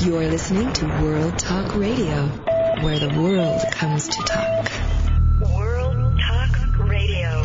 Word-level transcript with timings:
You're 0.00 0.28
listening 0.28 0.72
to 0.74 0.86
World 0.86 1.38
Talk 1.38 1.76
Radio, 1.76 2.26
where 2.82 2.98
the 2.98 3.08
world 3.18 3.62
comes 3.70 4.08
to 4.08 4.22
talk. 4.22 4.70
World 5.54 6.18
Talk 6.20 6.78
Radio. 6.80 7.42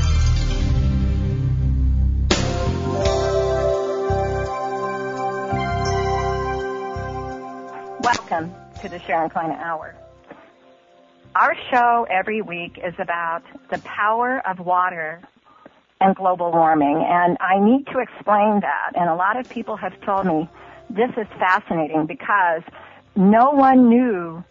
Welcome 8.01 8.53
to 8.81 8.89
the 8.89 8.99
Sharon 9.05 9.29
Klein 9.29 9.51
Hour. 9.51 9.95
Our 11.35 11.55
show 11.71 12.07
every 12.09 12.41
week 12.41 12.79
is 12.83 12.95
about 12.97 13.43
the 13.69 13.77
power 13.79 14.41
of 14.45 14.59
water 14.59 15.21
and 16.01 16.15
global 16.15 16.51
warming, 16.51 17.05
and 17.07 17.37
I 17.39 17.59
need 17.59 17.85
to 17.87 17.99
explain 17.99 18.61
that. 18.61 18.93
And 18.95 19.09
a 19.09 19.15
lot 19.15 19.39
of 19.39 19.47
people 19.49 19.77
have 19.77 19.99
told 20.01 20.25
me 20.25 20.49
this 20.89 21.11
is 21.17 21.27
fascinating 21.37 22.05
because 22.05 22.61
no 23.15 23.51
one 23.51 23.89
knew 23.89 24.43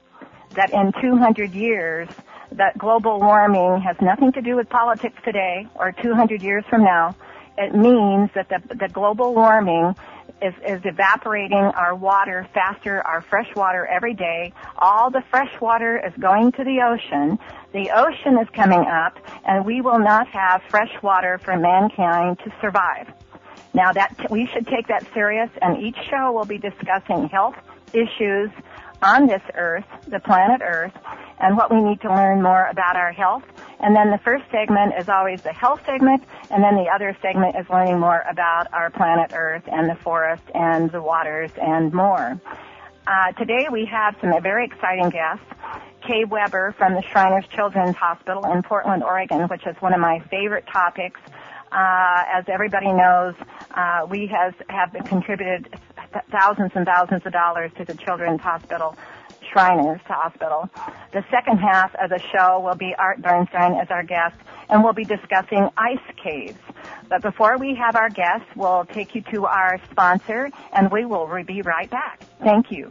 that 0.55 0.73
in 0.73 0.92
200 1.01 1.52
years 1.52 2.09
that 2.52 2.79
global 2.79 3.19
warming 3.19 3.80
has 3.80 3.96
nothing 4.01 4.33
to 4.33 4.41
do 4.41 4.56
with 4.56 4.69
politics 4.69 5.16
today 5.24 5.66
or 5.74 5.93
200 5.93 6.43
years 6.43 6.65
from 6.70 6.84
now. 6.84 7.15
It 7.56 7.74
means 7.74 8.30
that 8.34 8.48
the, 8.48 8.62
the 8.74 8.88
global 8.88 9.34
warming 9.34 9.95
is, 10.41 10.55
is 10.66 10.80
evaporating 10.84 11.59
our 11.59 11.95
water 11.95 12.48
faster, 12.55 13.05
our 13.07 13.20
fresh 13.23 13.52
water 13.57 13.87
every 13.87 14.15
day. 14.15 14.52
All 14.79 15.10
the 15.10 15.23
fresh 15.30 15.51
water 15.60 16.01
is 16.05 16.12
going 16.20 16.52
to 16.52 16.65
the 16.65 16.80
ocean. 16.82 17.38
The 17.73 17.91
ocean 17.91 18.38
is 18.38 18.48
coming 18.55 18.87
up 18.87 19.18
and 19.45 19.66
we 19.66 19.80
will 19.80 19.98
not 19.98 20.29
have 20.29 20.62
fresh 20.68 20.93
water 21.02 21.38
for 21.38 21.57
mankind 21.57 22.38
to 22.45 22.52
survive. 22.60 23.12
Now 23.78 23.92
that, 23.92 24.28
we 24.28 24.48
should 24.48 24.66
take 24.66 24.88
that 24.88 25.06
serious 25.14 25.48
and 25.62 25.80
each 25.80 25.95
show 26.10 26.32
will 26.32 26.45
be 26.45 26.59
discussing 26.59 27.28
health 27.28 27.55
issues 27.92 28.51
on 29.01 29.28
this 29.28 29.41
earth, 29.54 29.84
the 30.09 30.18
planet 30.18 30.62
earth, 30.64 30.92
and 31.38 31.57
what 31.57 31.70
we 31.70 31.80
need 31.80 32.01
to 32.01 32.09
learn 32.09 32.43
more 32.43 32.66
about 32.66 32.96
our 32.96 33.12
health. 33.12 33.45
And 33.79 33.95
then 33.95 34.10
the 34.10 34.18
first 34.18 34.43
segment 34.51 34.95
is 34.98 35.09
always 35.09 35.43
the 35.43 35.52
health 35.52 35.80
segment, 35.87 36.24
and 36.51 36.60
then 36.60 36.74
the 36.74 36.90
other 36.93 37.16
segment 37.23 37.54
is 37.54 37.70
learning 37.70 38.01
more 38.01 38.24
about 38.29 38.66
our 38.73 38.90
planet 38.90 39.30
earth 39.32 39.62
and 39.68 39.88
the 39.88 39.95
forest 39.95 40.42
and 40.57 40.90
the 40.90 41.01
waters 41.01 41.52
and 41.57 41.95
more. 41.95 42.40
Uh, 43.07 43.30
today 43.38 43.68
we 43.70 43.87
have 43.87 44.16
some 44.20 44.32
very 44.42 44.66
exciting 44.66 45.09
guests. 45.10 45.45
Kay 46.02 46.24
Weber 46.24 46.74
from 46.76 46.95
the 46.95 47.02
Shriners 47.02 47.45
Children's 47.54 47.95
Hospital 47.95 48.45
in 48.51 48.65
Portland, 48.65 49.04
Oregon, 49.04 49.42
which 49.42 49.65
is 49.68 49.76
one 49.79 49.95
of 49.95 50.01
my 50.01 50.18
favorite 50.30 50.66
topics. 50.66 51.20
Uh, 51.71 52.24
as 52.33 52.45
everybody 52.49 52.93
knows, 52.93 53.35
uh, 53.74 54.07
we 54.09 54.27
has 54.27 54.55
have 54.69 54.93
contributed 55.07 55.69
thousands 56.30 56.73
and 56.75 56.87
thousands 56.87 57.25
of 57.27 57.33
dollars 57.33 57.71
to 57.77 57.85
the 57.85 57.95
Children's 57.95 58.41
Hospital, 58.41 58.97
Shriners 59.52 60.01
Hospital. 60.07 60.69
The 61.13 61.25
second 61.30 61.59
half 61.59 61.95
of 61.97 62.10
the 62.10 62.21
show 62.33 62.60
will 62.60 62.75
be 62.75 62.95
Art 62.99 63.21
Bernstein 63.21 63.75
as 63.75 63.91
our 63.91 64.03
guest, 64.03 64.37
and 64.69 64.83
we'll 64.83 64.94
be 64.94 65.05
discussing 65.05 65.69
ice 65.77 65.99
caves. 66.22 66.59
But 67.09 67.22
before 67.22 67.59
we 67.59 67.75
have 67.75 67.97
our 67.97 68.10
guests, 68.10 68.47
we'll 68.56 68.84
take 68.87 69.15
you 69.15 69.22
to 69.32 69.47
our 69.47 69.81
sponsor, 69.91 70.50
and 70.72 70.91
we 70.91 71.05
will 71.05 71.27
be 71.44 71.62
right 71.62 71.91
back. 71.91 72.22
Thank 72.43 72.71
you. 72.71 72.91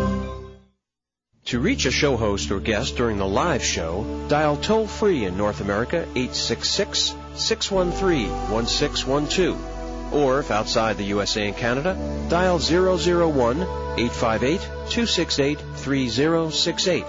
To 1.45 1.59
reach 1.59 1.85
a 1.85 1.91
show 1.91 2.17
host 2.17 2.51
or 2.51 2.59
guest 2.59 2.95
during 2.95 3.17
the 3.17 3.27
live 3.27 3.63
show, 3.63 4.25
dial 4.29 4.57
toll 4.57 4.87
free 4.87 5.25
in 5.25 5.37
North 5.37 5.59
America 5.59 6.03
866 6.15 7.15
613 7.35 8.29
1612. 8.51 10.13
Or 10.13 10.39
if 10.39 10.51
outside 10.51 10.97
the 10.97 11.05
USA 11.05 11.47
and 11.47 11.57
Canada, 11.57 11.97
dial 12.29 12.59
001 12.59 13.61
858 13.61 14.59
268 14.61 15.59
3068. 15.75 17.05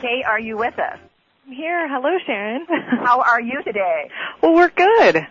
Kay, 0.00 0.22
are 0.22 0.38
you 0.38 0.56
with 0.56 0.78
us? 0.78 0.98
Here. 1.48 1.88
Hello, 1.88 2.18
Sharon. 2.26 2.66
How 3.04 3.20
are 3.20 3.40
you 3.40 3.62
today? 3.62 4.10
well, 4.42 4.54
we're 4.54 4.70
good. 4.70 5.26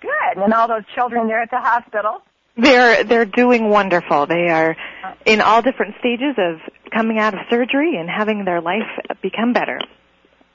Good. 0.00 0.42
And 0.42 0.52
all 0.52 0.68
those 0.68 0.84
children 0.94 1.28
there 1.28 1.42
at 1.42 1.50
the 1.50 1.60
hospital? 1.60 2.22
They're 2.56 3.04
they're 3.04 3.24
doing 3.24 3.68
wonderful. 3.68 4.26
They 4.26 4.48
are 4.50 4.76
in 5.24 5.40
all 5.40 5.62
different 5.62 5.94
stages 6.00 6.34
of 6.38 6.58
coming 6.92 7.18
out 7.18 7.34
of 7.34 7.40
surgery 7.50 7.96
and 7.96 8.08
having 8.10 8.44
their 8.44 8.60
life 8.60 8.88
become 9.22 9.52
better. 9.52 9.80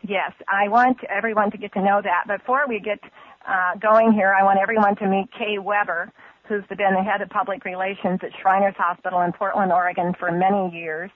Yes, 0.02 0.34
I 0.50 0.68
want 0.68 0.98
everyone 1.10 1.52
to 1.52 1.58
get 1.58 1.72
to 1.74 1.82
know 1.82 2.02
that. 2.04 2.40
Before 2.40 2.66
we 2.68 2.82
get 2.82 3.00
uh, 3.48 3.76
going 3.80 4.12
here, 4.12 4.36
I 4.38 4.44
want 4.44 4.60
everyone 4.60 4.98
to 4.98 5.08
meet 5.08 5.30
Kay 5.32 5.60
Weber, 5.60 6.12
who's 6.50 6.64
been 6.68 6.94
the 6.94 7.04
head 7.04 7.22
of 7.22 7.30
public 7.30 7.64
relations 7.64 8.20
at 8.22 8.32
Shriners 8.42 8.76
Hospital 8.78 9.22
in 9.22 9.32
Portland, 9.32 9.72
Oregon 9.72 10.14
for 10.20 10.30
many 10.30 10.76
years. 10.76 11.10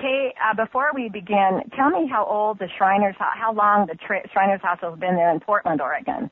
Kay, 0.00 0.34
uh, 0.42 0.54
before 0.54 0.90
we 0.94 1.08
begin, 1.08 1.62
tell 1.76 1.90
me 1.90 2.06
how 2.06 2.24
old 2.24 2.58
the 2.58 2.68
Shriners, 2.76 3.16
how 3.18 3.52
long 3.52 3.86
the 3.86 3.96
Shriners 4.32 4.60
Hospital 4.62 4.92
has 4.92 5.00
been 5.00 5.16
there 5.16 5.30
in 5.30 5.40
Portland, 5.40 5.80
Oregon. 5.80 6.30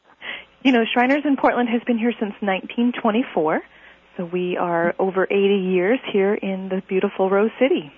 You 0.62 0.72
know, 0.72 0.84
Shriners 0.93 1.22
in 1.25 1.37
Portland 1.37 1.69
has 1.69 1.82
been 1.87 1.99
here 1.99 2.12
since 2.12 2.34
1924, 2.41 3.62
so 4.16 4.25
we 4.25 4.56
are 4.56 4.94
over 4.99 5.25
80 5.25 5.37
years 5.37 5.99
here 6.12 6.34
in 6.34 6.69
the 6.69 6.82
beautiful 6.88 7.28
Rose 7.31 7.50
City. 7.59 7.93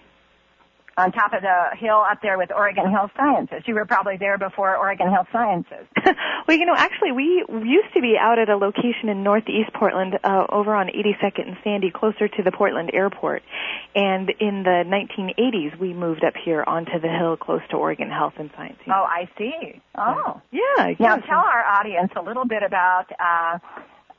On 0.98 1.12
top 1.12 1.32
of 1.32 1.42
the 1.42 1.76
hill 1.78 2.03
up 2.10 2.19
there 2.22 2.36
with 2.38 2.50
Oregon 2.50 2.91
Health 2.91 3.12
Sciences. 3.16 3.62
You 3.66 3.75
were 3.75 3.86
probably 3.86 4.16
there 4.19 4.36
before 4.36 4.76
Oregon 4.76 5.09
Health 5.10 5.28
Sciences. 5.32 5.86
well, 6.48 6.59
you 6.59 6.66
know, 6.66 6.75
actually, 6.76 7.12
we 7.12 7.44
used 7.48 7.94
to 7.94 8.00
be 8.00 8.16
out 8.20 8.41
at 8.41 8.48
a 8.48 8.56
location 8.56 9.08
in 9.08 9.22
northeast 9.22 9.70
Portland, 9.75 10.19
uh, 10.25 10.47
over 10.50 10.75
on 10.75 10.88
82nd 10.88 11.47
and 11.47 11.56
Sandy, 11.62 11.92
closer 11.94 12.26
to 12.26 12.42
the 12.42 12.50
Portland 12.50 12.91
airport. 12.92 13.42
And 13.94 14.28
in 14.41 14.64
the 14.64 14.82
1980s, 14.84 15.78
we 15.78 15.94
moved 15.94 16.25
up 16.25 16.34
here 16.44 16.64
onto 16.66 16.98
the 17.00 17.08
hill 17.08 17.37
close 17.37 17.62
to 17.70 17.76
Oregon 17.76 18.10
Health 18.10 18.34
and 18.38 18.50
Science. 18.56 18.78
Oh, 18.88 19.06
I 19.06 19.28
see. 19.38 19.81
Oh. 19.97 20.41
Yeah. 20.50 20.94
Now, 20.98 21.16
tell 21.16 21.38
our 21.38 21.64
audience 21.64 22.10
a 22.16 22.22
little 22.22 22.44
bit 22.44 22.64
about 22.64 23.06
uh, 23.20 23.58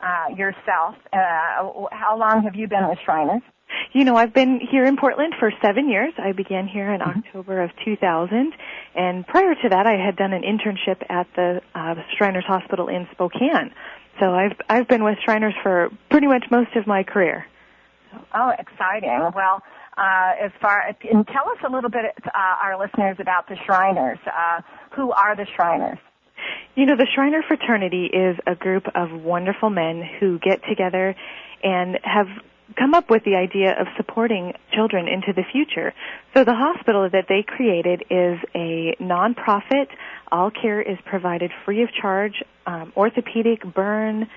uh, 0.01 0.35
yourself. 0.35 0.95
Uh, 1.11 1.87
how 1.91 2.17
long 2.17 2.43
have 2.43 2.55
you 2.55 2.67
been 2.67 2.87
with 2.87 2.99
Shriners? 3.05 3.41
You 3.93 4.03
know, 4.05 4.15
I've 4.15 4.33
been 4.33 4.59
here 4.59 4.85
in 4.85 4.97
Portland 4.97 5.33
for 5.39 5.51
seven 5.63 5.89
years. 5.89 6.13
I 6.17 6.31
began 6.31 6.67
here 6.67 6.91
in 6.93 7.01
Mm-hmm. 7.01 7.19
October 7.19 7.63
of 7.63 7.71
2000, 7.85 8.53
and 8.95 9.25
prior 9.25 9.55
to 9.55 9.69
that, 9.69 9.85
I 9.87 9.93
had 10.03 10.15
done 10.15 10.33
an 10.33 10.43
internship 10.43 11.03
at 11.09 11.27
the 11.35 11.61
uh, 11.73 11.95
Shriners 12.17 12.45
Hospital 12.47 12.87
in 12.87 13.07
Spokane. 13.11 13.71
So 14.19 14.31
I've 14.33 14.57
I've 14.69 14.87
been 14.87 15.03
with 15.03 15.17
Shriners 15.23 15.53
for 15.63 15.89
pretty 16.11 16.27
much 16.27 16.45
most 16.51 16.75
of 16.75 16.85
my 16.87 17.03
career. 17.03 17.45
Oh, 18.33 18.51
exciting. 18.57 19.31
Well, 19.33 19.61
uh, 19.97 20.31
as 20.45 20.51
far 20.61 20.81
and 21.11 21.25
tell 21.27 21.49
us 21.49 21.57
a 21.67 21.71
little 21.71 21.89
bit, 21.89 22.05
uh, 22.25 22.29
our 22.35 22.77
listeners, 22.79 23.17
about 23.19 23.47
the 23.47 23.55
Shriners. 23.65 24.19
Uh, 24.25 24.61
who 24.95 25.11
are 25.11 25.35
the 25.35 25.45
Shriners? 25.55 25.97
You 26.75 26.85
know, 26.85 26.95
the 26.95 27.07
Shriner 27.13 27.43
fraternity 27.47 28.05
is 28.05 28.37
a 28.47 28.55
group 28.55 28.85
of 28.95 29.11
wonderful 29.11 29.69
men 29.69 30.01
who 30.19 30.39
get 30.39 30.61
together 30.67 31.15
and 31.63 31.99
have 32.03 32.27
come 32.77 32.93
up 32.93 33.09
with 33.09 33.23
the 33.23 33.35
idea 33.35 33.79
of 33.79 33.87
supporting 33.97 34.53
children 34.73 35.07
into 35.07 35.33
the 35.33 35.43
future. 35.51 35.93
So 36.33 36.43
the 36.43 36.53
hospital 36.53 37.09
that 37.09 37.25
they 37.27 37.43
created 37.45 38.03
is 38.09 38.39
a 38.55 38.95
nonprofit. 39.01 39.87
All 40.31 40.51
care 40.51 40.81
is 40.81 40.97
provided 41.05 41.51
free 41.65 41.83
of 41.83 41.89
charge. 41.93 42.43
Um, 42.65 42.93
orthopedic, 42.95 43.63
burn, 43.73 44.27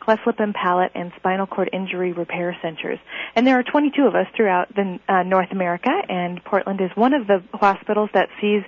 cleft 0.00 0.26
lip 0.26 0.36
and 0.38 0.54
palate, 0.54 0.92
and 0.94 1.12
spinal 1.16 1.46
cord 1.46 1.68
injury 1.72 2.12
repair 2.12 2.56
centers. 2.62 2.98
And 3.36 3.46
there 3.46 3.58
are 3.58 3.62
22 3.62 4.06
of 4.06 4.14
us 4.14 4.26
throughout 4.34 4.74
the, 4.74 4.98
uh, 5.08 5.22
North 5.24 5.52
America, 5.52 5.90
and 6.08 6.42
Portland 6.44 6.80
is 6.80 6.90
one 6.94 7.12
of 7.12 7.26
the 7.26 7.42
hospitals 7.52 8.08
that 8.14 8.28
sees 8.40 8.62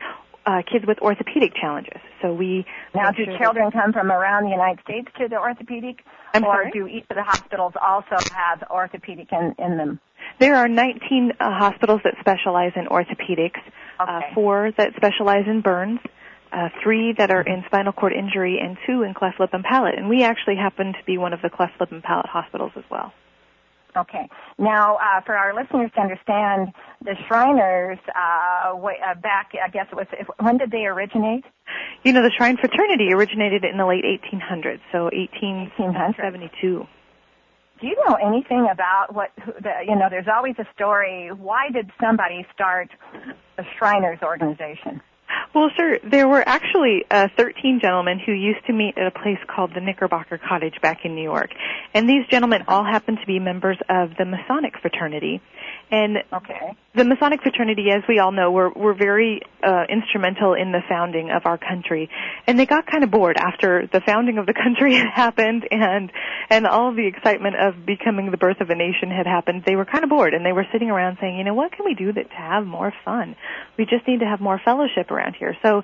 uh, 0.46 0.62
kids 0.70 0.86
with 0.86 0.98
orthopedic 1.00 1.54
challenges. 1.60 2.00
So 2.22 2.32
we 2.32 2.64
Now, 2.94 3.10
do 3.10 3.24
sure 3.24 3.38
children 3.38 3.70
come 3.72 3.92
from 3.92 4.10
around 4.12 4.44
the 4.44 4.50
United 4.50 4.80
States 4.84 5.08
to 5.18 5.28
the 5.28 5.36
orthopedic? 5.36 6.04
I'm 6.32 6.44
or 6.44 6.54
sorry? 6.54 6.70
do 6.70 6.86
each 6.86 7.04
of 7.10 7.16
the 7.16 7.22
hospitals 7.24 7.72
also 7.82 8.16
have 8.32 8.62
orthopedic 8.70 9.28
in, 9.32 9.54
in 9.58 9.76
them? 9.76 10.00
There 10.38 10.54
are 10.56 10.68
19 10.68 11.32
uh, 11.38 11.50
hospitals 11.58 12.00
that 12.04 12.14
specialize 12.20 12.72
in 12.76 12.86
orthopedics, 12.86 13.60
uh, 13.98 14.02
Okay. 14.18 14.34
four 14.34 14.72
that 14.78 14.92
specialize 14.96 15.46
in 15.46 15.62
burns, 15.62 16.00
uh, 16.52 16.68
three 16.82 17.12
that 17.18 17.30
are 17.30 17.42
in 17.42 17.64
spinal 17.66 17.92
cord 17.92 18.12
injury, 18.12 18.58
and 18.62 18.76
two 18.86 19.02
in 19.02 19.14
cleft 19.14 19.40
lip 19.40 19.50
and 19.52 19.64
palate. 19.64 19.94
And 19.96 20.08
we 20.08 20.22
actually 20.22 20.56
happen 20.56 20.92
to 20.92 21.04
be 21.06 21.18
one 21.18 21.32
of 21.32 21.42
the 21.42 21.50
cleft 21.50 21.80
lip 21.80 21.90
and 21.92 22.02
palate 22.02 22.26
hospitals 22.26 22.72
as 22.76 22.84
well. 22.90 23.12
Okay. 23.96 24.28
Now, 24.58 24.96
uh, 24.96 25.22
for 25.24 25.34
our 25.36 25.54
listeners 25.54 25.90
to 25.94 26.00
understand, 26.00 26.68
the 27.02 27.14
Shriners, 27.26 27.98
uh, 28.14 28.76
way, 28.76 28.96
uh, 29.04 29.14
back, 29.14 29.52
I 29.64 29.70
guess 29.70 29.86
it 29.90 29.94
was, 29.94 30.06
when 30.38 30.58
did 30.58 30.70
they 30.70 30.84
originate? 30.84 31.44
You 32.04 32.12
know, 32.12 32.22
the 32.22 32.32
Shrine 32.36 32.56
Fraternity 32.58 33.12
originated 33.12 33.64
in 33.64 33.78
the 33.78 33.86
late 33.86 34.04
1800s, 34.04 34.80
so 34.92 35.04
1872. 35.04 36.86
Do 37.80 37.86
you 37.86 37.96
know 38.06 38.14
anything 38.14 38.68
about 38.70 39.14
what, 39.14 39.30
the, 39.36 39.72
you 39.86 39.96
know, 39.96 40.08
there's 40.10 40.28
always 40.34 40.54
a 40.58 40.66
story, 40.74 41.30
why 41.32 41.68
did 41.70 41.90
somebody 42.00 42.46
start 42.54 42.88
the 43.56 43.64
Shriners 43.78 44.18
organization? 44.22 45.00
Well, 45.54 45.70
sir, 45.76 45.98
there 46.04 46.28
were 46.28 46.46
actually 46.46 47.04
uh, 47.10 47.28
13 47.36 47.80
gentlemen 47.80 48.18
who 48.24 48.32
used 48.32 48.64
to 48.66 48.72
meet 48.72 48.98
at 48.98 49.06
a 49.06 49.10
place 49.10 49.38
called 49.46 49.72
the 49.74 49.80
Knickerbocker 49.80 50.38
Cottage 50.38 50.80
back 50.82 51.04
in 51.04 51.14
New 51.14 51.22
York. 51.22 51.50
And 51.94 52.08
these 52.08 52.26
gentlemen 52.30 52.64
all 52.68 52.84
happened 52.84 53.18
to 53.20 53.26
be 53.26 53.38
members 53.38 53.78
of 53.88 54.10
the 54.18 54.24
Masonic 54.24 54.74
fraternity. 54.80 55.40
And 55.90 56.18
Okay. 56.32 56.74
the 56.96 57.04
Masonic 57.04 57.42
fraternity, 57.42 57.86
as 57.94 58.02
we 58.08 58.18
all 58.18 58.32
know, 58.32 58.50
were, 58.50 58.70
were 58.70 58.94
very 58.94 59.40
uh, 59.62 59.84
instrumental 59.88 60.54
in 60.54 60.72
the 60.72 60.80
founding 60.88 61.30
of 61.30 61.46
our 61.46 61.58
country. 61.58 62.10
And 62.46 62.58
they 62.58 62.66
got 62.66 62.86
kind 62.86 63.04
of 63.04 63.10
bored 63.10 63.36
after 63.36 63.86
the 63.92 64.00
founding 64.00 64.38
of 64.38 64.46
the 64.46 64.54
country 64.64 64.94
had 64.94 65.06
happened 65.14 65.66
and, 65.70 66.10
and 66.50 66.66
all 66.66 66.92
the 66.92 67.06
excitement 67.06 67.54
of 67.56 67.86
becoming 67.86 68.30
the 68.32 68.36
birth 68.36 68.60
of 68.60 68.70
a 68.70 68.74
nation 68.74 69.10
had 69.10 69.26
happened. 69.26 69.62
They 69.64 69.76
were 69.76 69.84
kind 69.84 70.02
of 70.02 70.10
bored 70.10 70.34
and 70.34 70.44
they 70.44 70.52
were 70.52 70.66
sitting 70.72 70.90
around 70.90 71.18
saying, 71.20 71.38
you 71.38 71.44
know, 71.44 71.54
what 71.54 71.70
can 71.70 71.84
we 71.84 71.94
do 71.94 72.12
that 72.12 72.30
to 72.30 72.36
have 72.36 72.66
more 72.66 72.92
fun? 73.04 73.36
We 73.78 73.84
just 73.84 74.08
need 74.08 74.20
to 74.20 74.26
have 74.26 74.40
more 74.40 74.60
fellowship 74.64 75.12
around 75.12 75.36
here. 75.38 75.56
So 75.62 75.82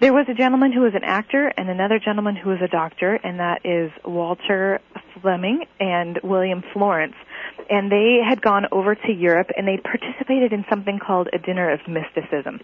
there 0.00 0.12
was 0.12 0.26
a 0.28 0.34
gentleman 0.34 0.72
who 0.72 0.80
was 0.80 0.94
an 0.94 1.04
actor 1.04 1.48
and 1.56 1.70
another 1.70 1.98
gentleman 1.98 2.36
who 2.36 2.50
was 2.50 2.58
a 2.62 2.68
doctor, 2.68 3.14
and 3.14 3.38
that 3.38 3.64
is 3.64 3.90
Walter 4.04 4.80
Fleming 5.20 5.64
and 5.80 6.18
William 6.22 6.62
Florence. 6.72 7.14
And 7.70 7.90
they 7.90 8.18
had 8.26 8.42
gone 8.42 8.66
over 8.72 8.94
to 8.94 9.12
Europe 9.12 9.50
and 9.56 9.66
they 9.66 9.78
participated 9.78 10.52
in 10.52 10.64
something 10.68 10.98
called 10.98 11.28
a 11.32 11.38
dinner 11.38 11.70
of 11.70 11.80
mysticism. 11.88 12.60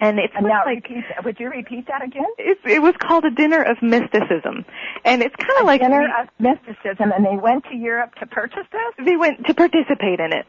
And 0.00 0.18
it's 0.18 0.32
And 0.34 0.46
now, 0.46 0.62
like 0.64 0.88
repeat, 0.88 1.04
would 1.24 1.38
you 1.38 1.50
repeat 1.50 1.86
that 1.88 2.02
again? 2.02 2.24
it, 2.38 2.56
it 2.64 2.80
was 2.80 2.94
called 2.98 3.26
a 3.26 3.30
dinner 3.30 3.62
of 3.62 3.82
mysticism, 3.82 4.64
and 5.04 5.20
it's 5.20 5.36
kind 5.36 5.58
of 5.60 5.66
like 5.66 5.82
Dinner 5.82 6.08
of 6.22 6.28
mysticism, 6.38 7.12
and 7.14 7.22
they 7.22 7.36
went 7.36 7.64
to 7.64 7.76
Europe 7.76 8.14
to 8.14 8.26
purchase 8.26 8.64
this? 8.72 9.04
they 9.04 9.18
went 9.18 9.46
to 9.46 9.52
participate 9.52 10.18
in 10.18 10.32
it. 10.32 10.46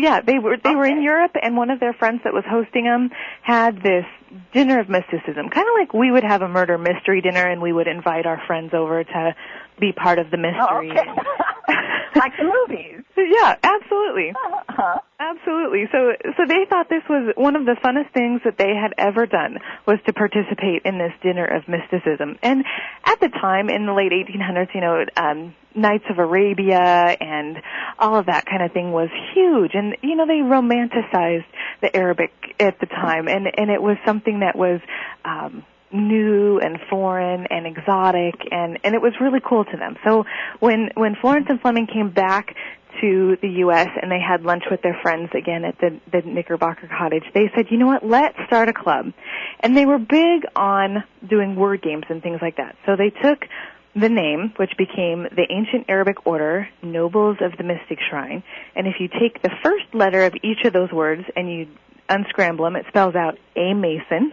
Yeah, 0.00 0.22
they 0.22 0.38
were 0.38 0.56
they 0.56 0.74
were 0.74 0.86
in 0.86 1.02
Europe, 1.02 1.32
and 1.40 1.56
one 1.56 1.68
of 1.68 1.78
their 1.78 1.92
friends 1.92 2.22
that 2.24 2.32
was 2.32 2.44
hosting 2.48 2.84
them 2.84 3.10
had 3.42 3.82
this 3.82 4.06
dinner 4.54 4.80
of 4.80 4.88
mysticism, 4.88 5.50
kind 5.50 5.66
of 5.68 5.74
like 5.78 5.92
we 5.92 6.10
would 6.10 6.24
have 6.24 6.40
a 6.40 6.48
murder 6.48 6.78
mystery 6.78 7.20
dinner, 7.20 7.46
and 7.46 7.60
we 7.60 7.72
would 7.72 7.86
invite 7.86 8.24
our 8.24 8.40
friends 8.46 8.72
over 8.72 9.04
to 9.04 9.34
be 9.80 9.92
part 9.92 10.18
of 10.18 10.30
the 10.30 10.36
Oh, 10.36 10.80
mystery. 10.82 10.90
okay. 10.92 11.10
like 12.16 12.32
the 12.36 12.44
movies. 12.44 13.02
yeah, 13.16 13.56
absolutely. 13.62 14.30
Uh-huh. 14.30 14.98
Absolutely. 15.18 15.84
So 15.92 16.12
so 16.36 16.42
they 16.48 16.64
thought 16.68 16.88
this 16.88 17.02
was 17.08 17.32
one 17.36 17.54
of 17.56 17.64
the 17.66 17.76
funnest 17.84 18.12
things 18.12 18.40
that 18.44 18.56
they 18.58 18.74
had 18.74 18.92
ever 18.98 19.26
done 19.26 19.58
was 19.86 19.98
to 20.06 20.12
participate 20.12 20.82
in 20.84 20.98
this 20.98 21.12
dinner 21.22 21.44
of 21.44 21.68
mysticism. 21.68 22.38
And 22.42 22.64
at 23.04 23.20
the 23.20 23.28
time 23.28 23.68
in 23.68 23.86
the 23.86 23.92
late 23.92 24.12
1800s, 24.12 24.74
you 24.74 24.80
know, 24.80 25.04
um 25.16 25.54
Knights 25.72 26.04
of 26.10 26.18
Arabia 26.18 26.80
and 27.20 27.56
all 27.98 28.16
of 28.16 28.26
that 28.26 28.44
kind 28.44 28.60
of 28.64 28.72
thing 28.72 28.90
was 28.90 29.08
huge 29.34 29.70
and 29.74 29.96
you 30.02 30.16
know 30.16 30.26
they 30.26 30.40
romanticized 30.42 31.44
the 31.80 31.94
Arabic 31.94 32.32
at 32.58 32.80
the 32.80 32.86
time 32.86 33.28
and 33.28 33.46
and 33.56 33.70
it 33.70 33.80
was 33.80 33.96
something 34.04 34.40
that 34.40 34.56
was 34.56 34.80
um 35.24 35.64
new 35.92 36.58
and 36.58 36.78
foreign 36.88 37.46
and 37.50 37.66
exotic 37.66 38.34
and 38.50 38.78
and 38.84 38.94
it 38.94 39.02
was 39.02 39.12
really 39.20 39.40
cool 39.40 39.64
to 39.64 39.76
them. 39.76 39.96
So 40.04 40.24
when 40.60 40.90
when 40.94 41.16
Florence 41.20 41.46
and 41.48 41.60
Fleming 41.60 41.86
came 41.86 42.10
back 42.10 42.54
to 43.00 43.36
the 43.40 43.48
US 43.64 43.88
and 44.00 44.10
they 44.10 44.20
had 44.20 44.42
lunch 44.42 44.64
with 44.70 44.82
their 44.82 44.98
friends 45.02 45.30
again 45.34 45.64
at 45.64 45.78
the 45.78 46.00
the 46.10 46.22
Knickerbocker 46.22 46.88
Cottage, 46.88 47.24
they 47.34 47.50
said, 47.54 47.66
"You 47.70 47.78
know 47.78 47.86
what? 47.86 48.06
Let's 48.06 48.36
start 48.46 48.68
a 48.68 48.72
club." 48.72 49.12
And 49.60 49.76
they 49.76 49.86
were 49.86 49.98
big 49.98 50.44
on 50.56 51.04
doing 51.26 51.56
word 51.56 51.82
games 51.82 52.04
and 52.08 52.22
things 52.22 52.40
like 52.40 52.56
that. 52.56 52.76
So 52.86 52.96
they 52.96 53.10
took 53.10 53.46
the 53.94 54.08
name, 54.08 54.52
which 54.56 54.76
became 54.78 55.24
the 55.24 55.46
Ancient 55.50 55.86
Arabic 55.88 56.24
Order, 56.26 56.68
Nobles 56.82 57.38
of 57.40 57.56
the 57.56 57.64
Mystic 57.64 57.98
Shrine, 58.08 58.44
and 58.76 58.86
if 58.86 59.00
you 59.00 59.08
take 59.08 59.42
the 59.42 59.50
first 59.64 59.92
letter 59.92 60.24
of 60.24 60.34
each 60.42 60.64
of 60.64 60.72
those 60.72 60.92
words 60.92 61.24
and 61.34 61.50
you 61.50 61.66
unscramble 62.08 62.64
them, 62.64 62.76
it 62.76 62.86
spells 62.88 63.14
out 63.14 63.38
a 63.56 63.74
Mason. 63.74 64.32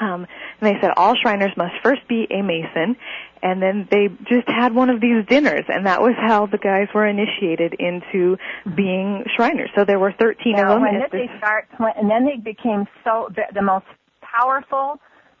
Um, 0.00 0.26
and 0.60 0.62
they 0.76 0.80
said 0.80 0.90
all 0.96 1.14
Shriners 1.14 1.52
must 1.56 1.74
first 1.82 2.06
be 2.08 2.26
a 2.30 2.42
Mason, 2.42 2.96
and 3.42 3.62
then 3.62 3.86
they 3.90 4.08
just 4.24 4.48
had 4.48 4.74
one 4.74 4.90
of 4.90 5.00
these 5.00 5.24
dinners, 5.28 5.64
and 5.68 5.86
that 5.86 6.00
was 6.00 6.14
how 6.18 6.46
the 6.46 6.58
guys 6.58 6.88
were 6.94 7.06
initiated 7.06 7.74
into 7.78 8.36
being 8.76 9.24
Shriners. 9.36 9.70
So 9.76 9.84
there 9.84 9.98
were 9.98 10.12
13 10.18 10.56
Now, 10.56 10.76
of 10.76 10.82
them. 10.82 10.92
did 10.92 11.02
this- 11.10 11.30
they 11.30 11.38
start? 11.38 11.68
And 11.96 12.10
then 12.10 12.24
they 12.24 12.36
became 12.36 12.86
so 13.04 13.28
the, 13.34 13.42
the 13.54 13.62
most 13.62 13.86
powerful 14.22 14.98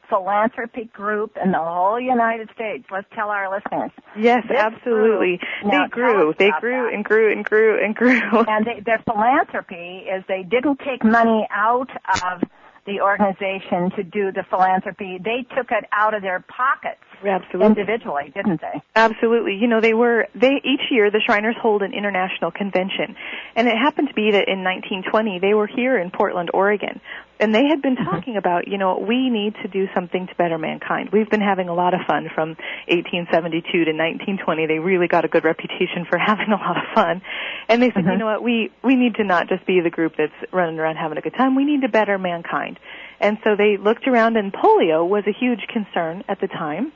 philanthropic 0.08 0.92
group 0.92 1.36
in 1.42 1.52
the 1.52 1.58
whole 1.58 1.98
United 1.98 2.50
States. 2.54 2.84
Let's 2.90 3.06
tell 3.14 3.28
our 3.30 3.50
listeners. 3.50 3.90
yes, 4.18 4.44
this 4.48 4.58
absolutely. 4.58 5.40
Now, 5.64 5.84
they 5.84 5.88
grew. 5.88 6.34
They 6.38 6.50
grew 6.60 6.84
that. 6.84 6.94
and 6.94 7.04
grew 7.04 7.32
and 7.32 7.44
grew 7.44 7.82
and 7.82 7.94
grew. 7.94 8.20
And 8.46 8.66
they, 8.66 8.80
their 8.84 9.02
philanthropy 9.10 10.04
is 10.12 10.22
they 10.28 10.42
didn't 10.42 10.80
take 10.80 11.02
money 11.02 11.46
out 11.50 11.88
of 12.26 12.42
the 12.84 13.00
organization 13.00 13.90
to 13.96 14.02
do 14.02 14.32
the 14.32 14.44
philanthropy. 14.50 15.18
They 15.22 15.46
took 15.54 15.70
it 15.70 15.84
out 15.92 16.14
of 16.14 16.22
their 16.22 16.40
pockets 16.40 17.00
Absolutely. 17.24 17.66
individually, 17.66 18.32
didn't 18.34 18.60
they? 18.60 18.82
Absolutely. 18.96 19.54
You 19.54 19.68
know, 19.68 19.80
they 19.80 19.94
were 19.94 20.26
they 20.34 20.60
each 20.64 20.90
year 20.90 21.10
the 21.10 21.20
Shriners 21.24 21.56
hold 21.60 21.82
an 21.82 21.92
international 21.92 22.50
convention. 22.50 23.14
And 23.54 23.68
it 23.68 23.76
happened 23.76 24.08
to 24.08 24.14
be 24.14 24.32
that 24.32 24.48
in 24.48 24.64
1920 24.64 25.38
they 25.38 25.54
were 25.54 25.68
here 25.68 25.96
in 25.96 26.10
Portland, 26.10 26.50
Oregon. 26.52 27.00
And 27.42 27.52
they 27.52 27.66
had 27.66 27.82
been 27.82 27.96
mm-hmm. 27.96 28.08
talking 28.08 28.36
about, 28.36 28.68
you 28.68 28.78
know, 28.78 28.96
we 28.96 29.28
need 29.28 29.54
to 29.62 29.68
do 29.68 29.88
something 29.94 30.28
to 30.28 30.34
better 30.36 30.58
mankind. 30.58 31.10
We've 31.12 31.28
been 31.28 31.42
having 31.42 31.68
a 31.68 31.74
lot 31.74 31.92
of 31.92 32.00
fun 32.06 32.30
from 32.32 32.50
1872 32.86 33.66
to 33.66 33.90
1920. 33.90 34.66
They 34.66 34.78
really 34.78 35.08
got 35.08 35.24
a 35.24 35.28
good 35.28 35.42
reputation 35.42 36.06
for 36.08 36.18
having 36.24 36.48
a 36.48 36.56
lot 36.56 36.78
of 36.78 36.84
fun. 36.94 37.20
And 37.68 37.82
they 37.82 37.90
said, 37.90 38.04
you 38.04 38.10
mm-hmm. 38.10 38.18
know 38.20 38.26
what, 38.26 38.42
we 38.42 38.70
we 38.82 38.94
need 38.94 39.16
to 39.16 39.24
not 39.24 39.48
just 39.48 39.66
be 39.66 39.80
the 39.82 39.90
group 39.90 40.14
that's 40.16 40.32
running 40.52 40.78
around 40.78 40.96
having 40.96 41.18
a 41.18 41.20
good 41.20 41.34
time. 41.34 41.56
We 41.56 41.64
need 41.64 41.82
to 41.82 41.88
better 41.88 42.16
mankind. 42.16 42.78
And 43.20 43.38
so 43.44 43.56
they 43.56 43.76
looked 43.76 44.06
around 44.06 44.36
and 44.36 44.52
polio 44.52 45.06
was 45.06 45.24
a 45.26 45.32
huge 45.32 45.66
concern 45.68 46.22
at 46.28 46.40
the 46.40 46.48
time. 46.48 46.92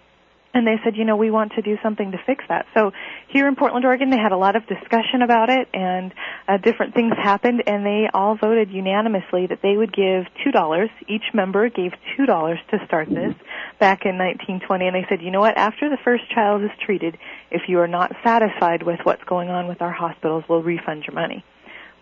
And 0.57 0.67
they 0.67 0.81
said, 0.83 0.97
you 0.97 1.05
know, 1.05 1.17
we 1.17 1.31
want 1.31 1.53
to 1.53 1.61
do 1.61 1.77
something 1.83 2.13
to 2.13 2.19
fix 2.25 2.43
that. 2.49 2.65
So 2.73 2.91
here 3.29 3.47
in 3.47 3.57
Portland, 3.57 3.85
Oregon, 3.85 4.09
they 4.09 4.17
had 4.17 4.33
a 4.33 4.39
lot 4.39 4.57
of 4.57 4.67
discussion 4.67 5.21
about 5.21 5.51
it 5.51 5.69
and 5.75 6.15
uh, 6.49 6.57
different 6.57 6.95
things 6.95 7.13
happened 7.23 7.63
and 7.67 7.85
they 7.85 8.09
all 8.15 8.39
voted 8.41 8.71
unanimously 8.71 9.49
that 9.49 9.59
they 9.63 9.77
would 9.77 9.95
give 9.95 10.25
$2. 10.47 10.89
Each 11.09 11.25
member 11.35 11.69
gave 11.69 11.93
$2 12.19 12.57
to 12.71 12.87
start 12.87 13.11
this 13.11 13.35
back 13.79 14.07
in 14.07 14.17
1920 14.17 14.87
and 14.87 14.97
they 14.97 15.05
said, 15.11 15.21
you 15.21 15.31
know 15.31 15.41
what, 15.41 15.59
after 15.59 15.91
the 15.91 15.99
first 16.03 16.25
child 16.35 16.65
is 16.65 16.71
treated, 16.87 17.19
if 17.51 17.69
you 17.69 17.79
are 17.81 17.89
not 17.89 18.13
satisfied 18.25 18.83
with 18.83 19.01
what's 19.05 19.25
going 19.25 19.51
on 19.51 19.69
with 19.69 19.83
our 19.83 19.93
hospitals, 19.93 20.43
we'll 20.49 20.63
refund 20.63 21.05
your 21.07 21.15
money. 21.15 21.45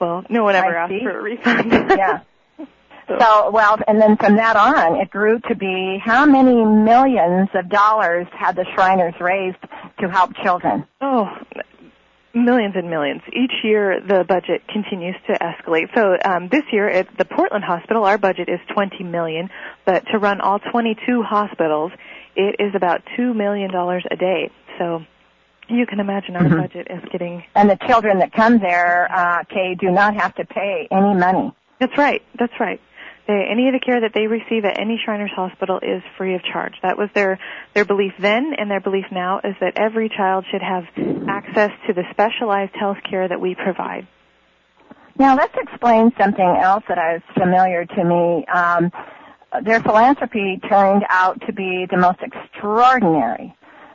Well, 0.00 0.24
no 0.30 0.44
one 0.44 0.54
ever 0.54 0.78
I 0.78 0.84
asked 0.84 0.92
see. 0.92 1.02
for 1.02 1.18
a 1.18 1.22
refund. 1.22 1.72
Yeah. 1.90 2.20
So, 3.08 3.50
well, 3.50 3.78
and 3.86 4.00
then 4.00 4.16
from 4.16 4.36
that 4.36 4.56
on, 4.56 4.96
it 5.00 5.10
grew 5.10 5.38
to 5.48 5.54
be 5.54 5.98
how 6.02 6.24
many 6.24 6.64
millions 6.64 7.48
of 7.54 7.68
dollars 7.68 8.26
had 8.32 8.56
the 8.56 8.64
Shriners 8.74 9.14
raised 9.20 9.58
to 10.00 10.08
help 10.08 10.34
children? 10.42 10.86
Oh, 11.00 11.28
millions 12.34 12.74
and 12.76 12.90
millions. 12.90 13.22
Each 13.32 13.52
year, 13.62 14.00
the 14.00 14.24
budget 14.26 14.62
continues 14.68 15.14
to 15.26 15.32
escalate. 15.38 15.94
So 15.94 16.16
um, 16.24 16.48
this 16.48 16.64
year 16.72 16.88
at 16.88 17.06
the 17.16 17.24
Portland 17.24 17.64
Hospital, 17.64 18.04
our 18.04 18.18
budget 18.18 18.48
is 18.48 18.58
20 18.72 19.04
million, 19.04 19.50
but 19.84 20.04
to 20.12 20.18
run 20.18 20.40
all 20.40 20.58
22 20.58 21.22
hospitals, 21.22 21.92
it 22.36 22.56
is 22.58 22.74
about 22.74 23.02
two 23.16 23.34
million 23.34 23.70
dollars 23.70 24.04
a 24.10 24.16
day. 24.16 24.50
So 24.78 25.04
you 25.68 25.86
can 25.86 26.00
imagine 26.00 26.36
our 26.36 26.42
Mhm. 26.42 26.56
budget 26.58 26.88
is 26.90 27.02
getting. 27.10 27.44
And 27.54 27.70
the 27.70 27.76
children 27.86 28.18
that 28.18 28.32
come 28.32 28.58
there, 28.58 29.08
uh, 29.10 29.44
Kay, 29.44 29.76
do 29.76 29.90
not 29.90 30.14
have 30.14 30.34
to 30.34 30.44
pay 30.44 30.88
any 30.90 31.14
money. 31.14 31.52
That's 31.78 31.96
right. 31.96 32.22
That's 32.38 32.58
right. 32.60 32.80
They, 33.26 33.46
any 33.50 33.68
of 33.68 33.72
the 33.72 33.80
care 33.80 34.00
that 34.00 34.12
they 34.14 34.26
receive 34.26 34.64
at 34.64 34.78
any 34.78 35.00
Shriners 35.02 35.30
Hospital 35.34 35.78
is 35.82 36.02
free 36.18 36.34
of 36.34 36.42
charge. 36.42 36.74
That 36.82 36.98
was 36.98 37.08
their 37.14 37.38
their 37.74 37.84
belief 37.84 38.12
then, 38.18 38.52
and 38.58 38.70
their 38.70 38.80
belief 38.80 39.06
now 39.10 39.40
is 39.42 39.54
that 39.60 39.74
every 39.76 40.10
child 40.10 40.44
should 40.50 40.62
have 40.62 40.84
access 41.28 41.70
to 41.86 41.94
the 41.94 42.02
specialized 42.10 42.74
health 42.74 42.98
care 43.08 43.26
that 43.26 43.40
we 43.40 43.54
provide. 43.54 44.06
Now 45.18 45.36
let's 45.36 45.54
explain 45.56 46.12
something 46.20 46.58
else 46.62 46.84
that 46.88 46.98
is 47.16 47.22
familiar 47.38 47.86
to 47.86 48.04
me. 48.04 48.44
Um, 48.46 48.90
their 49.62 49.80
philanthropy 49.80 50.60
turned 50.68 51.04
out 51.08 51.40
to 51.46 51.52
be 51.52 51.86
the 51.88 51.96
most 51.96 52.18
extraordinary 52.20 53.54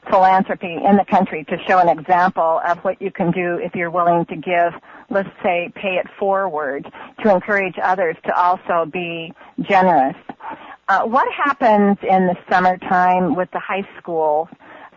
philanthropy 0.10 0.74
in 0.74 0.98
the 0.98 1.06
country 1.10 1.44
to 1.46 1.58
show 1.68 1.80
an 1.80 1.90
example 1.90 2.62
of 2.66 2.80
what 2.80 3.02
you 3.02 3.12
can 3.12 3.32
do 3.32 3.60
if 3.62 3.76
you're 3.76 3.92
willing 3.92 4.26
to 4.26 4.36
give, 4.36 4.74
let's 5.10 5.30
say, 5.44 5.72
pay 5.76 5.96
it 5.96 6.08
forward 6.20 6.92
to 7.24 7.34
encourage 7.34 7.76
others 7.82 8.16
to 8.26 8.34
also 8.36 8.90
be 8.92 9.34
generous. 9.62 10.16
Uh, 10.88 11.04
what 11.04 11.32
happens 11.32 11.98
in 12.02 12.26
the 12.28 12.36
summertime 12.50 13.36
with 13.36 13.50
the 13.52 13.60
high 13.60 13.88
school 14.00 14.50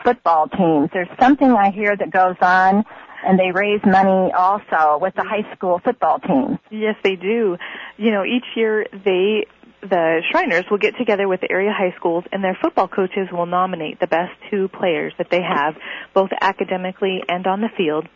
football 0.02 0.48
teams? 0.48 0.88
There's 0.92 1.08
something 1.20 1.50
I 1.52 1.70
hear 1.70 1.96
that 1.96 2.10
goes 2.10 2.36
on 2.40 2.84
and 3.24 3.38
they 3.38 3.52
raise 3.52 3.80
money 3.84 4.32
also 4.32 4.98
with 5.00 5.14
the 5.14 5.22
high 5.22 5.50
school 5.54 5.80
football 5.84 6.18
teams. 6.18 6.58
Yes, 6.70 6.96
they 7.04 7.16
do. 7.16 7.56
You 7.96 8.10
know, 8.10 8.24
each 8.24 8.44
year 8.56 8.86
they 9.04 9.46
the 9.82 10.22
Shriners 10.30 10.64
will 10.70 10.78
get 10.78 10.96
together 10.96 11.26
with 11.26 11.40
the 11.40 11.50
area 11.50 11.72
high 11.72 11.94
schools 11.96 12.24
and 12.30 12.42
their 12.42 12.56
football 12.60 12.88
coaches 12.88 13.28
will 13.32 13.46
nominate 13.46 13.98
the 13.98 14.06
best 14.06 14.32
two 14.50 14.68
players 14.68 15.12
that 15.18 15.28
they 15.30 15.42
have, 15.42 15.74
both 16.14 16.30
academically 16.40 17.22
and 17.28 17.46
on 17.46 17.60
the 17.60 17.68
field. 17.76 18.06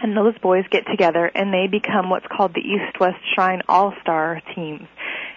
And 0.00 0.16
those 0.16 0.36
boys 0.38 0.64
get 0.70 0.84
together 0.90 1.30
and 1.32 1.52
they 1.52 1.68
become 1.70 2.10
what's 2.10 2.26
called 2.26 2.54
the 2.54 2.60
East 2.60 2.98
West 2.98 3.18
Shrine 3.34 3.62
All-Star 3.68 4.40
teams. 4.54 4.88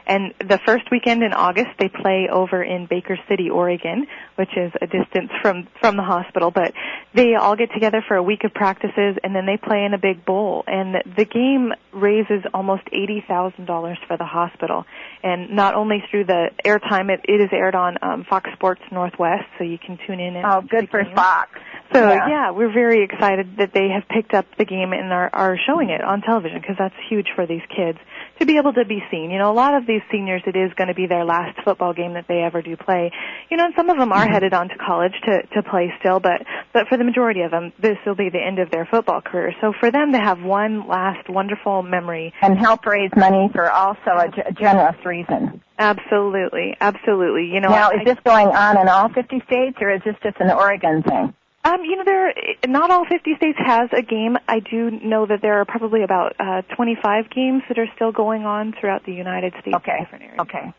And 0.08 0.34
the 0.40 0.60
first 0.66 0.86
weekend 0.92 1.24
in 1.24 1.34
August, 1.34 1.70
they 1.80 1.90
play 1.90 2.28
over 2.32 2.64
in 2.64 2.86
Baker 2.86 3.18
City, 3.28 3.50
Oregon, 3.50 4.08
which 4.36 4.56
is 4.56 4.72
a 4.82 4.88
distance 4.88 5.32
from 5.42 5.68
from 5.80 5.98
the 5.98 6.04
hospital. 6.04 6.52
But 6.52 6.74
they 7.14 7.36
all 7.36 7.56
get 7.56 7.72
together 7.74 8.04
for 8.08 8.16
a 8.16 8.24
week 8.24 8.44
of 8.44 8.54
practices, 8.54 9.18
and 9.24 9.36
then 9.36 9.46
they 9.46 9.58
play 9.58 9.84
in 9.84 9.94
a 9.94 9.98
big 9.98 10.26
bowl. 10.26 10.64
And 10.68 10.96
the 11.18 11.26
game 11.26 11.74
raises 11.92 12.44
almost 12.54 12.84
eighty 12.92 13.24
thousand 13.28 13.66
dollars 13.66 13.98
for 14.08 14.18
the 14.18 14.26
hospital. 14.26 14.86
And 15.24 15.56
not 15.56 15.74
only 15.74 16.04
through 16.12 16.26
the 16.26 16.50
airtime, 16.64 17.10
it, 17.10 17.22
it 17.24 17.42
is 17.42 17.50
aired 17.52 17.76
on 17.76 17.98
um, 18.02 18.26
Fox 18.30 18.50
Sports 18.54 18.82
Northwest, 18.92 19.46
so 19.58 19.64
you 19.64 19.80
can 19.80 19.98
tune 20.06 20.20
in. 20.20 20.36
And 20.36 20.46
oh, 20.46 20.62
good 20.62 20.90
for 20.90 21.04
game. 21.04 21.16
Fox. 21.16 21.50
So 21.94 22.00
yeah. 22.00 22.28
yeah. 22.28 22.52
we're 22.52 22.74
very 22.74 23.04
excited 23.04 23.58
that 23.58 23.72
they 23.74 23.90
have 23.90 24.08
picked 24.10 24.34
up 24.34 24.46
the 24.58 24.66
game 24.66 24.92
and 24.92 25.12
are, 25.14 25.30
are 25.34 25.58
showing 25.66 25.90
it 25.90 26.04
on 26.04 26.22
television 26.22 26.60
because 26.60 26.76
that's 26.78 26.96
huge 27.10 27.28
for 27.36 27.46
these 27.46 27.62
kids 27.76 27.98
to 28.40 28.46
be 28.46 28.58
able 28.58 28.74
to 28.74 28.86
be 28.86 29.04
seen. 29.12 29.32
You 29.32 29.40
know, 29.40 29.52
a 29.52 29.54
lot 29.54 29.76
of 29.76 29.86
these 29.86 29.95
seniors, 30.12 30.42
it 30.46 30.56
is 30.56 30.72
going 30.76 30.88
to 30.88 30.94
be 30.94 31.08
their 31.08 31.26
last 31.26 31.58
football 31.64 31.94
game 31.94 32.14
that 32.14 32.26
they 32.28 32.42
ever 32.44 32.62
do 32.62 32.76
play. 32.78 33.12
You 33.50 33.58
know, 33.58 33.66
and 33.66 33.74
some 33.76 33.90
of 33.90 33.98
them 33.98 34.12
are 34.12 34.24
Mm-hmm. 34.24 34.34
headed 34.34 34.54
on 34.54 34.70
to 34.70 34.76
college 34.78 35.14
to 35.26 35.42
to 35.56 35.64
play 35.64 35.94
still, 36.00 36.20
but 36.20 36.42
but 36.74 36.88
for 36.88 36.98
the 36.98 37.04
majority 37.04 37.42
of 37.42 37.52
them, 37.52 37.72
this 37.80 37.98
will 38.06 38.16
be 38.16 38.30
the 38.30 38.42
end 38.44 38.60
of 38.60 38.70
their 38.72 38.86
football 38.86 39.22
career. 39.22 39.54
So 39.62 39.74
for 39.80 39.92
them 39.92 40.12
to 40.14 40.20
have 40.20 40.42
one 40.42 40.88
last 40.88 41.30
wonderful 41.30 41.84
memory, 41.84 42.34
and 42.42 42.58
help 42.58 42.86
raise 42.86 43.12
money 43.16 43.50
for 43.54 43.70
also 43.72 44.12
a, 44.18 44.28
g- 44.34 44.42
a 44.46 44.52
generous 44.52 44.96
reason. 45.06 45.62
absolutely, 45.78 46.76
absolutely. 46.80 47.46
You 47.54 47.62
know, 47.62 47.70
Now, 47.70 47.90
I- 47.92 47.96
is 48.02 48.06
this 48.06 48.18
going 48.26 48.48
on 48.48 48.78
in 48.80 48.88
all 48.88 49.10
50 49.10 49.42
states, 49.48 49.78
or 49.82 49.92
is 49.92 50.02
this 50.06 50.16
just 50.24 50.38
an 50.40 50.52
Oregon 50.52 51.04
thing? 51.04 51.34
Um, 51.66 51.84
you 51.84 51.96
know, 51.96 52.04
there 52.06 52.32
not 52.68 52.92
all 52.92 53.06
50 53.06 53.36
states 53.38 53.58
has 53.58 53.90
a 53.92 54.04
game. 54.04 54.38
I 54.48 54.60
do 54.60 54.92
know 54.92 55.26
that 55.26 55.42
there 55.42 55.60
are 55.60 55.66
probably 55.66 56.04
about 56.04 56.36
uh, 56.40 56.62
25 56.76 57.32
games 57.32 57.64
that 57.68 57.80
are 57.80 57.88
still 57.96 58.12
going 58.12 58.46
on 58.46 58.74
throughout 58.80 59.04
the 59.04 59.14
United 59.14 59.52
States. 59.62 59.76
Okay. 59.76 59.98
different 60.02 60.24
areas. 60.26 60.40
Okay. 60.42 60.74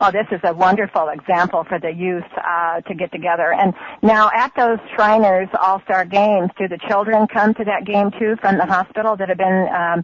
Oh, 0.00 0.10
this 0.10 0.26
is 0.32 0.40
a 0.42 0.54
wonderful 0.54 1.08
example 1.08 1.64
for 1.64 1.78
the 1.78 1.90
youth 1.90 2.24
uh, 2.36 2.80
to 2.80 2.94
get 2.94 3.12
together. 3.12 3.52
And 3.52 3.74
now, 4.02 4.30
at 4.34 4.52
those 4.56 4.78
Shriners 4.96 5.48
All-Star 5.60 6.06
Games, 6.06 6.50
do 6.58 6.66
the 6.66 6.78
children 6.88 7.26
come 7.26 7.54
to 7.54 7.64
that 7.64 7.84
game 7.84 8.10
too 8.18 8.36
from 8.40 8.56
the 8.56 8.66
hospital 8.66 9.16
that 9.16 9.28
have 9.28 9.38
been 9.38 9.68
um, 9.68 10.02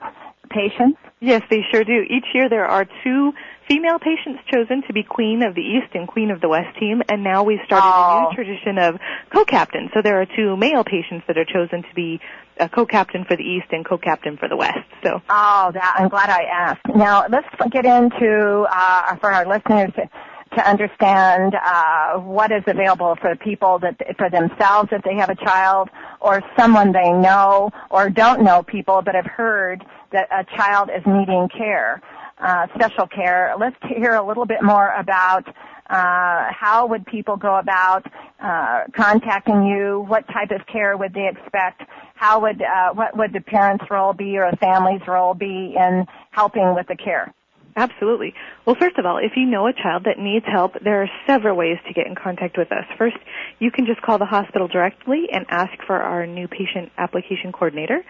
patients? 0.51 0.99
Yes, 1.21 1.43
they 1.51 1.63
sure 1.73 1.85
do. 1.85 2.05
Each 2.09 2.27
year 2.35 2.49
there 2.49 2.67
are 2.67 2.87
two 3.03 3.33
female 3.71 4.01
patients 4.01 4.41
chosen 4.53 4.83
to 4.89 4.93
be 4.93 5.05
Queen 5.05 5.43
of 5.45 5.55
the 5.55 5.61
East 5.63 5.95
and 5.95 6.09
Queen 6.09 6.33
of 6.33 6.41
the 6.41 6.49
West 6.49 6.77
team, 6.81 7.03
and 7.09 7.23
now 7.23 7.45
we've 7.45 7.61
started 7.67 7.87
a 7.87 7.91
Oh. 7.93 8.29
new 8.29 8.35
tradition 8.35 8.79
of 8.79 8.99
co-captain. 9.33 9.89
So 9.95 10.03
there 10.03 10.21
are 10.21 10.27
two 10.27 10.57
male 10.57 10.83
patients 10.83 11.23
that 11.29 11.39
are 11.39 11.45
chosen 11.45 11.83
to 11.85 11.95
be 11.95 12.21
a 12.59 12.69
co-captain 12.69 13.25
for 13.25 13.37
the 13.37 13.45
East 13.45 13.67
and 13.71 13.85
co-captain 13.87 14.37
for 14.39 14.49
the 14.49 14.57
West. 14.57 14.81
So 15.05 15.23
Oh, 15.31 15.71
that 15.73 15.95
I'm 15.99 16.09
glad 16.09 16.31
I 16.31 16.43
asked. 16.53 16.81
Now 16.97 17.25
let's 17.31 17.47
get 17.71 17.87
into 17.87 18.67
uh, 18.69 19.15
for 19.17 19.31
our 19.33 19.47
listeners 19.47 19.93
to, 19.95 20.11
to 20.57 20.69
understand 20.69 21.55
uh, 21.55 22.19
what 22.19 22.51
is 22.51 22.65
available 22.67 23.17
for 23.21 23.37
people 23.37 23.79
that 23.79 23.95
for 24.19 24.29
themselves 24.29 24.89
if 24.91 25.03
they 25.05 25.15
have 25.15 25.31
a 25.31 25.37
child 25.37 25.89
or 26.21 26.43
someone 26.59 26.91
they 26.91 27.13
know 27.13 27.71
or 27.89 28.11
don't 28.11 28.43
know 28.43 28.65
people 28.65 29.01
but 29.05 29.15
have 29.15 29.27
heard 29.27 29.85
that 30.13 30.27
a 30.33 30.45
child 30.57 30.91
is 30.95 31.03
needing 31.07 31.49
care, 31.57 32.03
uh, 32.41 32.67
special 32.75 33.07
care. 33.07 33.55
Let's 33.59 33.77
hear 33.89 34.15
a 34.15 34.27
little 34.27 34.47
bit 34.47 34.63
more 34.63 34.93
about. 34.99 35.47
Uh, 35.89 36.47
how 36.53 36.87
would 36.89 37.05
people 37.05 37.37
go 37.37 37.57
about 37.59 38.07
uh, 38.41 38.85
contacting 38.97 39.65
you? 39.65 40.05
What 40.07 40.25
type 40.29 40.53
of 40.53 40.65
care 40.67 40.97
would 40.97 41.13
they 41.13 41.29
expect? 41.29 41.83
How 42.15 42.41
would 42.43 42.63
uh, 42.63 42.95
what 42.95 43.17
would 43.17 43.33
the 43.33 43.41
parents' 43.41 43.85
role 43.91 44.13
be 44.13 44.39
or 44.39 44.45
a 44.45 44.57
family's 44.57 45.03
role 45.09 45.35
be 45.35 45.75
in 45.77 46.07
helping 46.31 46.75
with 46.77 46.87
the 46.87 46.97
care? 46.97 47.35
Absolutely. 47.77 48.35
Well, 48.67 48.77
first 48.79 48.99
of 48.99 49.07
all, 49.07 49.19
if 49.19 49.33
you 49.37 49.47
know 49.47 49.67
a 49.67 49.73
child 49.73 50.05
that 50.05 50.19
needs 50.19 50.45
help, 50.47 50.75
there 50.83 51.03
are 51.03 51.11
several 51.27 51.57
ways 51.57 51.79
to 51.89 51.95
get 51.95 52.07
in 52.07 52.15
contact 52.15 52.59
with 52.59 52.71
us. 52.73 52.85
First, 52.99 53.17
you 53.59 53.71
can 53.71 53.87
just 53.87 54.03
call 54.03 54.19
the 54.19 54.27
hospital 54.27 54.69
directly 54.69 55.29
and 55.33 55.47
ask 55.49 55.73
for 55.87 55.97
our 55.97 56.27
new 56.27 56.49
patient 56.49 56.91
application 56.99 57.53
coordinator. 57.53 58.05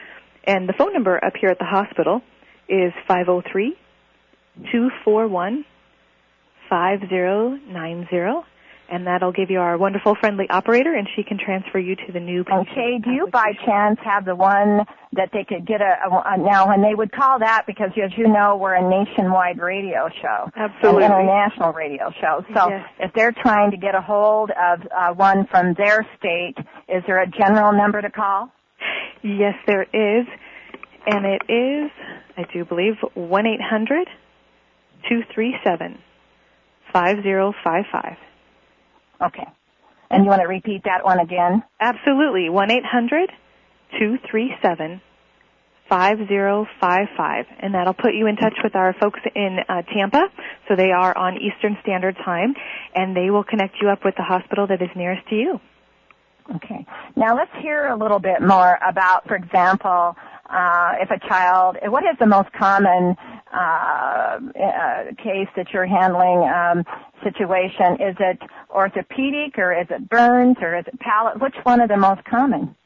And 0.45 0.69
the 0.69 0.73
phone 0.73 0.93
number 0.93 1.23
up 1.23 1.35
here 1.41 1.51
at 1.51 1.59
the 1.59 1.67
hospital 1.67 2.23
is 2.69 2.93
503 3.07 3.77
241 4.73 5.65
5090. 6.69 8.47
And 8.93 9.07
that'll 9.07 9.31
give 9.31 9.51
you 9.53 9.61
our 9.61 9.79
wonderful 9.79 10.17
friendly 10.19 10.47
operator, 10.51 10.93
and 10.93 11.07
she 11.15 11.23
can 11.23 11.39
transfer 11.39 11.79
you 11.79 11.95
to 11.95 12.13
the 12.13 12.19
new 12.19 12.43
patient. 12.43 12.69
Okay, 12.73 12.99
do 12.99 13.13
you 13.13 13.29
by 13.31 13.53
chance 13.65 14.01
have 14.03 14.25
the 14.25 14.35
one 14.35 14.85
that 15.13 15.31
they 15.33 15.45
could 15.45 15.65
get 15.65 15.81
a, 15.81 15.95
a, 16.11 16.23
a 16.35 16.37
now 16.39 16.67
when 16.67 16.83
they 16.83 16.93
would 16.93 17.13
call 17.13 17.39
that 17.39 17.67
because 17.69 17.91
as 18.03 18.11
you 18.19 18.27
know 18.27 18.57
we're 18.57 18.75
a 18.75 18.83
nationwide 18.83 19.61
radio 19.61 20.09
show, 20.21 20.51
Absolutely. 20.57 21.05
an 21.05 21.13
international 21.13 21.73
radio 21.73 22.11
show. 22.21 22.45
So 22.53 22.69
Yes. 22.69 22.85
if 22.99 23.13
they're 23.15 23.31
trying 23.31 23.71
to 23.71 23.77
get 23.77 23.95
a 23.95 24.01
hold 24.01 24.51
of 24.51 24.81
uh, 24.91 25.15
one 25.15 25.47
from 25.47 25.75
their 25.75 26.05
state, 26.19 26.57
is 26.89 27.05
there 27.07 27.23
a 27.23 27.29
general 27.29 27.71
number 27.73 28.03
to 28.03 28.11
call? 28.11 28.51
Yes, 29.23 29.55
there 29.69 29.83
is. 29.85 30.27
And 31.07 31.25
it 31.27 31.43
is, 31.49 31.91
I 32.37 32.43
do 32.53 32.65
believe, 32.65 32.95
1 33.15 33.47
800 33.47 34.09
237 35.09 35.99
5055. 36.93 38.17
Okay, 39.23 39.47
and 40.11 40.25
you 40.25 40.29
want 40.31 40.43
to 40.43 40.49
repeat 40.49 40.83
that 40.85 41.05
one 41.05 41.21
again? 41.21 41.63
Absolutely. 41.79 42.51
1 42.51 42.71
800 42.71 43.31
237 43.99 45.01
5055. 45.89 47.47
And 47.61 47.75
that'll 47.75 47.95
put 47.95 48.15
you 48.15 48.27
in 48.27 48.37
touch 48.37 48.55
with 48.63 48.75
our 48.75 48.95
folks 49.01 49.21
in 49.35 49.59
uh, 49.69 49.83
Tampa. 49.95 50.23
So 50.69 50.75
they 50.75 50.91
are 50.91 51.17
on 51.17 51.37
Eastern 51.37 51.79
Standard 51.83 52.17
Time. 52.25 52.55
And 52.95 53.17
they 53.17 53.31
will 53.31 53.45
connect 53.45 53.77
you 53.81 53.89
up 53.89 54.05
with 54.05 54.17
the 54.17 54.25
hospital 54.25 54.67
that 54.67 54.83
is 54.83 54.91
nearest 54.97 55.29
to 55.29 55.37
you. 55.37 55.61
Okay. 56.57 56.85
Now 57.17 57.37
let's 57.37 57.53
hear 57.63 57.87
a 57.87 57.97
little 57.97 58.19
bit 58.19 58.43
more 58.43 58.79
about, 58.87 59.29
for 59.29 59.37
example, 59.37 60.17
uh, 60.49 60.95
if 61.01 61.11
a 61.13 61.29
child, 61.29 61.77
what 61.85 62.03
is 62.03 62.19
the 62.19 62.27
most 62.27 62.51
common 62.53 63.17
uh, 63.53 64.39
uh, 64.39 65.05
case 65.23 65.49
that 65.57 65.67
you're 65.73 65.87
handling 65.87 66.49
um, 66.49 66.85
situation? 67.23 68.01
Is 68.01 68.17
it 68.19 68.39
orthopedic 68.71 69.59
or 69.59 69.79
is 69.79 69.87
it 69.91 70.09
burns 70.09 70.57
or 70.61 70.79
is 70.79 70.85
it 70.87 70.99
palate? 71.01 71.41
Which 71.41 71.57
one 71.65 71.81
are 71.81 71.89
the 71.89 71.97
most 71.97 72.25
common? 72.25 72.77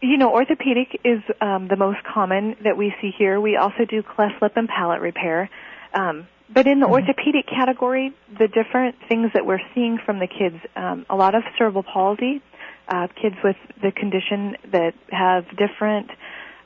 You 0.00 0.18
know, 0.18 0.32
orthopedic 0.32 1.00
is 1.04 1.20
um, 1.40 1.68
the 1.68 1.76
most 1.76 1.98
common 2.04 2.56
that 2.62 2.76
we 2.76 2.94
see 3.00 3.10
here. 3.16 3.40
We 3.40 3.56
also 3.56 3.84
do 3.88 4.02
cleft 4.02 4.42
lip 4.42 4.52
and 4.56 4.68
palate 4.68 5.00
repair. 5.00 5.48
Um, 5.94 6.26
but 6.52 6.66
in 6.66 6.80
the 6.80 6.86
orthopedic 6.86 7.46
category, 7.48 8.12
the 8.38 8.48
different 8.48 8.96
things 9.08 9.30
that 9.32 9.46
we're 9.46 9.62
seeing 9.74 9.98
from 10.04 10.18
the 10.18 10.26
kids, 10.26 10.56
um, 10.76 11.06
a 11.08 11.16
lot 11.16 11.34
of 11.34 11.42
cerebral 11.56 11.82
palsy, 11.82 12.42
uh, 12.88 13.08
kids 13.20 13.36
with 13.42 13.56
the 13.82 13.90
condition 13.90 14.56
that 14.70 14.92
have 15.10 15.46
different, 15.56 16.10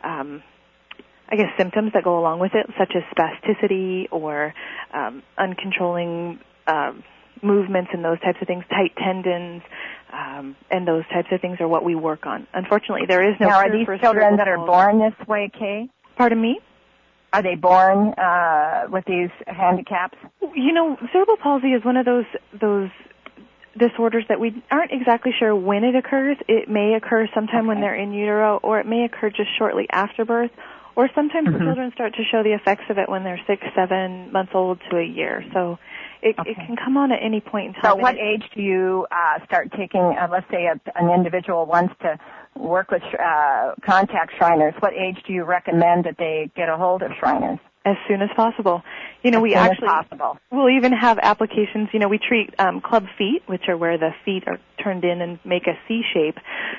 um, 0.02 0.42
I 1.30 1.36
guess, 1.36 1.50
symptoms 1.58 1.92
that 1.94 2.04
go 2.04 2.18
along 2.18 2.40
with 2.40 2.52
it, 2.54 2.66
such 2.78 2.92
as 2.96 3.02
spasticity 3.14 4.06
or 4.10 4.54
um, 4.94 5.22
uncontrolling 5.38 6.38
um, 6.66 7.02
movements 7.42 7.90
and 7.92 8.04
those 8.04 8.20
types 8.20 8.38
of 8.40 8.46
things, 8.46 8.64
tight 8.70 8.96
tendons, 8.96 9.62
um, 10.12 10.56
and 10.70 10.86
those 10.88 11.04
types 11.12 11.28
of 11.30 11.40
things 11.40 11.58
are 11.60 11.68
what 11.68 11.84
we 11.84 11.94
work 11.94 12.26
on. 12.26 12.46
Unfortunately, 12.54 13.06
there 13.06 13.28
is 13.28 13.36
no 13.40 13.48
now, 13.48 13.58
are 13.58 13.70
these 13.70 13.86
children 14.00 14.36
that 14.36 14.48
are 14.48 14.64
born 14.64 14.98
this 14.98 15.28
way, 15.28 15.50
Kay? 15.52 15.88
Pardon 16.16 16.40
me? 16.40 16.60
Are 17.32 17.42
they 17.42 17.56
born 17.56 18.14
uh, 18.14 18.86
with 18.90 19.04
these 19.04 19.28
handicaps? 19.46 20.16
You 20.54 20.72
know, 20.72 20.96
cerebral 21.12 21.36
palsy 21.36 21.68
is 21.68 21.84
one 21.84 21.98
of 21.98 22.06
those 22.06 22.24
those 22.58 22.88
disorders 23.78 24.24
that 24.28 24.40
we 24.40 24.62
aren't 24.70 24.92
exactly 24.92 25.32
sure 25.38 25.54
when 25.54 25.84
it 25.84 25.94
occurs. 25.94 26.38
It 26.48 26.68
may 26.68 26.94
occur 26.94 27.28
sometime 27.34 27.66
when 27.66 27.80
they're 27.80 27.94
in 27.94 28.12
utero, 28.12 28.58
or 28.62 28.80
it 28.80 28.86
may 28.86 29.04
occur 29.04 29.28
just 29.28 29.50
shortly 29.58 29.86
after 29.92 30.24
birth, 30.24 30.50
or 30.98 31.08
sometimes 31.14 31.46
the 31.46 31.52
Mhm. 31.60 31.64
children 31.64 31.92
start 31.92 32.12
to 32.16 32.24
show 32.24 32.42
the 32.42 32.52
effects 32.52 32.82
of 32.90 32.98
it 32.98 33.08
when 33.08 33.22
they're 33.22 33.40
six, 33.46 33.64
seven 33.72 34.32
months 34.32 34.52
old 34.52 34.80
to 34.90 34.98
a 34.98 35.02
year. 35.04 35.44
So 35.52 35.78
it, 36.22 36.36
Okay. 36.40 36.50
it 36.50 36.56
can 36.56 36.74
come 36.74 36.96
on 36.96 37.12
at 37.12 37.22
any 37.22 37.40
point 37.40 37.68
in 37.68 37.72
time. 37.74 37.92
So, 37.92 37.94
what 37.94 38.16
age 38.18 38.42
do 38.52 38.60
you 38.60 39.06
uh, 39.12 39.38
start 39.44 39.70
taking? 39.76 40.02
Uh, 40.02 40.26
let's 40.28 40.50
say 40.50 40.66
a, 40.66 40.74
an 40.96 41.08
individual 41.10 41.66
wants 41.66 41.94
to 42.00 42.18
work 42.56 42.90
with 42.90 43.04
uh, 43.14 43.74
contact 43.82 44.34
Shriners. 44.36 44.74
What 44.80 44.92
age 44.92 45.22
do 45.22 45.32
you 45.32 45.44
recommend 45.44 46.02
that 46.06 46.18
they 46.18 46.50
get 46.56 46.68
a 46.68 46.76
hold 46.76 47.02
of 47.02 47.12
Shriners? 47.20 47.60
As 47.88 47.96
soon 48.06 48.22
as 48.22 48.28
possible. 48.36 48.82
You 49.22 49.32
know, 49.32 49.38
as 49.38 49.42
we 49.42 49.54
actually 49.54 49.88
possible. 49.88 50.38
We'll 50.52 50.70
even 50.76 50.92
have 50.92 51.18
applications, 51.20 51.88
you 51.92 51.98
know, 51.98 52.08
we 52.08 52.18
treat 52.18 52.54
um, 52.58 52.80
club 52.80 53.06
feet, 53.16 53.42
which 53.46 53.62
are 53.68 53.76
where 53.76 53.98
the 53.98 54.10
feet 54.24 54.44
are 54.46 54.60
turned 54.82 55.04
in 55.04 55.20
and 55.20 55.40
make 55.44 55.66
a 55.66 55.74
C 55.88 56.02
shape. 56.14 56.36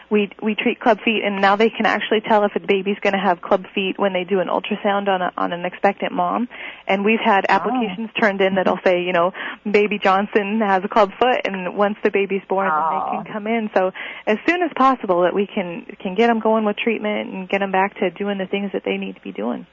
We 0.10 0.30
we 0.42 0.56
treat 0.56 0.80
club 0.80 1.00
feet 1.04 1.22
and 1.25 1.42
now 1.42 1.58
they 1.58 1.70
can 1.70 1.86
actually 1.86 2.22
tell 2.22 2.46
if 2.46 2.56
a 2.56 2.60
baby's 2.62 2.98
going 3.01 3.13
to 3.13 3.20
have 3.20 3.42
club 3.42 3.66
feet 3.75 4.00
when 4.00 4.13
they 4.13 4.24
do 4.24 4.39
an 4.39 4.48
ultrasound 4.48 5.10
on 5.10 5.22
a, 5.22 5.32
on 5.36 5.51
an 5.51 5.66
expectant 5.66 6.13
mom. 6.13 6.48
And 6.88 7.04
we've 7.04 7.20
had 7.24 7.46
applications 7.50 8.10
turned 8.20 8.39
in 8.42 8.56
that'll 8.56 8.80
say, 8.86 9.01
you 9.01 9.12
know, 9.12 9.34
baby 9.70 10.00
Johnson 10.01 10.62
has 10.66 10.82
a 10.86 10.88
club 10.88 11.12
foot 11.20 11.42
and 11.46 11.75
once 11.75 11.98
the 12.04 12.12
baby's 12.12 12.42
born 12.48 12.70
Oh. 12.72 13.12
they 13.12 13.18
can 13.24 13.34
come 13.34 13.48
in. 13.48 13.70
So 13.75 13.92
as 14.25 14.38
soon 14.48 14.62
as 14.62 14.72
possible 14.78 15.24
that 15.24 15.34
we 15.34 15.46
can 15.46 15.86
can 16.01 16.16
get 16.16 16.28
them 16.28 16.39
going 16.39 16.63
with 16.63 16.78
treatment 16.78 17.34
and 17.34 17.50
get 17.50 17.60
them 17.60 17.72
back 17.72 18.00
to 18.00 18.12
doing 18.12 18.38
the 18.38 18.46
things 18.46 18.72
that 18.74 18.84
they 18.86 18.98
need 18.98 19.16
to 19.16 19.22
be 19.22 19.32
doing. 19.32 19.68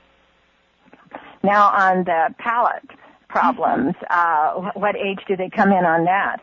Now, 1.43 1.71
on 1.71 2.05
the 2.05 2.35
palate 2.38 2.90
problems, 3.28 3.95
uh, 4.11 4.71
what 4.75 4.97
age 4.97 5.21
do 5.28 5.37
they 5.37 5.50
come 5.50 5.71
in 5.71 5.85
on 5.85 6.05
that? 6.05 6.40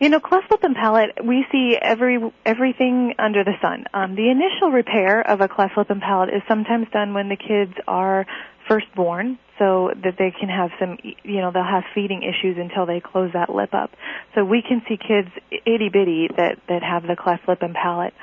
You 0.00 0.08
know, 0.08 0.18
cleft 0.18 0.50
lip 0.50 0.64
and 0.64 0.74
palate, 0.74 1.10
we 1.24 1.46
see 1.52 1.76
every 1.80 2.18
everything 2.44 3.14
under 3.18 3.44
the 3.44 3.54
sun. 3.62 3.84
Um, 3.94 4.16
the 4.16 4.30
initial 4.30 4.72
repair 4.72 5.20
of 5.20 5.40
a 5.40 5.48
cleft 5.48 5.76
lip 5.76 5.90
and 5.90 6.00
palate 6.00 6.30
is 6.30 6.42
sometimes 6.48 6.88
done 6.92 7.14
when 7.14 7.28
the 7.28 7.36
kids 7.36 7.74
are 7.86 8.26
first 8.68 8.86
born, 8.96 9.38
so 9.58 9.90
that 10.02 10.14
they 10.18 10.32
can 10.38 10.48
have 10.48 10.70
some, 10.80 10.98
you 11.22 11.40
know, 11.40 11.52
they'll 11.52 11.62
have 11.62 11.84
feeding 11.94 12.22
issues 12.22 12.56
until 12.58 12.84
they 12.86 13.00
close 13.00 13.30
that 13.34 13.48
lip 13.50 13.74
up. 13.74 13.90
So 14.34 14.44
we 14.44 14.62
can 14.66 14.82
see 14.88 14.96
kids 14.96 15.28
itty 15.64 15.88
bitty 15.88 16.28
that 16.36 16.58
that 16.68 16.82
have 16.82 17.04
the 17.04 17.14
cleft 17.14 17.46
lip 17.46 17.62
and 17.62 17.74
palate, 17.74 18.14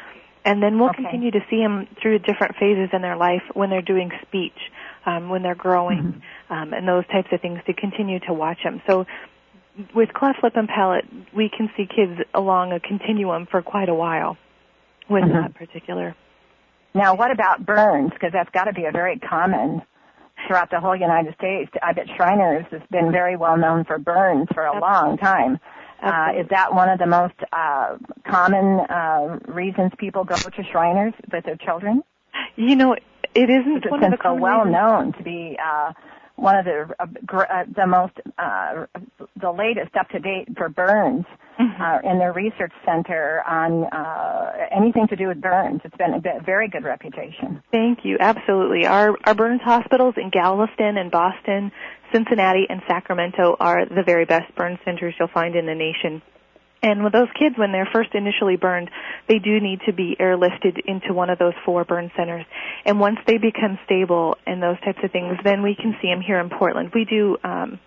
and 0.43 0.61
then 0.61 0.79
we'll 0.79 0.89
Okay. 0.89 1.03
continue 1.03 1.31
to 1.31 1.39
see 1.49 1.57
them 1.61 1.87
through 2.01 2.19
different 2.19 2.55
phases 2.57 2.89
in 2.91 3.01
their 3.01 3.15
life 3.15 3.43
when 3.53 3.69
they're 3.69 3.81
doing 3.81 4.11
speech, 4.27 4.57
um, 5.05 5.29
when 5.29 5.43
they're 5.43 5.55
growing, 5.55 6.21
um, 6.49 6.73
and 6.73 6.87
those 6.87 7.05
types 7.07 7.27
of 7.31 7.41
things 7.41 7.59
to 7.67 7.73
continue 7.73 8.19
to 8.21 8.33
watch 8.33 8.59
them. 8.63 8.81
So 8.87 9.05
with 9.95 10.13
cleft 10.13 10.43
lip 10.43 10.53
and 10.55 10.67
palate, 10.67 11.05
we 11.35 11.49
can 11.55 11.69
see 11.77 11.85
kids 11.85 12.19
along 12.33 12.73
a 12.73 12.79
continuum 12.79 13.47
for 13.49 13.61
quite 13.61 13.89
a 13.89 13.93
while 13.95 14.37
with 15.09 15.23
Mhm. 15.23 15.41
that 15.41 15.53
particular. 15.55 16.15
Now, 16.93 17.13
what 17.15 17.31
about 17.31 17.65
burns? 17.65 18.11
Because 18.11 18.31
that's 18.33 18.49
got 18.49 18.65
to 18.65 18.73
be 18.73 18.85
a 18.85 18.91
very 18.91 19.17
common 19.19 19.81
throughout 20.47 20.69
the 20.69 20.79
whole 20.79 20.95
United 20.95 21.33
States. 21.35 21.71
I 21.83 21.93
bet 21.93 22.07
Shriners 22.15 22.65
has 22.71 22.81
been 22.89 23.11
very 23.11 23.35
well 23.35 23.57
known 23.57 23.83
for 23.83 23.97
burns 23.99 24.47
for 24.53 24.63
a 24.65 24.75
Ab- 24.75 24.81
long 24.81 25.17
time. 25.17 25.59
Uh, 26.01 26.31
is 26.37 26.47
that 26.49 26.73
one 26.73 26.87
of 26.89 26.97
the 26.97 27.05
most 27.05 27.35
uh, 27.51 27.97
common 28.25 28.79
uh, 28.89 29.37
reasons 29.47 29.91
people 29.97 30.23
go 30.23 30.35
to 30.35 30.63
Shriners 30.71 31.13
with 31.31 31.43
their 31.43 31.57
children? 31.57 32.01
You 32.55 32.75
know, 32.75 32.93
it 32.93 33.49
isn't 33.49 33.77
It's 33.83 33.91
one 33.91 33.99
been 34.01 34.15
so 34.21 34.33
well 34.33 34.59
reasons- 34.65 34.73
known 34.73 35.13
to 35.13 35.23
be 35.23 35.57
uh, 35.63 35.93
one 36.35 36.55
of 36.55 36.65
the 36.65 36.93
uh, 36.99 37.05
gr- 37.25 37.41
uh, 37.51 37.65
the 37.75 37.85
most 37.87 38.13
uh, 38.37 38.85
the 39.39 39.51
latest 39.51 39.95
up 39.97 40.09
to 40.09 40.19
date 40.19 40.47
for 40.57 40.69
burns 40.69 41.25
Mhm. 41.59 41.81
uh, 41.81 42.09
in 42.09 42.19
their 42.19 42.31
research 42.31 42.71
center 42.85 43.43
on 43.45 43.83
uh, 43.83 44.51
anything 44.71 45.07
to 45.09 45.17
do 45.17 45.27
with 45.27 45.41
burns. 45.41 45.81
It's 45.83 45.97
been 45.97 46.13
a 46.13 46.39
very 46.41 46.69
good 46.69 46.85
reputation. 46.85 47.61
Thank 47.69 48.05
you. 48.05 48.15
Absolutely. 48.19 48.87
Our 48.87 49.17
our 49.25 49.35
burns 49.35 49.61
hospitals 49.61 50.15
in 50.17 50.29
Galveston 50.29 50.97
and 50.97 51.11
Boston, 51.11 51.71
Cincinnati 52.13 52.65
and 52.69 52.81
Sacramento 52.87 53.57
are 53.59 53.85
the 53.85 54.03
very 54.03 54.23
best 54.25 54.55
burn 54.55 54.79
centers 54.85 55.13
you'll 55.19 55.27
find 55.27 55.55
in 55.55 55.65
the 55.65 55.75
nation. 55.75 56.21
And 56.81 57.03
with 57.03 57.13
those 57.13 57.27
kids, 57.37 57.57
when 57.57 57.71
they're 57.71 57.89
first 57.91 58.15
initially 58.15 58.55
burned, 58.55 58.89
they 59.27 59.39
do 59.39 59.59
need 59.59 59.81
to 59.85 59.93
be 59.93 60.15
airlifted 60.19 60.79
into 60.85 61.13
one 61.13 61.29
of 61.29 61.37
those 61.37 61.53
four 61.65 61.83
burn 61.83 62.11
centers. 62.15 62.45
And 62.85 62.99
once 62.99 63.17
they 63.27 63.37
become 63.37 63.77
stable 63.85 64.37
and 64.45 64.63
those 64.63 64.79
types 64.79 64.99
of 65.03 65.11
things, 65.11 65.37
then 65.43 65.61
we 65.61 65.75
can 65.75 65.95
see 66.01 66.07
them 66.07 66.21
here 66.21 66.39
in 66.39 66.49
Portland. 66.49 66.91
We 66.93 67.03
do, 67.03 67.37
um, 67.43 67.79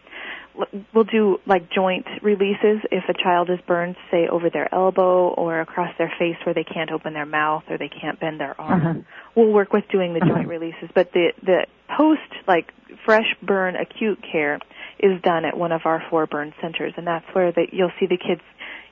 we'll 0.93 1.05
do 1.05 1.39
like 1.47 1.71
joint 1.71 2.07
releases 2.21 2.81
if 2.91 3.05
a 3.09 3.15
child 3.15 3.49
is 3.49 3.59
burned, 3.67 3.97
say 4.11 4.29
over 4.29 4.51
their 4.51 4.73
elbow 4.75 5.29
or 5.29 5.61
across 5.61 5.97
their 5.97 6.13
face 6.19 6.37
where 6.45 6.55
they 6.55 6.65
can't 6.65 6.91
open 6.91 7.15
their 7.15 7.27
mouth 7.27 7.65
or 7.71 7.79
they 7.79 7.89
can't 7.89 8.21
bend 8.21 8.39
their 8.39 8.61
arm. 8.61 8.81
Mhm. 8.83 9.05
We'll 9.35 9.53
work 9.53 9.73
with 9.73 9.89
doing 9.89 10.13
the 10.13 10.21
Mhm. 10.21 10.29
joint 10.29 10.49
releases, 10.49 10.91
but 10.93 11.13
the 11.13 11.33
the 11.43 11.67
post 11.89 12.21
like 12.47 12.73
fresh 13.05 13.35
burn 13.43 13.77
acute 13.77 14.21
care 14.23 14.59
is 14.99 15.21
done 15.23 15.45
at 15.45 15.57
one 15.57 15.73
of 15.73 15.87
our 15.87 16.01
four 16.11 16.27
burn 16.27 16.53
centers, 16.61 16.93
and 16.97 17.07
that's 17.07 17.27
where 17.35 17.51
the, 17.53 17.67
you'll 17.73 17.93
see 17.99 18.07
the 18.07 18.19
kids. 18.19 18.43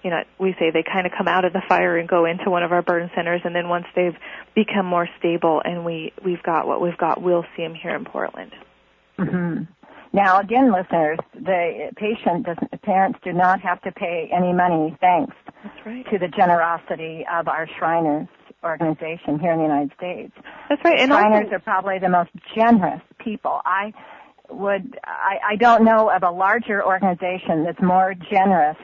You 0.02 0.10
know, 0.10 0.22
we 0.38 0.54
say 0.58 0.70
they 0.70 0.82
kind 0.82 1.06
of 1.06 1.12
come 1.16 1.28
out 1.28 1.44
of 1.44 1.52
the 1.52 1.62
fire 1.68 1.98
and 1.98 2.08
go 2.08 2.24
into 2.24 2.50
one 2.50 2.62
of 2.62 2.72
our 2.72 2.82
burn 2.82 3.10
centers, 3.14 3.42
and 3.44 3.54
then 3.54 3.68
once 3.68 3.86
they've 3.94 4.16
become 4.54 4.86
more 4.86 5.08
stable 5.18 5.60
and 5.64 5.84
we 5.84 6.12
we've 6.24 6.42
got 6.42 6.66
what 6.66 6.80
we've 6.80 6.96
got, 6.96 7.22
we'll 7.22 7.44
see 7.56 7.62
them 7.62 7.74
here 7.74 7.94
in 7.94 8.04
Portland. 8.04 8.52
hmm 9.18 9.62
Now, 10.12 10.40
again, 10.40 10.72
listeners, 10.72 11.18
the 11.34 11.92
patient 11.96 12.46
doesn't, 12.46 12.70
the 12.70 12.78
parents 12.78 13.18
do 13.22 13.32
not 13.32 13.60
have 13.60 13.80
to 13.82 13.92
pay 13.92 14.30
any 14.32 14.52
money, 14.52 14.96
thanks 15.00 15.36
right. 15.84 16.04
to 16.10 16.18
the 16.18 16.28
generosity 16.28 17.24
of 17.32 17.46
our 17.48 17.68
Shriners 17.78 18.28
organization 18.64 19.38
here 19.38 19.52
in 19.52 19.58
the 19.58 19.64
United 19.64 19.92
States. 19.96 20.32
That's 20.68 20.84
right. 20.84 21.00
And 21.00 21.10
Shriners 21.10 21.44
also, 21.44 21.56
are 21.56 21.60
probably 21.60 21.98
the 21.98 22.08
most 22.08 22.30
generous 22.54 23.02
people. 23.18 23.60
I 23.64 23.92
would, 24.50 24.98
I, 25.04 25.52
I 25.52 25.56
don't 25.56 25.84
know 25.84 26.10
of 26.10 26.22
a 26.22 26.30
larger 26.30 26.84
organization 26.84 27.64
that's 27.64 27.80
more 27.80 28.14
generous 28.30 28.76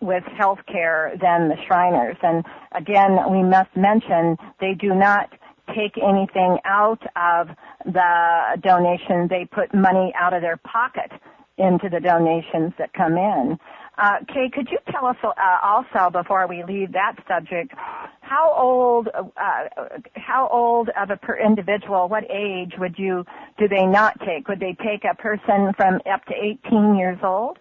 with 0.00 0.24
health 0.38 0.58
care 0.70 1.12
than 1.20 1.48
the 1.48 1.56
Shriners. 1.66 2.16
And 2.22 2.44
again, 2.72 3.18
we 3.30 3.42
must 3.42 3.74
mention 3.76 4.36
they 4.60 4.74
do 4.74 4.94
not 4.94 5.30
take 5.74 5.98
anything 5.98 6.58
out 6.64 7.02
of 7.16 7.48
the 7.84 8.60
donation. 8.62 9.28
They 9.28 9.48
put 9.50 9.74
money 9.74 10.12
out 10.18 10.32
of 10.32 10.42
their 10.42 10.58
pocket 10.58 11.10
into 11.58 11.88
the 11.88 12.00
donations 12.00 12.72
that 12.78 12.92
come 12.92 13.16
in. 13.16 13.58
Uh, 13.98 14.18
Kay, 14.28 14.50
could 14.52 14.68
you 14.70 14.78
tell 14.92 15.06
us 15.06 15.16
uh, 15.24 15.32
also 15.64 16.10
before 16.10 16.46
we 16.46 16.62
leave 16.64 16.92
that 16.92 17.14
subject, 17.26 17.72
how 18.20 18.52
old, 18.54 19.08
uh, 19.08 19.86
how 20.14 20.48
old 20.52 20.90
of 21.00 21.10
a 21.10 21.16
per 21.16 21.38
individual, 21.38 22.08
what 22.08 22.24
age 22.30 22.72
would 22.78 22.98
you, 22.98 23.24
do 23.58 23.66
they 23.66 23.86
not 23.86 24.18
take? 24.20 24.48
Would 24.48 24.60
they 24.60 24.76
take 24.84 25.04
a 25.10 25.14
person 25.14 25.72
from 25.76 26.00
up 26.12 26.24
to 26.26 26.34
18 26.34 26.96
years 26.96 27.18
old? 27.22 27.58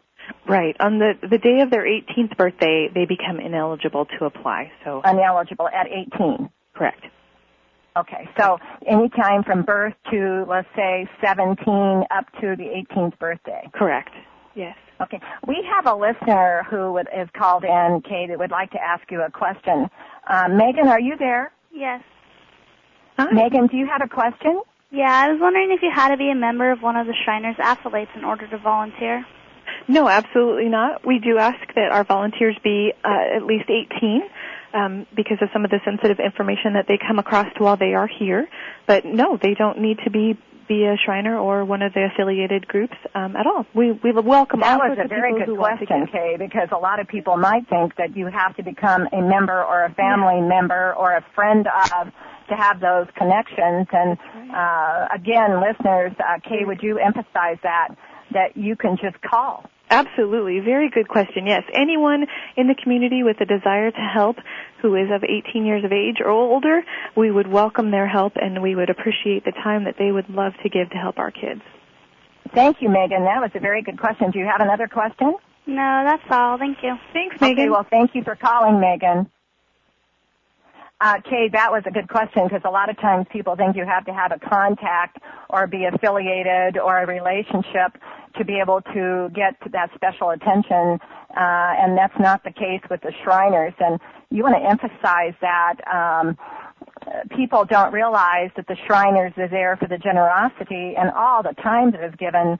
Right 0.47 0.75
on 0.79 0.99
the 0.99 1.13
the 1.21 1.37
day 1.37 1.61
of 1.61 1.69
their 1.71 1.85
18th 1.85 2.37
birthday, 2.37 2.89
they 2.93 3.05
become 3.05 3.39
ineligible 3.39 4.05
to 4.19 4.25
apply. 4.25 4.71
So 4.83 5.01
ineligible 5.03 5.67
at 5.67 5.87
18. 5.87 6.49
correct. 6.73 7.05
Okay, 7.97 8.27
so 8.37 8.57
anytime 8.85 9.43
from 9.43 9.63
birth 9.63 9.93
to, 10.11 10.45
let's 10.49 10.67
say, 10.75 11.07
17 11.25 12.03
up 12.11 12.25
to 12.41 12.55
the 12.57 12.83
18th 12.91 13.17
birthday. 13.19 13.69
Correct. 13.73 14.09
Yes. 14.53 14.75
Okay, 15.01 15.19
we 15.47 15.65
have 15.73 15.85
a 15.85 15.95
listener 15.97 16.65
who 16.69 16.91
would, 16.91 17.07
is 17.15 17.29
called 17.37 17.63
in, 17.63 18.01
Kate, 18.03 18.27
that 18.27 18.37
would 18.37 18.51
like 18.51 18.71
to 18.71 18.81
ask 18.81 19.09
you 19.09 19.21
a 19.21 19.31
question. 19.31 19.89
Um, 20.29 20.57
Megan, 20.57 20.87
are 20.87 20.99
you 20.99 21.15
there? 21.17 21.53
Yes. 21.73 22.01
Hi. 23.17 23.31
Megan, 23.31 23.67
do 23.67 23.77
you 23.77 23.87
have 23.87 24.01
a 24.03 24.13
question? 24.13 24.61
Yeah, 24.91 25.11
I 25.11 25.31
was 25.31 25.39
wondering 25.41 25.71
if 25.71 25.81
you 25.81 25.91
had 25.93 26.09
to 26.09 26.17
be 26.17 26.29
a 26.29 26.35
member 26.35 26.71
of 26.71 26.81
one 26.81 26.95
of 26.97 27.07
the 27.07 27.13
Shriners 27.23 27.55
Affiliates 27.63 28.11
in 28.15 28.23
order 28.25 28.47
to 28.47 28.57
volunteer. 28.57 29.25
No, 29.87 30.07
absolutely 30.07 30.69
not. 30.69 31.05
We 31.05 31.19
do 31.19 31.37
ask 31.37 31.59
that 31.75 31.91
our 31.91 32.03
volunteers 32.03 32.57
be 32.63 32.91
uh, 33.03 33.37
at 33.37 33.43
least 33.43 33.69
18 33.69 34.21
um, 34.73 35.07
because 35.15 35.37
of 35.41 35.49
some 35.53 35.63
of 35.63 35.71
the 35.71 35.79
sensitive 35.85 36.19
information 36.19 36.73
that 36.73 36.85
they 36.87 36.97
come 36.97 37.19
across 37.19 37.47
while 37.57 37.77
they 37.77 37.93
are 37.93 38.07
here. 38.07 38.47
But 38.87 39.05
no, 39.05 39.37
they 39.41 39.53
don't 39.53 39.79
need 39.79 39.99
to 40.03 40.11
be 40.11 40.37
be 40.67 40.83
a 40.83 40.97
Shriner 41.05 41.37
or 41.37 41.63
one 41.63 41.83
of 41.83 41.93
the 41.93 42.09
affiliated 42.11 42.67
groups 42.67 42.95
um, 43.13 43.35
at 43.35 43.45
all. 43.45 43.65
We 43.75 43.91
we 43.91 44.11
welcome 44.11 44.61
That 44.61 44.81
all 44.81 44.89
was 44.89 44.97
a 44.97 45.07
very 45.07 45.33
good 45.37 45.45
who 45.45 45.55
want 45.55 45.79
to 45.79 45.85
question. 45.85 46.07
Kay, 46.11 46.37
because 46.39 46.69
a 46.71 46.77
lot 46.77 46.99
of 46.99 47.07
people 47.07 47.37
might 47.37 47.69
think 47.69 47.95
that 47.97 48.17
you 48.17 48.25
have 48.27 48.55
to 48.57 48.63
become 48.63 49.07
a 49.13 49.21
member 49.21 49.63
or 49.63 49.85
a 49.85 49.93
family 49.93 50.41
member 50.41 50.93
or 50.95 51.15
a 51.15 51.25
friend 51.35 51.67
of 51.67 52.11
to 52.49 52.55
have 52.55 52.79
those 52.79 53.07
connections. 53.17 53.87
And 53.91 54.17
uh, 54.53 55.07
again, 55.13 55.61
listeners, 55.61 56.13
uh, 56.19 56.39
Kay, 56.47 56.65
would 56.65 56.81
you 56.81 56.99
emphasize 56.99 57.57
that 57.63 57.89
that 58.31 58.57
you 58.57 58.75
can 58.75 58.97
just 59.01 59.21
call? 59.21 59.69
Absolutely. 59.89 60.59
Very 60.59 60.89
good 60.89 61.07
question. 61.07 61.45
Yes. 61.45 61.63
Anyone 61.73 62.25
in 62.57 62.67
the 62.67 62.75
community 62.81 63.23
with 63.23 63.39
a 63.39 63.45
desire 63.45 63.91
to 63.91 63.97
help 64.13 64.37
who 64.81 64.95
is 64.95 65.09
of 65.11 65.23
18 65.23 65.65
years 65.65 65.83
of 65.83 65.91
age 65.91 66.17
or 66.19 66.29
older, 66.31 66.81
we 67.15 67.29
would 67.29 67.47
welcome 67.47 67.91
their 67.91 68.07
help 68.07 68.33
and 68.35 68.61
we 68.61 68.75
would 68.75 68.89
appreciate 68.89 69.45
the 69.45 69.51
time 69.51 69.83
that 69.85 69.95
they 69.99 70.11
would 70.11 70.29
love 70.29 70.53
to 70.63 70.69
give 70.69 70.89
to 70.89 70.97
help 70.97 71.19
our 71.19 71.31
kids. 71.31 71.61
Thank 72.53 72.81
you, 72.81 72.89
Megan. 72.89 73.23
That 73.25 73.41
was 73.41 73.51
a 73.53 73.59
very 73.59 73.81
good 73.81 73.99
question. 73.99 74.31
Do 74.31 74.39
you 74.39 74.45
have 74.45 74.61
another 74.61 74.87
question? 74.87 75.35
No, 75.67 76.03
that's 76.05 76.23
all. 76.29 76.57
Thank 76.57 76.77
you. 76.83 76.95
Thanks, 77.13 77.39
Megan. 77.41 77.59
Okay, 77.59 77.69
well, 77.69 77.85
thank 77.89 78.13
you 78.13 78.23
for 78.23 78.35
calling, 78.35 78.79
Megan. 78.79 79.29
Uh, 81.01 81.15
Kay, 81.29 81.49
that 81.51 81.71
was 81.71 81.83
a 81.85 81.91
good 81.91 82.07
question 82.07 82.43
because 82.47 82.61
a 82.63 82.69
lot 82.69 82.89
of 82.89 82.95
times 83.01 83.27
people 83.31 83.55
think 83.55 83.75
you 83.75 83.85
have 83.85 84.05
to 84.05 84.13
have 84.13 84.31
a 84.31 84.39
contact 84.39 85.17
or 85.49 85.67
be 85.67 85.85
affiliated 85.85 86.77
or 86.77 87.03
a 87.03 87.05
relationship 87.05 87.99
to 88.37 88.45
be 88.45 88.59
able 88.61 88.81
to 88.93 89.29
get 89.35 89.59
to 89.63 89.69
that 89.69 89.89
special 89.95 90.29
attention, 90.29 90.99
uh, 91.35 91.83
and 91.83 91.97
that's 91.97 92.17
not 92.19 92.43
the 92.43 92.51
case 92.51 92.81
with 92.89 93.01
the 93.01 93.11
Shriners. 93.23 93.73
And 93.79 93.99
you 94.29 94.43
want 94.43 94.55
to 94.55 94.69
emphasize 94.69 95.35
that. 95.41 95.75
Um, 95.87 96.37
people 97.35 97.65
don't 97.65 97.93
realize 97.93 98.49
that 98.55 98.67
the 98.67 98.75
Shriners 98.87 99.33
is 99.37 99.49
there 99.51 99.77
for 99.77 99.87
the 99.87 99.97
generosity 99.97 100.95
and 100.97 101.11
all 101.11 101.43
the 101.43 101.53
time 101.61 101.91
that 101.91 102.03
is 102.03 102.13
given. 102.17 102.57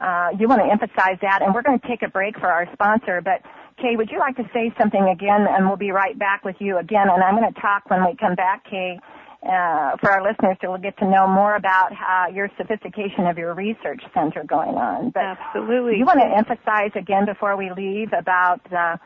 Uh, 0.00 0.30
you 0.38 0.48
want 0.48 0.62
to 0.62 0.70
emphasize 0.70 1.18
that, 1.22 1.42
and 1.42 1.54
we're 1.54 1.62
going 1.62 1.78
to 1.78 1.88
take 1.88 2.02
a 2.02 2.08
break 2.08 2.38
for 2.38 2.48
our 2.48 2.66
sponsor. 2.72 3.20
But 3.20 3.42
Kay, 3.82 3.96
would 3.96 4.10
you 4.10 4.20
like 4.20 4.36
to 4.36 4.48
say 4.54 4.72
something 4.78 5.08
again, 5.08 5.46
and 5.50 5.66
we'll 5.66 5.76
be 5.76 5.90
right 5.90 6.16
back 6.16 6.44
with 6.44 6.56
you 6.60 6.78
again. 6.78 7.08
And 7.10 7.22
I'm 7.22 7.36
going 7.36 7.52
to 7.52 7.60
talk 7.60 7.90
when 7.90 8.04
we 8.06 8.14
come 8.14 8.36
back, 8.36 8.62
Kay, 8.70 9.00
uh, 9.42 9.96
for 10.00 10.08
our 10.08 10.22
listeners 10.22 10.56
to 10.62 10.78
get 10.80 10.96
to 10.98 11.04
know 11.04 11.26
more 11.26 11.56
about 11.56 11.92
how 11.92 12.28
your 12.32 12.48
sophistication 12.56 13.26
of 13.26 13.36
your 13.36 13.54
research 13.54 14.00
center 14.14 14.44
going 14.44 14.76
on. 14.76 15.10
But 15.10 15.36
Absolutely. 15.36 15.98
You 15.98 16.06
want 16.06 16.20
to 16.20 16.30
emphasize 16.30 16.92
again 16.94 17.26
before 17.26 17.56
we 17.56 17.72
leave 17.76 18.12
about 18.16 18.60
uh, 18.72 18.98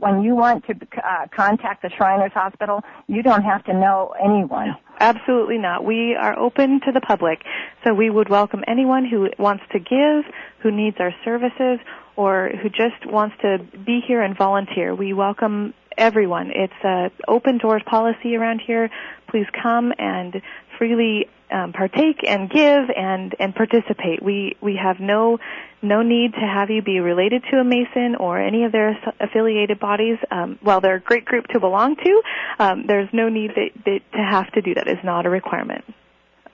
when 0.00 0.22
you 0.22 0.34
want 0.34 0.66
to 0.66 0.74
uh, 0.74 1.26
contact 1.34 1.82
the 1.82 1.90
Shriners 1.96 2.32
Hospital, 2.34 2.82
you 3.06 3.22
don't 3.22 3.42
have 3.42 3.64
to 3.64 3.72
know 3.72 4.12
anyone. 4.22 4.76
Absolutely 5.00 5.58
not. 5.58 5.84
We 5.84 6.14
are 6.14 6.38
open 6.38 6.80
to 6.84 6.92
the 6.92 7.00
public, 7.00 7.42
so 7.84 7.94
we 7.94 8.10
would 8.10 8.28
welcome 8.28 8.62
anyone 8.66 9.04
who 9.06 9.28
wants 9.38 9.64
to 9.72 9.78
give, 9.78 10.32
who 10.58 10.70
needs 10.70 10.96
our 10.98 11.14
services, 11.24 11.78
or 12.16 12.50
who 12.62 12.68
just 12.68 13.04
wants 13.06 13.36
to 13.42 13.58
be 13.84 14.00
here 14.06 14.22
and 14.22 14.36
volunteer. 14.36 14.94
We 14.94 15.12
welcome 15.12 15.74
everyone. 15.96 16.50
It's 16.54 16.72
an 16.82 17.10
open 17.28 17.58
doors 17.58 17.82
policy 17.86 18.36
around 18.36 18.60
here. 18.66 18.90
Please 19.28 19.46
come 19.62 19.92
and 19.98 20.40
freely 20.78 21.28
um, 21.50 21.72
partake 21.72 22.24
and 22.26 22.50
give 22.50 22.90
and 22.96 23.34
and 23.38 23.54
participate. 23.54 24.22
We 24.22 24.56
we 24.60 24.76
have 24.82 24.98
no 24.98 25.38
no 25.82 26.02
need 26.02 26.32
to 26.32 26.40
have 26.40 26.70
you 26.70 26.82
be 26.82 27.00
related 27.00 27.42
to 27.50 27.58
a 27.58 27.64
Mason 27.64 28.16
or 28.18 28.40
any 28.40 28.64
of 28.64 28.72
their 28.72 28.98
affiliated 29.20 29.78
bodies. 29.78 30.18
Um, 30.30 30.58
while 30.62 30.80
they're 30.80 30.96
a 30.96 31.00
great 31.00 31.24
group 31.24 31.46
to 31.48 31.60
belong 31.60 31.96
to, 31.96 32.22
um, 32.58 32.86
there's 32.86 33.08
no 33.12 33.28
need 33.28 33.50
that, 33.50 33.70
that 33.84 34.00
to 34.12 34.18
have 34.18 34.50
to 34.52 34.62
do 34.62 34.74
that. 34.74 34.88
It's 34.88 35.04
not 35.04 35.26
a 35.26 35.30
requirement. 35.30 35.84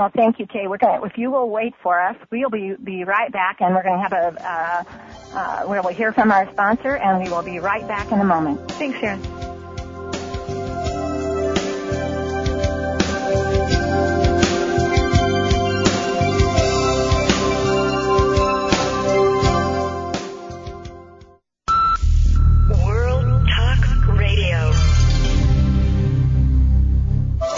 Well, 0.01 0.11
thank 0.17 0.39
you, 0.39 0.47
Kay. 0.47 0.67
We're 0.67 0.79
going. 0.79 1.03
If 1.05 1.19
you 1.19 1.31
will 1.31 1.51
wait 1.51 1.75
for 1.83 2.01
us, 2.01 2.17
we'll 2.31 2.49
be 2.49 2.75
be 2.83 3.05
right 3.05 3.31
back, 3.31 3.61
and 3.61 3.75
we're 3.75 3.83
going 3.83 3.99
to 3.99 4.09
have 4.09 4.13
a. 4.15 4.43
Uh, 4.43 5.37
uh, 5.37 5.63
we'll 5.67 5.95
hear 5.95 6.11
from 6.15 6.33
our 6.33 6.51
sponsor, 6.53 6.97
and 6.97 7.23
we 7.23 7.29
will 7.29 7.43
be 7.43 7.59
right 7.59 7.87
back 7.87 8.11
in 8.11 8.19
a 8.19 8.25
moment. 8.25 8.67
Thanks, 8.71 8.99
Sharon. 8.99 9.50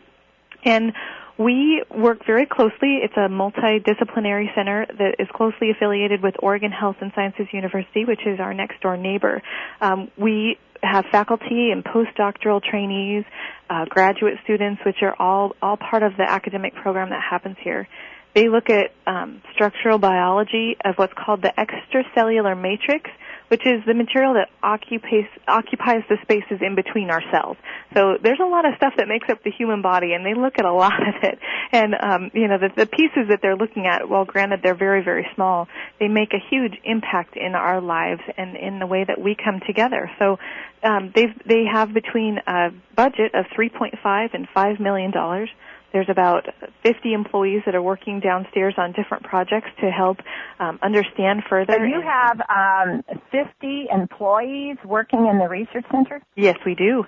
and 0.63 0.93
we 1.37 1.83
work 1.95 2.25
very 2.25 2.45
closely. 2.45 2.99
It's 3.03 3.15
a 3.15 3.29
multidisciplinary 3.29 4.53
center 4.55 4.87
that 4.97 5.15
is 5.19 5.27
closely 5.33 5.69
affiliated 5.69 6.23
with 6.23 6.35
Oregon 6.39 6.71
Health 6.71 6.95
and 6.99 7.11
Sciences 7.13 7.47
University, 7.53 8.05
which 8.05 8.21
is 8.25 8.39
our 8.39 8.53
next 8.53 8.81
door 8.81 8.97
neighbor. 8.97 9.41
Um, 9.79 10.09
we 10.17 10.57
have 10.81 11.05
faculty 11.11 11.71
and 11.71 11.83
postdoctoral 11.83 12.61
trainees, 12.63 13.23
uh, 13.69 13.85
graduate 13.85 14.35
students, 14.43 14.81
which 14.85 14.97
are 15.01 15.15
all 15.19 15.55
all 15.61 15.77
part 15.77 16.03
of 16.03 16.13
the 16.17 16.25
academic 16.27 16.73
program 16.75 17.09
that 17.09 17.21
happens 17.21 17.57
here. 17.63 17.87
They 18.33 18.49
look 18.49 18.69
at 18.69 18.91
um, 19.07 19.41
structural 19.53 19.97
biology 19.97 20.77
of 20.83 20.95
what's 20.95 21.13
called 21.13 21.41
the 21.41 21.53
extracellular 21.57 22.59
matrix, 22.59 23.09
which 23.49 23.65
is 23.65 23.83
the 23.85 23.93
material 23.93 24.33
that 24.33 24.49
occupies 24.61 25.25
occupies 25.47 26.03
the 26.09 26.17
spaces 26.21 26.59
in 26.61 26.75
between 26.75 27.09
our 27.09 27.21
cells. 27.31 27.57
So 27.93 28.17
there's 28.21 28.39
a 28.39 28.45
lot 28.47 28.65
of 28.65 28.75
stuff 28.77 28.93
that 28.97 29.07
makes 29.07 29.29
up 29.29 29.43
the 29.43 29.51
human 29.51 29.81
body, 29.81 30.13
and 30.13 30.25
they 30.25 30.33
look 30.33 30.59
at 30.59 30.65
a 30.65 30.73
lot 30.85 30.99
of 31.01 31.15
it. 31.23 31.39
And 31.71 31.95
um, 31.99 32.31
you 32.33 32.47
know, 32.47 32.57
the, 32.57 32.69
the 32.75 32.85
pieces 32.85 33.29
that 33.29 33.39
they're 33.41 33.55
looking 33.55 33.87
at, 33.87 34.09
well, 34.09 34.25
granted 34.25 34.61
they're 34.63 34.75
very 34.75 35.03
very 35.03 35.27
small, 35.35 35.67
they 35.99 36.07
make 36.07 36.33
a 36.33 36.39
huge 36.49 36.73
impact 36.83 37.35
in 37.37 37.55
our 37.55 37.81
lives 37.81 38.21
and 38.37 38.55
in 38.55 38.79
the 38.79 38.87
way 38.87 39.03
that 39.03 39.19
we 39.19 39.35
come 39.35 39.61
together. 39.65 40.09
So 40.19 40.37
um, 40.83 41.11
they 41.15 41.27
they 41.45 41.65
have 41.71 41.93
between 41.93 42.39
a 42.45 42.69
budget 42.95 43.33
of 43.33 43.45
3.5 43.57 44.33
and 44.33 44.47
5 44.53 44.79
million 44.79 45.11
dollars. 45.11 45.49
There's 45.93 46.09
about 46.09 46.45
50 46.83 47.13
employees 47.13 47.61
that 47.65 47.73
are 47.75 47.81
working 47.81 48.19
downstairs 48.19 48.75
on 48.77 48.91
different 48.91 49.23
projects 49.23 49.69
to 49.81 49.89
help 49.89 50.17
um, 50.59 50.79
understand 50.81 51.43
further. 51.49 51.73
So 51.77 51.83
you 51.83 52.01
have 52.01 52.41
um, 52.49 53.03
50 53.31 53.87
employees 53.91 54.77
working 54.83 55.27
in 55.27 55.39
the 55.39 55.47
research 55.47 55.85
center? 55.91 56.21
Yes, 56.35 56.57
we 56.65 56.75
do. 56.75 57.05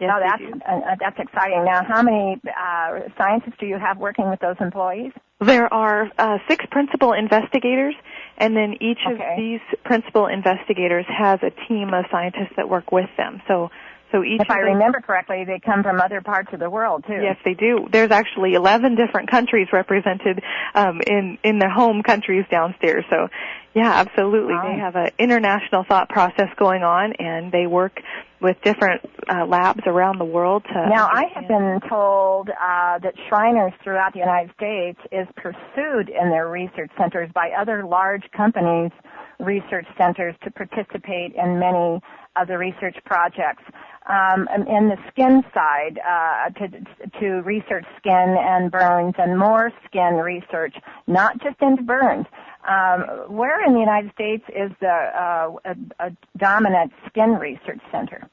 Yes, 0.00 0.10
oh, 0.14 0.18
that's 0.18 0.62
uh, 0.66 0.96
that's 0.98 1.18
exciting. 1.18 1.62
Now, 1.66 1.84
how 1.84 2.00
many 2.00 2.40
uh, 2.46 3.00
scientists 3.18 3.56
do 3.60 3.66
you 3.66 3.78
have 3.78 3.98
working 3.98 4.30
with 4.30 4.40
those 4.40 4.56
employees? 4.58 5.12
There 5.40 5.72
are 5.72 6.10
uh, 6.16 6.38
six 6.48 6.64
principal 6.70 7.12
investigators, 7.12 7.94
and 8.38 8.56
then 8.56 8.76
each 8.80 8.98
Okay. 9.06 9.12
of 9.12 9.36
these 9.36 9.60
principal 9.84 10.26
investigators 10.26 11.04
has 11.08 11.40
a 11.42 11.50
team 11.68 11.92
of 11.92 12.06
scientists 12.10 12.54
that 12.56 12.68
work 12.70 12.92
with 12.92 13.10
them. 13.18 13.42
So 13.46 13.70
So 14.12 14.24
each 14.24 14.40
if 14.40 14.50
I 14.50 14.58
remember 14.58 15.00
correctly, 15.00 15.44
they 15.46 15.60
come 15.60 15.82
from 15.82 16.00
other 16.00 16.20
parts 16.20 16.48
of 16.52 16.60
the 16.60 16.70
world 16.70 17.04
too. 17.06 17.20
Yes, 17.22 17.36
they 17.44 17.54
do. 17.54 17.86
There's 17.90 18.10
actually 18.10 18.54
11 18.54 18.96
different 18.96 19.30
countries 19.30 19.68
represented 19.72 20.42
um, 20.74 21.00
in 21.06 21.38
in 21.44 21.58
the 21.58 21.68
home 21.68 22.02
countries 22.02 22.44
downstairs. 22.50 23.04
So, 23.10 23.28
yeah, 23.74 23.92
absolutely, 23.92 24.54
wow. 24.54 24.66
they 24.66 24.78
have 24.80 24.96
an 24.96 25.10
international 25.18 25.84
thought 25.88 26.08
process 26.08 26.48
going 26.58 26.82
on, 26.82 27.12
and 27.18 27.52
they 27.52 27.66
work 27.66 28.00
with 28.40 28.56
different 28.64 29.02
uh, 29.28 29.46
labs 29.46 29.82
around 29.86 30.18
the 30.18 30.24
world 30.24 30.64
to. 30.64 30.74
Now, 30.74 31.08
understand. 31.08 31.10
I 31.12 31.40
have 31.40 31.48
been 31.48 31.88
told 31.88 32.48
uh, 32.50 32.98
that 32.98 33.14
Shriners 33.28 33.72
throughout 33.84 34.12
the 34.12 34.18
United 34.18 34.50
States 34.56 34.98
is 35.12 35.28
pursued 35.36 36.08
in 36.08 36.30
their 36.30 36.48
research 36.48 36.90
centers 36.98 37.30
by 37.32 37.50
other 37.56 37.84
large 37.84 38.24
companies, 38.36 38.90
research 39.38 39.86
centers, 39.96 40.34
to 40.42 40.50
participate 40.50 41.34
in 41.36 41.60
many 41.60 42.00
of 42.36 42.48
the 42.48 42.56
research 42.56 42.96
projects 43.04 43.62
um, 44.08 44.48
in 44.66 44.88
the 44.88 44.96
skin 45.10 45.42
side 45.52 46.00
uh, 46.06 46.50
to, 46.58 47.20
to 47.20 47.26
research 47.42 47.84
skin 47.98 48.36
and 48.38 48.70
burns 48.70 49.14
and 49.18 49.38
more 49.38 49.70
skin 49.86 50.14
research, 50.14 50.74
not 51.06 51.40
just 51.42 51.60
into 51.60 51.82
burns. 51.82 52.26
Um, 52.68 53.04
where 53.28 53.64
in 53.64 53.72
the 53.72 53.80
United 53.80 54.12
States 54.12 54.44
is 54.48 54.70
the 54.80 54.88
uh, 54.88 55.52
a, 55.64 56.06
a 56.06 56.10
dominant 56.36 56.92
skin 57.08 57.34
research 57.34 57.80
center? 57.90 58.28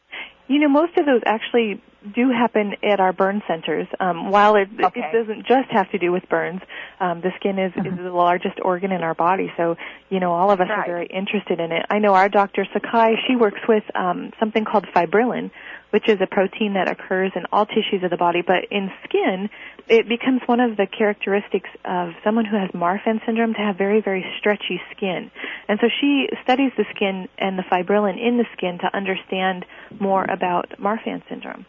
You 0.48 0.60
know, 0.60 0.70
most 0.70 0.98
of 0.98 1.06
those 1.06 1.22
actually 1.26 1.82
do 2.16 2.30
happen 2.30 2.74
at 2.84 3.00
our 3.00 3.14
burn 3.14 3.42
centers. 3.48 3.88
Um, 4.00 4.32
while 4.32 4.56
it, 4.56 4.70
okay. 4.82 5.02
it 5.02 5.14
doesn't 5.14 5.46
just 5.48 5.70
have 5.72 5.90
to 5.92 5.98
do 5.98 6.12
with 6.12 6.28
burns, 6.30 6.62
um, 7.00 7.22
the 7.22 7.32
skin 7.40 7.60
is, 7.60 7.72
mm-hmm. 7.74 7.88
is 7.88 7.98
the 7.98 8.12
largest 8.12 8.60
organ 8.62 8.92
in 8.92 9.02
our 9.02 9.14
body. 9.14 9.52
So, 9.58 9.76
you 10.10 10.20
know, 10.20 10.32
all 10.32 10.52
of 10.52 10.62
us 10.62 10.68
right. 10.70 10.80
are 10.80 10.86
very 10.86 11.08
interested 11.08 11.60
in 11.60 11.72
it. 11.72 11.86
I 11.90 12.00
know 12.00 12.14
our 12.14 12.30
doctor 12.30 12.66
Sakai, 12.72 13.16
she 13.28 13.36
works 13.36 13.62
with 13.68 13.84
um, 13.96 14.32
something 14.40 14.66
called 14.66 14.86
fibrillin, 14.96 15.52
which 15.90 16.08
is 16.08 16.20
a 16.22 16.28
protein 16.28 16.74
that 16.74 16.90
occurs 16.90 17.32
in 17.36 17.44
all 17.52 17.66
tissues 17.66 18.04
of 18.04 18.12
the 18.12 18.18
body. 18.18 18.42
But 18.46 18.66
in 18.72 18.92
skin, 19.06 19.50
it 19.88 20.08
becomes 20.08 20.42
one 20.46 20.60
of 20.60 20.78
the 20.78 20.86
characteristics 20.86 21.70
of 21.86 22.10
someone 22.24 22.46
who 22.46 22.58
has 22.58 22.70
Marfan 22.72 23.26
syndrome 23.26 23.54
to 23.54 23.60
have 23.60 23.78
very, 23.78 24.02
very 24.02 24.26
stretchy 24.38 24.82
skin. 24.96 25.32
And 25.68 25.80
so 25.82 25.88
she 26.00 26.28
studies 26.44 26.72
the 26.78 26.86
skin 26.96 27.28
and 27.38 27.58
the 27.58 27.64
fibrillin 27.64 28.22
in 28.22 28.38
the 28.38 28.46
skin 28.56 28.80
to 28.80 28.96
understand 28.96 29.66
more 30.00 30.26
about 30.26 30.72
Marfan 30.80 31.24
syndrome. 31.30 31.66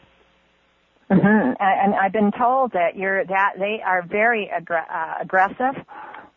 Mm-hmm. 1.11 1.55
And 1.59 1.95
I've 1.95 2.13
been 2.13 2.33
told 2.33 2.73
that 2.73 2.97
you're 2.97 3.25
that 3.25 3.55
they 3.59 3.81
are 3.85 4.03
very 4.07 4.51
aggr- 4.55 4.85
uh, 4.91 5.15
aggressive. 5.23 5.75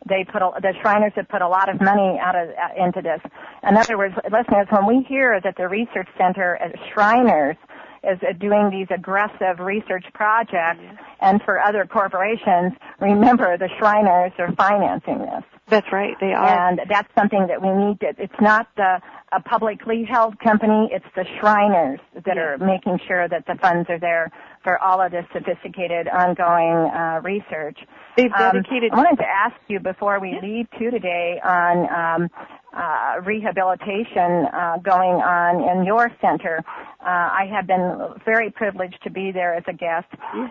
They 0.08 0.24
put 0.24 0.42
a, 0.42 0.50
the 0.60 0.72
Shriners 0.82 1.12
have 1.14 1.28
put 1.28 1.42
a 1.42 1.48
lot 1.48 1.68
of 1.68 1.80
money 1.80 2.18
out 2.18 2.34
of 2.34 2.48
uh, 2.48 2.84
into 2.84 3.02
this. 3.02 3.20
In 3.68 3.76
other 3.76 3.98
words, 3.98 4.14
listeners, 4.24 4.66
when 4.70 4.86
we 4.86 5.04
hear 5.06 5.40
that 5.44 5.56
the 5.56 5.68
research 5.68 6.08
center 6.18 6.56
at 6.56 6.74
Shriners 6.92 7.56
is 8.04 8.18
doing 8.40 8.70
these 8.70 8.88
aggressive 8.90 9.60
research 9.60 10.04
projects, 10.12 10.82
and 11.20 11.40
for 11.42 11.60
other 11.60 11.84
corporations, 11.86 12.72
remember 13.00 13.56
the 13.56 13.68
Shriners 13.78 14.32
are 14.38 14.52
financing 14.52 15.18
this. 15.18 15.44
That's 15.68 15.90
right, 15.92 16.16
they 16.20 16.32
are. 16.32 16.70
And 16.70 16.80
that's 16.88 17.08
something 17.14 17.46
that 17.46 17.62
we 17.62 17.70
need 17.70 18.00
to, 18.00 18.12
it's 18.18 18.40
not 18.40 18.68
the, 18.76 19.00
a 19.32 19.40
publicly 19.40 20.04
held 20.04 20.38
company, 20.40 20.90
it's 20.92 21.06
the 21.14 21.24
Shriners 21.38 22.00
that 22.26 22.36
are 22.36 22.58
making 22.58 22.98
sure 23.06 23.28
that 23.28 23.46
the 23.46 23.54
funds 23.62 23.88
are 23.88 23.98
there 23.98 24.30
for 24.64 24.78
all 24.82 25.00
of 25.00 25.12
this 25.12 25.24
sophisticated 25.32 26.08
ongoing 26.08 26.90
uh, 26.90 27.20
research. 27.22 27.78
They've 28.16 28.30
dedicated. 28.30 28.92
Um, 28.92 28.98
I 28.98 29.02
wanted 29.02 29.16
to 29.18 29.28
ask 29.28 29.56
you 29.68 29.80
before 29.80 30.20
we 30.20 30.38
leave 30.42 30.66
too 30.78 30.90
today 30.90 31.40
on 31.42 32.22
um, 32.22 32.30
uh, 32.72 33.20
rehabilitation 33.24 34.46
uh, 34.52 34.78
going 34.82 35.20
on 35.20 35.78
in 35.78 35.84
your 35.84 36.10
center. 36.20 36.64
Uh, 37.00 37.04
I 37.04 37.48
have 37.52 37.66
been 37.66 38.14
very 38.24 38.50
privileged 38.50 38.98
to 39.04 39.10
be 39.10 39.32
there 39.32 39.54
as 39.54 39.64
a 39.68 39.72
guest. 39.72 40.06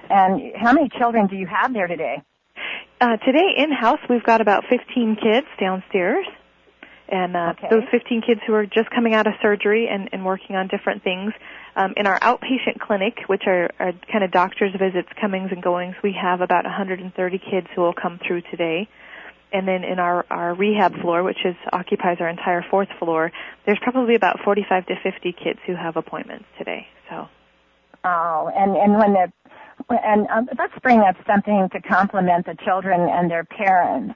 And 0.10 0.53
how 0.55 0.73
many 0.73 0.89
children 0.97 1.27
do 1.27 1.36
you 1.36 1.47
have 1.47 1.73
there 1.73 1.88
today? 1.88 2.21
Uh, 2.99 3.17
today 3.17 3.55
in 3.57 3.71
house 3.71 3.99
we've 4.10 4.23
got 4.23 4.41
about 4.41 4.63
15 4.69 5.17
kids 5.21 5.47
downstairs, 5.60 6.25
and 7.10 7.36
uh, 7.36 7.53
okay. 7.57 7.67
those 7.71 7.84
15 7.89 8.21
kids 8.21 8.41
who 8.45 8.53
are 8.53 8.65
just 8.65 8.89
coming 8.93 9.15
out 9.15 9.25
of 9.25 9.34
surgery 9.41 9.89
and, 9.91 10.10
and 10.13 10.23
working 10.23 10.55
on 10.55 10.67
different 10.67 11.03
things. 11.03 11.34
Um, 11.73 11.93
in 11.95 12.05
our 12.05 12.19
outpatient 12.19 12.79
clinic, 12.79 13.19
which 13.27 13.43
are, 13.47 13.71
are 13.79 13.93
kind 14.12 14.25
of 14.25 14.31
doctor's 14.31 14.73
visits, 14.77 15.07
comings 15.19 15.51
and 15.51 15.63
goings, 15.63 15.95
we 16.03 16.13
have 16.21 16.41
about 16.41 16.65
130 16.65 17.39
kids 17.39 17.67
who 17.73 17.81
will 17.81 17.93
come 17.93 18.19
through 18.27 18.41
today. 18.51 18.89
And 19.54 19.68
then 19.68 19.84
in 19.84 20.00
our, 20.00 20.26
our 20.30 20.54
rehab 20.54 21.00
floor, 21.02 21.24
which 21.24 21.40
is 21.44 21.56
occupies 21.74 22.18
our 22.22 22.30
entire 22.30 22.64
fourth 22.70 22.88
floor, 23.00 23.32
there's 23.66 23.80
probably 23.82 24.16
about 24.16 24.40
45 24.44 24.86
to 24.88 24.96
50 25.04 25.34
kids 25.34 25.60
who 25.68 25.76
have 25.76 25.98
appointments 25.98 26.46
today. 26.58 26.88
So. 27.10 27.28
Oh, 28.04 28.52
and 28.56 28.76
and 28.78 28.98
when 28.98 29.14
the 29.14 29.32
and 29.90 30.28
um, 30.30 30.50
let's 30.58 30.74
bring 30.82 31.00
up 31.00 31.16
something 31.28 31.70
to 31.74 31.82
complement 31.82 32.46
the 32.46 32.56
children 32.64 33.02
and 33.10 33.30
their 33.30 33.44
parents. 33.44 34.16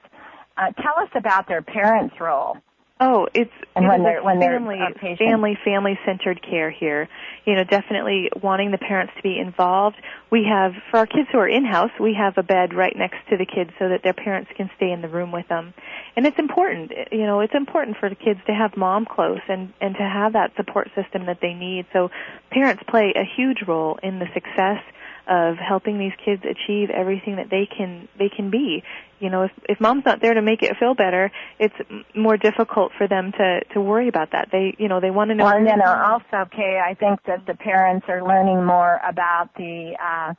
Uh, 0.56 0.72
tell 0.72 0.94
us 0.98 1.10
about 1.14 1.48
their 1.48 1.62
parents' 1.62 2.14
role. 2.18 2.56
Oh, 2.98 3.28
it's 3.34 3.52
and 3.74 3.86
when 3.86 4.02
they're 4.02 4.24
when 4.24 4.40
family, 4.40 4.80
um, 4.80 4.94
they're 5.02 5.16
family, 5.18 5.58
family 5.62 5.98
centered 6.06 6.40
care 6.42 6.70
here. 6.70 7.10
You 7.44 7.54
know, 7.54 7.64
definitely 7.64 8.30
wanting 8.42 8.70
the 8.70 8.78
parents 8.78 9.12
to 9.18 9.22
be 9.22 9.38
involved. 9.38 9.96
We 10.30 10.46
have 10.50 10.72
for 10.90 11.00
our 11.00 11.06
kids 11.06 11.28
who 11.30 11.38
are 11.38 11.48
in 11.48 11.66
house, 11.66 11.90
we 12.00 12.14
have 12.14 12.38
a 12.38 12.42
bed 12.42 12.72
right 12.72 12.96
next 12.96 13.18
to 13.28 13.36
the 13.36 13.44
kids 13.44 13.70
so 13.78 13.90
that 13.90 14.02
their 14.02 14.14
parents 14.14 14.50
can 14.56 14.70
stay 14.76 14.90
in 14.90 15.02
the 15.02 15.08
room 15.08 15.30
with 15.30 15.46
them. 15.48 15.74
And 16.16 16.26
it's 16.26 16.38
important, 16.38 16.92
you 17.12 17.26
know, 17.26 17.40
it's 17.40 17.54
important 17.54 17.98
for 17.98 18.08
the 18.08 18.14
kids 18.14 18.40
to 18.46 18.54
have 18.54 18.78
mom 18.78 19.04
close 19.04 19.40
and 19.46 19.74
and 19.82 19.94
to 19.96 20.02
have 20.02 20.32
that 20.32 20.56
support 20.56 20.88
system 20.94 21.26
that 21.26 21.40
they 21.42 21.52
need. 21.52 21.84
So 21.92 22.10
parents 22.50 22.82
play 22.88 23.12
a 23.14 23.24
huge 23.36 23.58
role 23.68 23.98
in 24.02 24.20
the 24.20 24.26
success 24.32 24.80
of 25.28 25.56
helping 25.56 25.98
these 25.98 26.12
kids 26.24 26.42
achieve 26.44 26.88
everything 26.90 27.36
that 27.36 27.50
they 27.50 27.66
can 27.66 28.08
they 28.18 28.28
can 28.28 28.50
be. 28.50 28.82
You 29.20 29.30
know, 29.30 29.42
if 29.44 29.50
if 29.68 29.80
mom's 29.80 30.04
not 30.04 30.20
there 30.20 30.34
to 30.34 30.42
make 30.42 30.62
it 30.62 30.76
feel 30.78 30.94
better, 30.94 31.30
it's 31.58 31.74
more 32.14 32.36
difficult 32.36 32.92
for 32.96 33.08
them 33.08 33.32
to 33.32 33.60
to 33.74 33.80
worry 33.80 34.08
about 34.08 34.32
that. 34.32 34.48
They 34.52 34.74
you 34.78 34.88
know 34.88 35.00
they 35.00 35.10
want 35.10 35.30
to 35.30 35.34
know. 35.34 35.44
Well, 35.44 35.56
and 35.56 35.66
then 35.66 35.80
also, 35.82 36.48
Kay, 36.54 36.80
I 36.84 36.94
think 36.94 37.20
that 37.26 37.46
the 37.46 37.54
parents 37.54 38.06
are 38.08 38.22
learning 38.26 38.64
more 38.64 39.00
about 39.06 39.50
the. 39.56 39.96
Uh, 40.02 40.34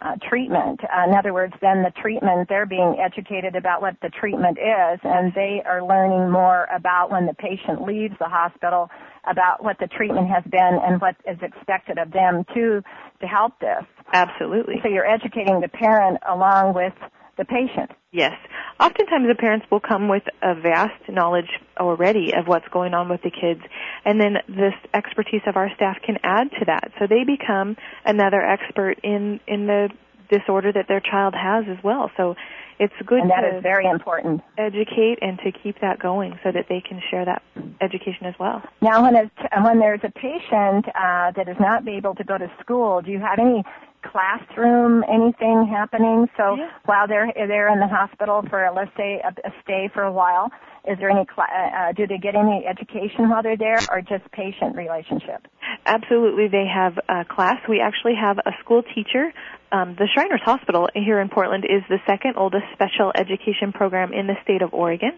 uh, 0.00 0.16
treatment. 0.28 0.80
Uh, 0.84 1.08
in 1.08 1.14
other 1.14 1.32
words, 1.32 1.54
then 1.62 1.82
the 1.82 1.92
treatment, 2.02 2.48
they're 2.48 2.66
being 2.66 2.96
educated 3.02 3.56
about 3.56 3.80
what 3.80 3.96
the 4.02 4.10
treatment 4.10 4.58
is, 4.58 5.00
and 5.02 5.32
they 5.34 5.62
are 5.64 5.82
learning 5.82 6.30
more 6.30 6.66
about 6.74 7.10
when 7.10 7.24
the 7.24 7.32
patient 7.34 7.80
leaves 7.80 8.14
the 8.18 8.28
hospital 8.28 8.90
about 9.26 9.64
what 9.64 9.78
the 9.78 9.86
treatment 9.86 10.28
has 10.28 10.44
been 10.50 10.78
and 10.84 11.00
what 11.00 11.16
is 11.26 11.38
expected 11.40 11.96
of 11.98 12.10
them 12.12 12.44
to 12.54 12.82
to 13.20 13.26
help 13.26 13.58
this. 13.60 13.84
Absolutely. 14.12 14.74
So 14.82 14.88
you're 14.88 15.06
educating 15.06 15.60
the 15.60 15.68
parent 15.68 16.18
along 16.28 16.74
with 16.74 16.92
the 17.36 17.44
patient. 17.44 17.90
Yes. 18.12 18.34
Oftentimes 18.80 19.26
the 19.28 19.34
parents 19.34 19.66
will 19.70 19.80
come 19.80 20.08
with 20.08 20.22
a 20.42 20.54
vast 20.54 21.08
knowledge 21.08 21.50
already 21.78 22.32
of 22.34 22.46
what's 22.46 22.68
going 22.68 22.94
on 22.94 23.08
with 23.08 23.22
the 23.22 23.30
kids, 23.30 23.60
and 24.04 24.20
then 24.20 24.36
this 24.48 24.74
expertise 24.92 25.42
of 25.46 25.56
our 25.56 25.70
staff 25.74 25.96
can 26.04 26.18
add 26.22 26.50
to 26.58 26.64
that. 26.66 26.92
So 26.98 27.06
they 27.06 27.24
become 27.24 27.76
another 28.04 28.40
expert 28.40 28.98
in 29.02 29.40
in 29.46 29.66
the 29.66 29.90
disorder 30.30 30.72
that 30.72 30.86
their 30.88 31.00
child 31.00 31.34
has 31.34 31.64
as 31.68 31.82
well. 31.84 32.10
So 32.16 32.34
it's 32.78 32.94
good 33.06 33.20
and 33.20 33.30
that 33.30 33.42
to 33.42 33.58
is 33.58 33.62
very 33.62 33.86
important. 33.86 34.42
educate 34.58 35.18
and 35.20 35.38
to 35.38 35.52
keep 35.52 35.80
that 35.80 35.98
going 35.98 36.38
so 36.42 36.50
that 36.50 36.66
they 36.68 36.80
can 36.80 37.00
share 37.10 37.24
that 37.24 37.42
education 37.80 38.26
as 38.26 38.34
well. 38.38 38.62
Now, 38.80 39.02
when 39.02 39.30
when 39.64 39.78
there's 39.78 40.00
a 40.02 40.10
patient 40.10 40.86
uh, 40.88 41.30
that 41.32 41.48
is 41.48 41.56
not 41.60 41.86
able 41.86 42.14
to 42.16 42.24
go 42.24 42.38
to 42.38 42.50
school, 42.60 43.00
do 43.02 43.10
you 43.10 43.20
have 43.20 43.38
any 43.38 43.64
classroom 44.10 45.04
anything 45.08 45.66
happening? 45.66 46.28
So 46.36 46.56
Yeah. 46.56 46.70
while 46.84 47.06
they're 47.06 47.30
they're 47.34 47.68
in 47.72 47.80
the 47.80 47.88
hospital 47.88 48.42
for 48.48 48.68
let's 48.74 48.90
say 48.96 49.20
a, 49.24 49.28
a 49.48 49.52
stay 49.62 49.88
for 49.92 50.02
a 50.02 50.12
while, 50.12 50.50
is 50.84 50.98
there 50.98 51.10
any 51.10 51.24
cla- 51.26 51.44
uh, 51.50 51.92
do 51.92 52.06
they 52.06 52.18
get 52.18 52.34
any 52.34 52.66
education 52.66 53.28
while 53.30 53.42
they're 53.42 53.56
there, 53.56 53.78
or 53.90 54.00
just 54.02 54.30
patient 54.32 54.76
relationship? 54.76 55.46
Absolutely, 55.86 56.48
they 56.48 56.66
have 56.66 56.98
a 57.08 57.24
class. 57.24 57.56
We 57.68 57.80
actually 57.80 58.14
have 58.20 58.38
a 58.38 58.52
school 58.60 58.82
teacher. 58.94 59.32
Um, 59.72 59.96
the 59.98 60.06
Shriners 60.14 60.42
Hospital 60.44 60.88
here 60.94 61.20
in 61.20 61.28
Portland 61.28 61.64
is 61.64 61.82
the 61.88 61.98
second 62.06 62.34
oldest 62.36 62.64
special 62.74 63.12
education 63.18 63.72
program 63.72 64.12
in 64.12 64.26
the 64.26 64.36
state 64.42 64.62
of 64.62 64.72
Oregon. 64.72 65.12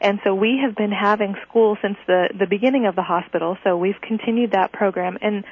And 0.00 0.20
so 0.24 0.34
we 0.34 0.60
have 0.64 0.74
been 0.76 0.92
having 0.92 1.34
school 1.48 1.76
since 1.82 1.96
the, 2.06 2.28
the 2.38 2.46
beginning 2.46 2.86
of 2.86 2.94
the 2.94 3.02
hospital, 3.02 3.58
so 3.64 3.76
we've 3.76 4.00
continued 4.00 4.52
that 4.52 4.72
program. 4.72 5.18
And 5.20 5.44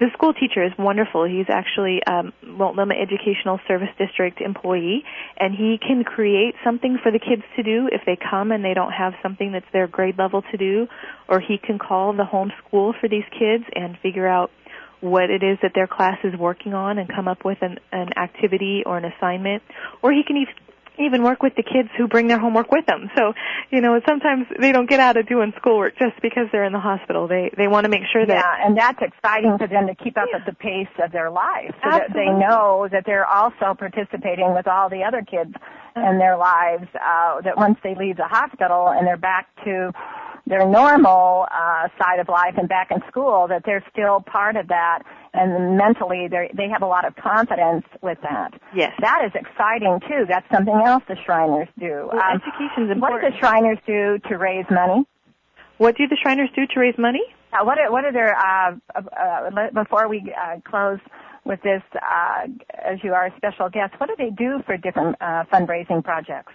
the 0.00 0.06
school 0.12 0.34
teacher 0.34 0.64
is 0.64 0.72
wonderful. 0.78 1.24
He's 1.24 1.46
actually 1.48 2.02
um, 2.04 2.32
Multnomah 2.42 2.94
Educational 2.94 3.60
Service 3.68 3.90
District 3.96 4.40
employee, 4.40 5.04
and 5.38 5.54
he 5.54 5.78
can 5.78 6.02
create 6.02 6.54
something 6.64 6.98
for 7.02 7.12
the 7.12 7.20
kids 7.20 7.42
to 7.56 7.62
do 7.62 7.88
if 7.92 8.02
they 8.04 8.16
come 8.16 8.50
and 8.50 8.64
they 8.64 8.74
don't 8.74 8.92
have 8.92 9.12
something 9.22 9.52
that's 9.52 9.66
their 9.72 9.86
grade 9.86 10.18
level 10.18 10.42
to 10.50 10.56
do, 10.56 10.88
or 11.28 11.40
he 11.40 11.58
can 11.58 11.78
call 11.78 12.12
the 12.12 12.24
home 12.24 12.50
school 12.66 12.92
for 13.00 13.08
these 13.08 13.24
kids 13.38 13.64
and 13.74 13.96
figure 14.02 14.26
out 14.26 14.50
what 15.00 15.30
it 15.30 15.42
is 15.42 15.58
that 15.62 15.72
their 15.74 15.86
class 15.86 16.18
is 16.24 16.34
working 16.38 16.72
on 16.74 16.98
and 16.98 17.08
come 17.08 17.28
up 17.28 17.44
with 17.44 17.58
an, 17.60 17.78
an 17.92 18.08
activity 18.16 18.82
or 18.86 18.96
an 18.96 19.04
assignment, 19.04 19.62
or 20.02 20.12
he 20.12 20.22
can 20.26 20.36
even 20.98 21.22
work 21.22 21.42
with 21.42 21.54
the 21.56 21.62
kids 21.62 21.88
who 21.96 22.08
bring 22.08 22.28
their 22.28 22.38
homework 22.38 22.70
with 22.70 22.86
them. 22.86 23.10
So, 23.16 23.32
you 23.70 23.80
know, 23.80 24.00
sometimes 24.06 24.46
they 24.60 24.72
don't 24.72 24.88
get 24.88 25.00
out 25.00 25.16
of 25.16 25.26
doing 25.26 25.52
schoolwork 25.58 25.98
just 25.98 26.20
because 26.22 26.46
they're 26.52 26.64
in 26.64 26.72
the 26.72 26.80
hospital. 26.80 27.26
They 27.28 27.50
they 27.56 27.68
want 27.68 27.84
to 27.84 27.90
make 27.90 28.02
sure 28.12 28.24
that 28.26 28.34
Yeah, 28.34 28.66
and 28.66 28.76
that's 28.76 29.00
exciting 29.02 29.58
for 29.58 29.66
them 29.66 29.86
to 29.86 29.94
keep 29.94 30.16
up 30.16 30.28
at 30.34 30.46
the 30.46 30.54
pace 30.54 30.88
of 31.02 31.12
their 31.12 31.30
life 31.30 31.74
so 31.82 31.90
that 31.90 32.12
they 32.14 32.26
know 32.26 32.88
that 32.90 33.04
they're 33.06 33.26
also 33.26 33.74
participating 33.78 34.54
with 34.54 34.66
all 34.66 34.88
the 34.88 35.02
other 35.02 35.22
kids 35.22 35.54
in 35.96 36.18
their 36.18 36.36
lives 36.36 36.88
uh 36.94 37.40
that 37.42 37.56
once 37.56 37.78
they 37.84 37.94
leave 37.94 38.16
the 38.16 38.26
hospital 38.26 38.88
and 38.88 39.06
they're 39.06 39.16
back 39.16 39.46
to 39.64 39.92
their 40.46 40.66
normal 40.68 41.46
uh 41.50 41.88
side 41.98 42.18
of 42.20 42.28
life 42.28 42.54
and 42.58 42.68
back 42.68 42.90
in 42.90 42.98
school 43.08 43.46
that 43.48 43.62
they're 43.64 43.84
still 43.90 44.20
part 44.20 44.56
of 44.56 44.68
that 44.68 45.00
and 45.32 45.76
mentally 45.76 46.28
they 46.28 46.50
they 46.54 46.68
have 46.68 46.82
a 46.82 46.86
lot 46.86 47.04
of 47.06 47.16
confidence 47.16 47.84
with 48.02 48.18
that. 48.22 48.52
yes, 48.74 48.92
That 49.00 49.22
is 49.24 49.32
exciting 49.34 50.00
too. 50.08 50.26
That's 50.28 50.46
something 50.52 50.74
else 50.74 51.02
the 51.08 51.16
Shriners 51.24 51.68
do. 51.78 52.08
well, 52.12 52.20
Um, 52.22 52.40
education's 52.42 53.00
what 53.00 53.20
do 53.20 53.30
the 53.30 53.36
Shriners 53.38 53.78
do 53.86 54.18
to 54.28 54.36
raise 54.38 54.66
money? 54.70 55.06
what 55.78 55.96
do 55.96 56.06
the 56.06 56.16
Shriners 56.22 56.50
do 56.54 56.66
to 56.66 56.80
raise 56.80 56.96
money? 56.98 57.22
Uh, 57.52 57.64
what 57.64 57.78
are 57.78 57.90
what 57.90 58.04
are 58.04 58.12
their 58.12 58.36
uh, 58.36 58.74
uh, 58.94 59.00
uh, 59.18 59.70
before 59.72 60.08
we 60.08 60.32
uh, 60.38 60.56
close 60.64 60.98
with 61.44 61.60
this? 61.62 61.82
Uh, 61.94 62.46
as 62.84 62.98
you 63.02 63.12
are 63.14 63.26
a 63.26 63.36
special 63.36 63.68
guest, 63.70 63.94
what 63.98 64.08
do 64.08 64.14
they 64.18 64.30
do 64.30 64.60
for 64.66 64.76
different 64.76 65.16
uh, 65.20 65.44
fundraising 65.52 66.02
projects? 66.04 66.52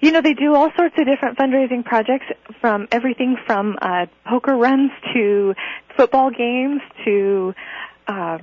You 0.00 0.12
know, 0.12 0.20
they 0.20 0.34
do 0.34 0.54
all 0.54 0.70
sorts 0.76 0.94
of 0.98 1.06
different 1.06 1.38
fundraising 1.38 1.84
projects 1.84 2.26
from 2.60 2.86
everything 2.92 3.36
from 3.46 3.76
uh, 3.80 4.06
poker 4.26 4.56
runs 4.56 4.90
to 5.14 5.54
football 5.96 6.30
games 6.30 6.80
to 7.04 7.54
uh, 8.06 8.38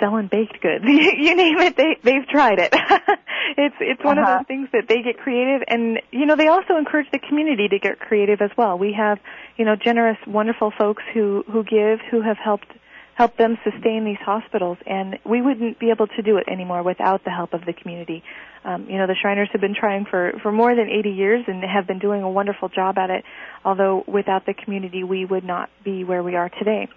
selling 0.00 0.28
baked 0.28 0.60
goods. 0.60 0.84
you, 0.86 1.34
name 1.36 1.58
it, 1.58 1.76
they 1.76 1.96
they've 2.02 2.26
tried 2.28 2.58
it. 2.58 2.72
it's 3.56 3.76
it's 3.80 4.02
one 4.04 4.18
Uh-huh. 4.18 4.32
of 4.32 4.38
those 4.40 4.46
things 4.46 4.68
that 4.72 4.84
they 4.88 5.02
get 5.02 5.18
creative, 5.18 5.62
and 5.68 6.00
you 6.10 6.26
know 6.26 6.36
they 6.36 6.48
also 6.48 6.76
encourage 6.76 7.10
the 7.12 7.18
community 7.18 7.68
to 7.68 7.78
get 7.78 7.98
creative 8.00 8.40
as 8.40 8.50
well. 8.56 8.78
We 8.78 8.94
have 8.94 9.18
you 9.56 9.64
know 9.64 9.76
generous, 9.76 10.18
wonderful 10.26 10.72
folks 10.78 11.02
who 11.12 11.44
who 11.50 11.62
give, 11.64 12.00
who 12.10 12.22
have 12.22 12.36
helped 12.38 12.68
help 13.14 13.36
them 13.36 13.56
sustain 13.62 14.04
these 14.04 14.18
hospitals, 14.20 14.78
and 14.86 15.18
we 15.24 15.40
wouldn't 15.40 15.78
be 15.78 15.90
able 15.90 16.06
to 16.08 16.22
do 16.22 16.36
it 16.36 16.44
anymore 16.48 16.82
without 16.82 17.24
the 17.24 17.30
help 17.30 17.52
of 17.52 17.64
the 17.64 17.72
community. 17.72 18.22
Um, 18.64 18.86
you 18.88 18.98
know, 18.98 19.06
the 19.06 19.14
Shriners 19.20 19.48
have 19.52 19.60
been 19.60 19.74
trying 19.74 20.04
for 20.04 20.32
for 20.42 20.50
more 20.50 20.74
than 20.74 20.88
80 20.88 21.10
years 21.10 21.44
and 21.46 21.62
have 21.62 21.86
been 21.86 21.98
doing 21.98 22.22
a 22.22 22.30
wonderful 22.30 22.68
job 22.68 22.98
at 22.98 23.10
it. 23.10 23.24
Although 23.64 24.04
without 24.06 24.46
the 24.46 24.54
community, 24.54 25.04
we 25.04 25.24
would 25.24 25.44
not 25.44 25.70
be 25.84 26.04
where 26.04 26.22
we 26.22 26.34
are 26.34 26.48
today. 26.48 26.88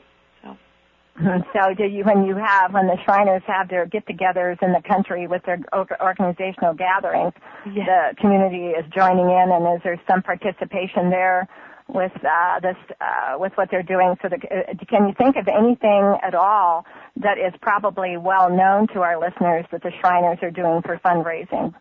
So, 1.53 1.73
do 1.77 1.83
you 1.83 2.03
when 2.03 2.25
you 2.25 2.35
have 2.35 2.73
when 2.73 2.87
the 2.87 2.97
Shriners 3.03 3.41
have 3.47 3.69
their 3.69 3.85
get-togethers 3.85 4.61
in 4.61 4.71
the 4.71 4.81
country 4.87 5.27
with 5.27 5.43
their 5.45 5.59
organizational 5.99 6.73
gatherings, 6.73 7.33
Yes. 7.65 7.85
the 7.85 8.21
community 8.21 8.67
is 8.67 8.85
joining 8.95 9.25
in, 9.29 9.51
and 9.51 9.75
is 9.75 9.81
there 9.83 9.99
some 10.07 10.21
participation 10.21 11.09
there 11.09 11.47
with 11.87 12.11
uh, 12.23 12.59
this 12.59 12.75
uh, 12.99 13.37
with 13.37 13.53
what 13.55 13.69
they're 13.71 13.83
doing? 13.83 14.15
So, 14.21 14.29
that, 14.29 14.39
uh, 14.43 14.73
can 14.87 15.07
you 15.07 15.13
think 15.17 15.35
of 15.35 15.47
anything 15.47 16.17
at 16.23 16.35
all 16.35 16.85
that 17.17 17.37
is 17.37 17.53
probably 17.61 18.17
well 18.17 18.49
known 18.49 18.87
to 18.93 19.01
our 19.01 19.19
listeners 19.19 19.65
that 19.71 19.83
the 19.83 19.91
Shriners 20.01 20.39
are 20.41 20.51
doing 20.51 20.81
for 20.81 20.97
fundraising? 21.03 21.73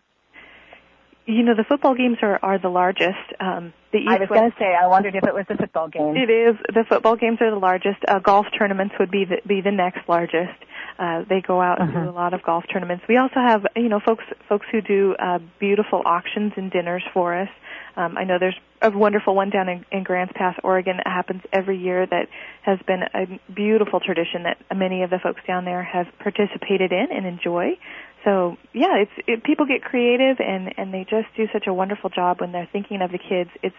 You 1.25 1.43
know, 1.43 1.55
the 1.55 1.65
football 1.67 1.93
games 1.93 2.17
are 2.21 2.39
are 2.41 2.57
the 2.57 2.69
largest. 2.69 3.19
Um, 3.39 3.73
the 3.91 4.05
I 4.07 4.17
was 4.17 4.29
going 4.29 4.49
to 4.49 4.57
say 4.57 4.73
I 4.73 4.87
wondered 4.87 5.15
if 5.15 5.23
it 5.25 5.33
was 5.33 5.45
the 5.49 5.55
football 5.55 5.89
game. 5.89 6.15
It 6.15 6.29
is. 6.29 6.55
The 6.73 6.85
football 6.87 7.15
games 7.15 7.39
are 7.41 7.51
the 7.51 7.59
largest. 7.59 7.99
Uh, 8.07 8.19
golf 8.19 8.45
tournaments 8.57 8.95
would 8.99 9.11
be 9.11 9.25
the, 9.25 9.41
be 9.45 9.61
the 9.61 9.71
next 9.71 10.07
largest. 10.07 10.55
Uh, 10.99 11.23
they 11.29 11.41
go 11.41 11.61
out 11.61 11.79
and 11.79 11.91
do 11.91 11.99
Mhm. 11.99 12.07
a 12.07 12.11
lot 12.11 12.33
of 12.33 12.41
golf 12.41 12.65
tournaments. 12.71 13.07
We 13.07 13.17
also 13.17 13.39
have, 13.39 13.67
you 13.75 13.87
know, 13.89 13.99
folks 13.99 14.25
folks 14.49 14.65
who 14.71 14.81
do 14.81 15.15
uh, 15.19 15.39
beautiful 15.59 16.01
auctions 16.05 16.53
and 16.55 16.71
dinners 16.71 17.03
for 17.13 17.35
us. 17.35 17.49
Um, 17.95 18.17
I 18.17 18.23
know 18.23 18.37
there's 18.39 18.59
a 18.81 18.91
wonderful 18.91 19.33
one 19.35 19.49
down 19.49 19.69
in, 19.69 19.85
in 19.91 20.03
Grants 20.03 20.33
Pass, 20.35 20.55
Oregon, 20.63 20.97
that 20.97 21.07
happens 21.07 21.41
every 21.51 21.77
year. 21.77 22.05
That 22.05 22.29
has 22.61 22.79
been 22.85 23.03
a 23.13 23.39
beautiful 23.53 23.99
tradition 23.99 24.43
that 24.43 24.57
many 24.75 25.03
of 25.03 25.09
the 25.09 25.19
folks 25.19 25.41
down 25.47 25.65
there 25.65 25.83
have 25.83 26.07
participated 26.19 26.91
in 26.91 27.07
and 27.11 27.25
enjoy. 27.25 27.77
So 28.23 28.57
yeah, 28.73 28.95
it's 28.97 29.11
it, 29.27 29.43
people 29.43 29.65
get 29.67 29.83
creative 29.83 30.39
and 30.39 30.73
and 30.77 30.93
they 30.93 31.03
just 31.03 31.27
do 31.35 31.47
such 31.53 31.67
a 31.67 31.73
wonderful 31.73 32.09
job 32.09 32.41
when 32.41 32.51
they're 32.51 32.69
thinking 32.71 33.01
of 33.01 33.11
the 33.11 33.19
kids. 33.19 33.51
It's 33.61 33.75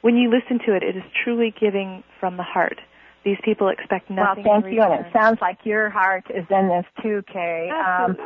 when 0.00 0.16
you 0.16 0.30
listen 0.30 0.58
to 0.66 0.74
it, 0.74 0.82
it 0.82 0.96
is 0.96 1.02
truly 1.24 1.50
giving 1.58 2.04
from 2.20 2.36
the 2.36 2.42
heart. 2.42 2.80
These 3.24 3.38
people 3.44 3.68
expect 3.68 4.10
nothing. 4.10 4.44
Well, 4.44 4.60
thank 4.62 4.72
you, 4.72 4.82
and 4.82 5.04
it 5.04 5.12
sounds 5.12 5.38
like 5.40 5.58
your 5.64 5.90
heart 5.90 6.24
is 6.30 6.46
in 6.50 6.68
this 6.68 6.84
too, 7.02 7.22
Kay. 7.32 7.68
Um, 7.70 8.16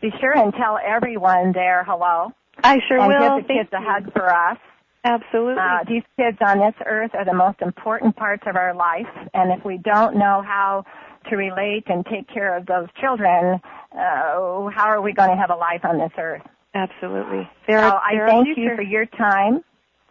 be 0.00 0.10
sure 0.20 0.36
and 0.36 0.52
tell 0.54 0.78
everyone 0.84 1.52
there 1.52 1.84
hello, 1.86 2.32
I 2.62 2.78
sure 2.88 2.98
and 3.00 3.08
will. 3.08 3.36
give 3.38 3.44
the 3.44 3.48
Thank 3.48 3.60
kids 3.60 3.70
a 3.74 3.80
you. 3.80 3.86
hug 3.86 4.12
for 4.12 4.32
us. 4.32 4.58
Absolutely. 5.04 5.62
Uh, 5.62 5.84
these 5.88 6.02
kids 6.16 6.38
on 6.44 6.58
this 6.58 6.74
earth 6.86 7.10
are 7.14 7.24
the 7.24 7.34
most 7.34 7.60
important 7.62 8.16
parts 8.16 8.42
of 8.46 8.56
our 8.56 8.74
life, 8.74 9.06
and 9.34 9.52
if 9.52 9.64
we 9.64 9.78
don't 9.78 10.16
know 10.16 10.42
how 10.46 10.84
to 11.28 11.36
relate 11.36 11.84
and 11.86 12.04
take 12.06 12.28
care 12.28 12.56
of 12.56 12.66
those 12.66 12.88
children, 13.00 13.60
uh, 13.92 14.68
how 14.70 14.86
are 14.86 15.00
we 15.02 15.12
going 15.12 15.30
to 15.30 15.36
have 15.36 15.50
a 15.50 15.54
life 15.56 15.84
on 15.84 15.98
this 15.98 16.12
earth? 16.18 16.42
Absolutely. 16.74 17.48
They're, 17.66 17.80
So 17.80 17.96
I 17.96 18.14
thank 18.26 18.56
you 18.56 18.70
for 18.76 18.82
your 18.82 19.06
time. 19.06 19.62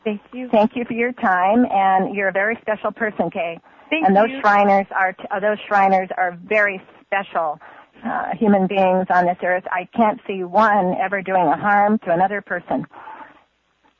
Thank 0.08 0.22
you. 0.32 0.48
Thank 0.50 0.72
you 0.78 0.86
for 0.86 0.93
your 0.93 1.12
time, 1.12 1.65
and 1.70 2.15
you're 2.15 2.30
a 2.30 2.32
very 2.32 2.58
special 2.62 2.91
person, 2.93 3.30
Kay. 3.30 3.60
Thank 3.89 4.04
you. 4.04 4.08
and 4.08 4.15
those 4.15 4.30
you. 4.30 4.39
Shriners 4.39 4.88
are 4.96 5.13
uh, 5.30 5.41
those 5.41 5.58
Shriners 5.67 6.08
are 6.17 6.39
very 6.46 6.82
special 7.06 7.60
uh, 8.06 8.34
human 8.39 8.67
beings 8.67 9.08
on 9.10 9.26
this 9.26 9.36
earth. 9.43 9.65
I 9.70 9.86
can't 9.93 10.22
see 10.26 10.46
one 10.46 10.96
ever 10.98 11.22
doing 11.22 11.41
a 11.48 11.58
harm 11.58 12.00
to 12.06 12.13
another 12.13 12.39
person. 12.41 12.86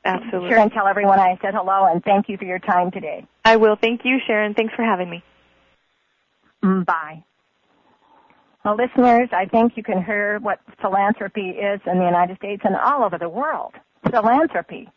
Absolutely. 0.02 0.54
And 0.54 0.72
tell 0.72 0.86
everyone 0.86 1.18
I 1.18 1.38
said 1.42 1.52
hello 1.52 1.84
and 1.92 2.02
thank 2.02 2.30
you 2.30 2.38
for 2.38 2.46
your 2.46 2.58
time 2.58 2.90
today. 2.90 3.26
I 3.44 3.56
will. 3.56 3.76
Thank 3.76 4.00
you, 4.04 4.16
Sharon. 4.26 4.54
Thanks 4.54 4.72
for 4.74 4.84
having 4.84 5.10
me. 5.10 5.22
Mm, 6.64 6.86
Bye. 6.86 7.22
Well, 8.64 8.76
listeners, 8.76 9.28
I 9.32 9.44
think 9.44 9.72
you 9.76 9.82
can 9.82 10.02
hear 10.02 10.38
what 10.38 10.60
philanthropy 10.80 11.50
is 11.50 11.80
in 11.86 11.98
the 11.98 12.04
United 12.06 12.38
States 12.38 12.62
and 12.64 12.76
all 12.76 13.04
over 13.04 13.18
the 13.18 13.28
world. 13.28 13.74
Philanthropy, 14.10 14.88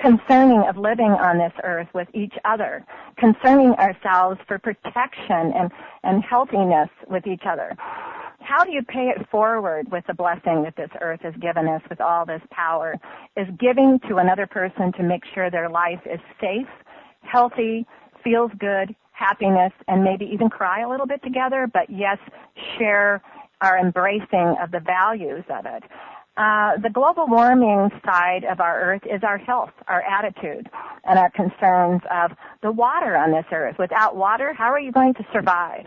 concerning 0.00 0.64
of 0.68 0.76
living 0.76 1.10
on 1.10 1.38
this 1.38 1.52
earth 1.64 1.88
with 1.94 2.08
each 2.14 2.34
other, 2.44 2.84
concerning 3.16 3.72
ourselves 3.72 4.38
for 4.48 4.58
protection 4.58 5.52
and, 5.54 5.70
and 6.02 6.22
healthiness 6.22 6.88
with 7.08 7.26
each 7.26 7.42
other. 7.46 7.76
How 8.40 8.64
do 8.64 8.72
you 8.72 8.82
pay 8.82 9.12
it 9.14 9.28
forward 9.30 9.90
with 9.92 10.04
the 10.06 10.14
blessing 10.14 10.62
that 10.64 10.74
this 10.76 10.90
earth 11.00 11.20
has 11.22 11.34
given 11.40 11.68
us 11.68 11.82
with 11.90 12.00
all 12.00 12.24
this 12.24 12.42
power? 12.50 12.96
Is 13.36 13.46
giving 13.58 14.00
to 14.08 14.16
another 14.16 14.46
person 14.46 14.92
to 14.94 15.02
make 15.02 15.22
sure 15.34 15.50
their 15.50 15.68
life 15.68 16.00
is 16.06 16.20
safe, 16.40 16.66
healthy, 17.22 17.86
feels 18.24 18.50
good, 18.58 18.94
happiness, 19.12 19.72
and 19.86 20.02
maybe 20.02 20.24
even 20.32 20.48
cry 20.48 20.80
a 20.80 20.88
little 20.88 21.06
bit 21.06 21.22
together, 21.22 21.68
but 21.72 21.88
yes, 21.90 22.18
share 22.78 23.22
our 23.60 23.78
embracing 23.78 24.56
of 24.60 24.70
the 24.70 24.80
values 24.80 25.44
of 25.50 25.66
it. 25.66 25.84
Uh, 26.40 26.78
the 26.78 26.88
global 26.88 27.26
warming 27.26 27.90
side 28.02 28.44
of 28.50 28.60
our 28.60 28.80
earth 28.80 29.02
is 29.04 29.20
our 29.22 29.36
health, 29.36 29.72
our 29.88 30.02
attitude, 30.02 30.70
and 31.04 31.18
our 31.18 31.28
concerns 31.32 32.00
of 32.10 32.30
the 32.62 32.72
water 32.72 33.14
on 33.14 33.30
this 33.30 33.44
earth. 33.52 33.76
Without 33.78 34.16
water, 34.16 34.54
how 34.54 34.72
are 34.72 34.80
you 34.80 34.90
going 34.90 35.12
to 35.12 35.26
survive? 35.34 35.84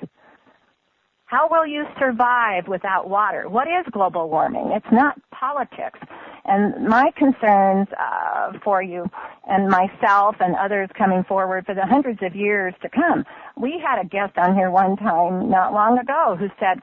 How 1.26 1.48
will 1.50 1.66
you 1.66 1.86
survive 1.98 2.68
without 2.68 3.10
water? 3.10 3.50
What 3.50 3.68
is 3.68 3.84
global 3.92 4.30
warming? 4.30 4.70
It's 4.76 4.92
not 4.92 5.20
politics. 5.32 5.98
And 6.46 6.88
my 6.88 7.10
concerns 7.18 7.88
uh, 8.00 8.52
for 8.63 8.84
you 8.84 9.10
and 9.50 9.70
myself 9.70 10.36
and 10.39 10.56
others 10.56 10.88
coming 10.96 11.24
forward 11.24 11.66
for 11.66 11.74
the 11.74 11.88
hundreds 11.88 12.20
of 12.22 12.36
years 12.36 12.76
to 12.84 12.89
come. 12.89 13.26
We 13.60 13.82
had 13.84 14.00
a 14.00 14.06
guest 14.08 14.38
on 14.38 14.54
here 14.54 14.70
one 14.70 14.98
time 14.98 15.50
not 15.50 15.74
long 15.74 15.98
ago 15.98 16.36
who 16.38 16.50
said, 16.60 16.80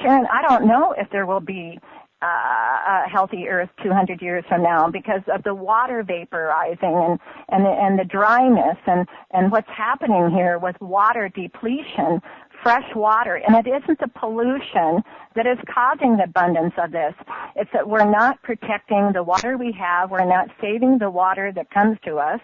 Sharon, 0.00 0.26
I 0.32 0.40
don't 0.40 0.66
know 0.66 0.94
if 0.96 1.10
there 1.10 1.26
will 1.26 1.40
be 1.40 1.78
uh, 2.22 2.26
a 2.26 3.08
healthy 3.08 3.48
earth 3.48 3.70
200 3.82 4.20
years 4.20 4.44
from 4.48 4.62
now 4.62 4.88
because 4.90 5.22
of 5.32 5.42
the 5.42 5.54
water 5.54 6.02
vaporizing 6.02 6.94
and 6.94 7.18
and 7.48 7.64
the, 7.64 7.70
and 7.70 7.98
the 7.98 8.04
dryness. 8.04 8.76
And 8.86 9.06
and 9.32 9.50
what's 9.50 9.70
happening 9.70 10.30
here 10.30 10.58
with 10.58 10.76
water 10.80 11.28
depletion 11.28 12.20
fresh 12.62 12.94
water 12.94 13.36
and 13.36 13.56
it 13.56 13.66
isn't 13.66 13.98
the 14.00 14.08
pollution 14.08 15.02
that 15.34 15.46
is 15.46 15.58
causing 15.72 16.16
the 16.16 16.24
abundance 16.24 16.74
of 16.76 16.92
this. 16.92 17.14
It's 17.56 17.70
that 17.72 17.88
we're 17.88 18.10
not 18.10 18.42
protecting 18.42 19.12
the 19.14 19.22
water 19.22 19.56
we 19.56 19.74
have. 19.78 20.10
We're 20.10 20.26
not 20.26 20.48
saving 20.60 20.98
the 20.98 21.10
water 21.10 21.52
that 21.54 21.70
comes 21.70 21.96
to 22.04 22.16
us 22.16 22.40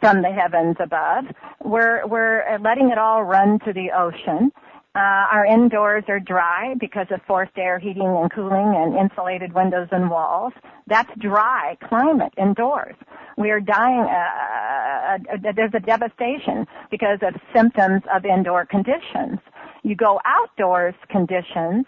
from 0.00 0.22
the 0.22 0.30
heavens 0.30 0.76
above. 0.80 1.24
We're 1.62 2.06
we're 2.06 2.58
letting 2.58 2.90
it 2.90 2.98
all 2.98 3.22
run 3.24 3.58
to 3.60 3.72
the 3.72 3.90
ocean 3.96 4.50
uh, 4.96 5.26
our 5.32 5.44
indoors 5.44 6.04
are 6.06 6.20
dry 6.20 6.74
because 6.78 7.06
of 7.10 7.20
forced 7.26 7.56
air 7.56 7.80
heating 7.80 8.06
and 8.06 8.30
cooling 8.30 8.74
and 8.76 8.96
insulated 8.96 9.52
windows 9.52 9.88
and 9.90 10.08
walls. 10.08 10.52
That's 10.86 11.10
dry 11.18 11.76
climate 11.88 12.32
indoors. 12.38 12.94
We 13.36 13.50
are 13.50 13.60
dying, 13.60 14.02
uh, 14.02 15.18
uh, 15.34 15.52
there's 15.56 15.74
a 15.74 15.80
devastation 15.80 16.66
because 16.92 17.18
of 17.22 17.34
symptoms 17.52 18.02
of 18.14 18.24
indoor 18.24 18.66
conditions. 18.66 19.40
You 19.82 19.96
go 19.96 20.20
outdoors 20.24 20.94
conditions 21.10 21.86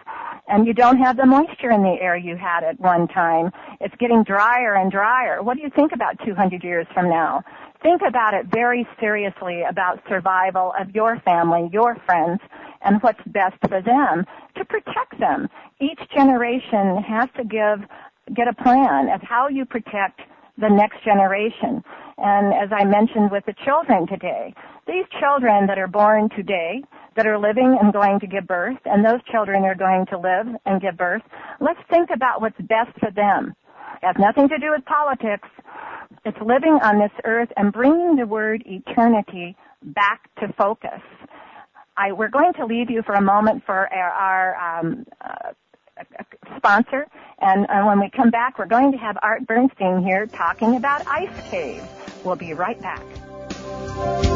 and 0.48 0.66
you 0.66 0.74
don't 0.74 0.98
have 0.98 1.16
the 1.16 1.26
moisture 1.26 1.70
in 1.70 1.82
the 1.82 1.96
air 2.00 2.16
you 2.16 2.36
had 2.36 2.64
at 2.64 2.78
one 2.80 3.06
time. 3.08 3.52
It's 3.80 3.94
getting 4.00 4.24
drier 4.24 4.74
and 4.74 4.90
drier. 4.90 5.42
What 5.42 5.56
do 5.56 5.62
you 5.62 5.70
think 5.70 5.92
about 5.92 6.18
200 6.24 6.64
years 6.64 6.86
from 6.92 7.08
now? 7.08 7.44
Think 7.82 8.02
about 8.06 8.34
it 8.34 8.46
very 8.46 8.86
seriously 8.98 9.62
about 9.62 10.00
survival 10.08 10.72
of 10.78 10.94
your 10.94 11.20
family, 11.20 11.70
your 11.72 11.96
friends, 12.04 12.40
and 12.86 13.02
what's 13.02 13.20
best 13.26 13.56
for 13.68 13.82
them 13.82 14.24
to 14.56 14.64
protect 14.64 15.18
them. 15.18 15.48
Each 15.80 16.00
generation 16.14 17.02
has 17.02 17.28
to 17.36 17.44
give, 17.44 17.86
get 18.34 18.48
a 18.48 18.54
plan 18.54 19.10
of 19.10 19.20
how 19.22 19.48
you 19.48 19.64
protect 19.64 20.20
the 20.56 20.68
next 20.70 21.04
generation. 21.04 21.82
And 22.16 22.54
as 22.54 22.70
I 22.72 22.84
mentioned 22.84 23.30
with 23.30 23.44
the 23.44 23.54
children 23.64 24.06
today, 24.06 24.54
these 24.86 25.04
children 25.20 25.66
that 25.66 25.78
are 25.78 25.88
born 25.88 26.30
today, 26.30 26.82
that 27.16 27.26
are 27.26 27.38
living 27.38 27.76
and 27.80 27.92
going 27.92 28.20
to 28.20 28.26
give 28.26 28.46
birth, 28.46 28.78
and 28.84 29.04
those 29.04 29.20
children 29.30 29.64
are 29.64 29.74
going 29.74 30.06
to 30.06 30.18
live 30.18 30.46
and 30.64 30.80
give 30.80 30.96
birth, 30.96 31.22
let's 31.60 31.80
think 31.90 32.10
about 32.14 32.40
what's 32.40 32.60
best 32.60 32.96
for 33.00 33.10
them. 33.10 33.54
It 34.02 34.06
has 34.06 34.16
nothing 34.18 34.48
to 34.48 34.58
do 34.58 34.70
with 34.70 34.84
politics. 34.84 35.48
It's 36.24 36.38
living 36.40 36.78
on 36.82 36.98
this 36.98 37.12
earth 37.24 37.48
and 37.56 37.72
bringing 37.72 38.16
the 38.16 38.26
word 38.26 38.62
eternity 38.64 39.56
back 39.82 40.30
to 40.40 40.52
focus. 40.54 41.00
I, 41.96 42.12
we're 42.12 42.28
going 42.28 42.52
to 42.54 42.66
leave 42.66 42.90
you 42.90 43.02
for 43.02 43.14
a 43.14 43.22
moment 43.22 43.64
for 43.64 43.92
our, 43.92 44.10
our 44.10 44.80
um, 44.80 45.06
uh, 45.20 45.52
sponsor, 46.56 47.06
and, 47.38 47.66
when 47.86 48.00
we 48.00 48.10
come 48.10 48.30
back, 48.30 48.58
we're 48.58 48.66
going 48.66 48.92
to 48.92 48.98
have 48.98 49.16
Art 49.22 49.46
Bernstein 49.46 50.02
here 50.02 50.26
talking 50.26 50.76
about 50.76 51.06
ice 51.06 51.50
caves. 51.50 51.86
We'll 52.24 52.36
be 52.36 52.52
right 52.52 52.80
back. 52.82 54.35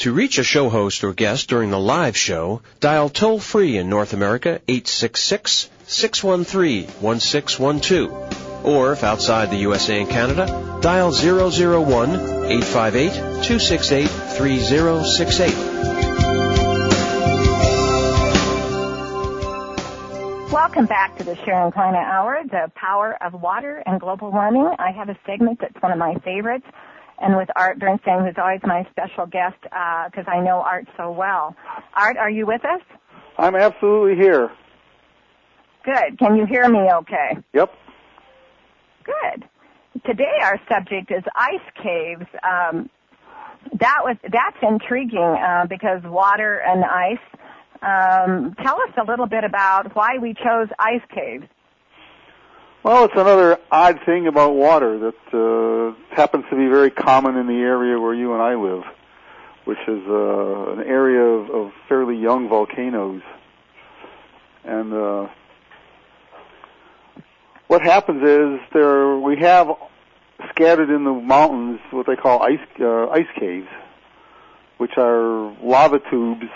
To 0.00 0.12
reach 0.14 0.38
a 0.38 0.42
show 0.42 0.70
host 0.70 1.04
or 1.04 1.12
guest 1.12 1.50
during 1.50 1.68
the 1.68 1.78
live 1.78 2.16
show, 2.16 2.62
dial 2.80 3.10
toll 3.10 3.38
free 3.38 3.76
in 3.76 3.90
North 3.90 4.14
America 4.14 4.62
866 4.66 5.68
613 5.84 6.86
1612. 7.02 8.64
Or 8.64 8.92
if 8.92 9.04
outside 9.04 9.50
the 9.50 9.58
USA 9.58 10.00
and 10.00 10.08
Canada, 10.08 10.78
dial 10.80 11.12
001 11.12 12.14
858 12.14 13.12
268 13.12 14.08
3068. 14.08 15.54
Welcome 20.50 20.86
back 20.86 21.18
to 21.18 21.24
the 21.24 21.36
Sharon 21.44 21.72
Kleyne 21.72 21.94
Hour, 21.94 22.40
the 22.50 22.72
power 22.74 23.18
of 23.22 23.34
water 23.34 23.82
and 23.84 24.00
global 24.00 24.32
warming. 24.32 24.74
I 24.78 24.92
have 24.92 25.10
a 25.10 25.18
segment 25.26 25.60
that's 25.60 25.76
one 25.82 25.92
of 25.92 25.98
my 25.98 26.14
favorites, 26.24 26.64
and 27.20 27.36
with 27.36 27.48
Art 27.54 27.78
Bernstein, 27.78 28.24
who's 28.24 28.34
always 28.38 28.60
my 28.64 28.86
special 28.90 29.26
guest, 29.26 29.56
because 29.62 30.24
I 30.26 30.40
know 30.40 30.60
Art 30.60 30.86
so 30.96 31.10
well. 31.10 31.54
Art, 31.94 32.16
are 32.16 32.30
you 32.30 32.46
with 32.46 32.64
us? 32.64 32.80
I'm 33.38 33.54
absolutely 33.54 34.16
here. 34.16 34.50
Good. 35.84 36.18
Can 36.18 36.36
you 36.36 36.46
hear 36.46 36.68
me 36.68 36.90
okay? 36.92 37.38
Yep. 37.54 37.72
Good. 39.04 39.44
Today 40.04 40.38
our 40.42 40.60
subject 40.70 41.10
is 41.10 41.24
ice 41.34 41.82
caves. 41.82 42.26
Um, 42.42 42.90
that 43.78 43.98
was 44.02 44.16
that's 44.22 44.56
intriguing 44.62 45.20
uh, 45.20 45.66
because 45.68 46.02
water 46.04 46.62
and 46.66 46.84
ice. 46.84 47.18
Um, 47.82 48.54
tell 48.62 48.76
us 48.76 48.90
a 49.00 49.10
little 49.10 49.26
bit 49.26 49.44
about 49.44 49.94
why 49.96 50.18
we 50.20 50.34
chose 50.34 50.68
ice 50.78 51.02
caves. 51.14 51.44
Well, 52.82 53.04
it's 53.04 53.14
another 53.14 53.58
odd 53.70 54.00
thing 54.06 54.26
about 54.26 54.54
water 54.54 54.98
that 55.10 55.34
uh, 55.34 56.16
happens 56.16 56.46
to 56.48 56.56
be 56.56 56.66
very 56.66 56.90
common 56.90 57.36
in 57.36 57.46
the 57.46 57.58
area 57.58 58.00
where 58.00 58.14
you 58.14 58.32
and 58.32 58.40
I 58.40 58.54
live, 58.54 58.84
which 59.66 59.78
is 59.86 60.02
uh, 60.08 60.72
an 60.72 60.80
area 60.86 61.20
of, 61.20 61.50
of 61.50 61.72
fairly 61.90 62.16
young 62.16 62.48
volcanoes. 62.48 63.20
And 64.64 64.94
uh, 64.94 65.28
what 67.66 67.82
happens 67.82 68.22
is 68.22 68.60
there 68.72 69.14
we 69.18 69.36
have 69.40 69.68
scattered 70.48 70.88
in 70.88 71.04
the 71.04 71.12
mountains 71.12 71.80
what 71.90 72.06
they 72.06 72.16
call 72.16 72.42
ice 72.42 72.66
uh, 72.80 73.08
ice 73.08 73.28
caves, 73.38 73.68
which 74.78 74.96
are 74.96 75.54
lava 75.62 76.00
tubes, 76.10 76.48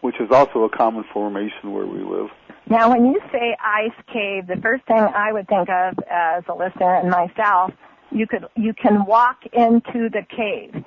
which 0.00 0.18
is 0.18 0.32
also 0.32 0.64
a 0.64 0.68
common 0.68 1.04
formation 1.12 1.72
where 1.72 1.86
we 1.86 2.00
live. 2.00 2.30
Now, 2.70 2.90
when 2.90 3.06
you 3.06 3.20
say 3.32 3.56
ice 3.62 3.92
cave, 4.12 4.46
the 4.46 4.60
first 4.62 4.84
thing 4.86 4.98
I 4.98 5.32
would 5.32 5.48
think 5.48 5.68
of 5.70 5.94
as 6.10 6.44
a 6.48 6.54
listener 6.54 6.96
and 6.96 7.10
myself, 7.10 7.72
you 8.10 8.26
could 8.26 8.46
you 8.56 8.74
can 8.74 9.04
walk 9.06 9.38
into 9.52 10.08
the 10.10 10.22
cave. 10.34 10.84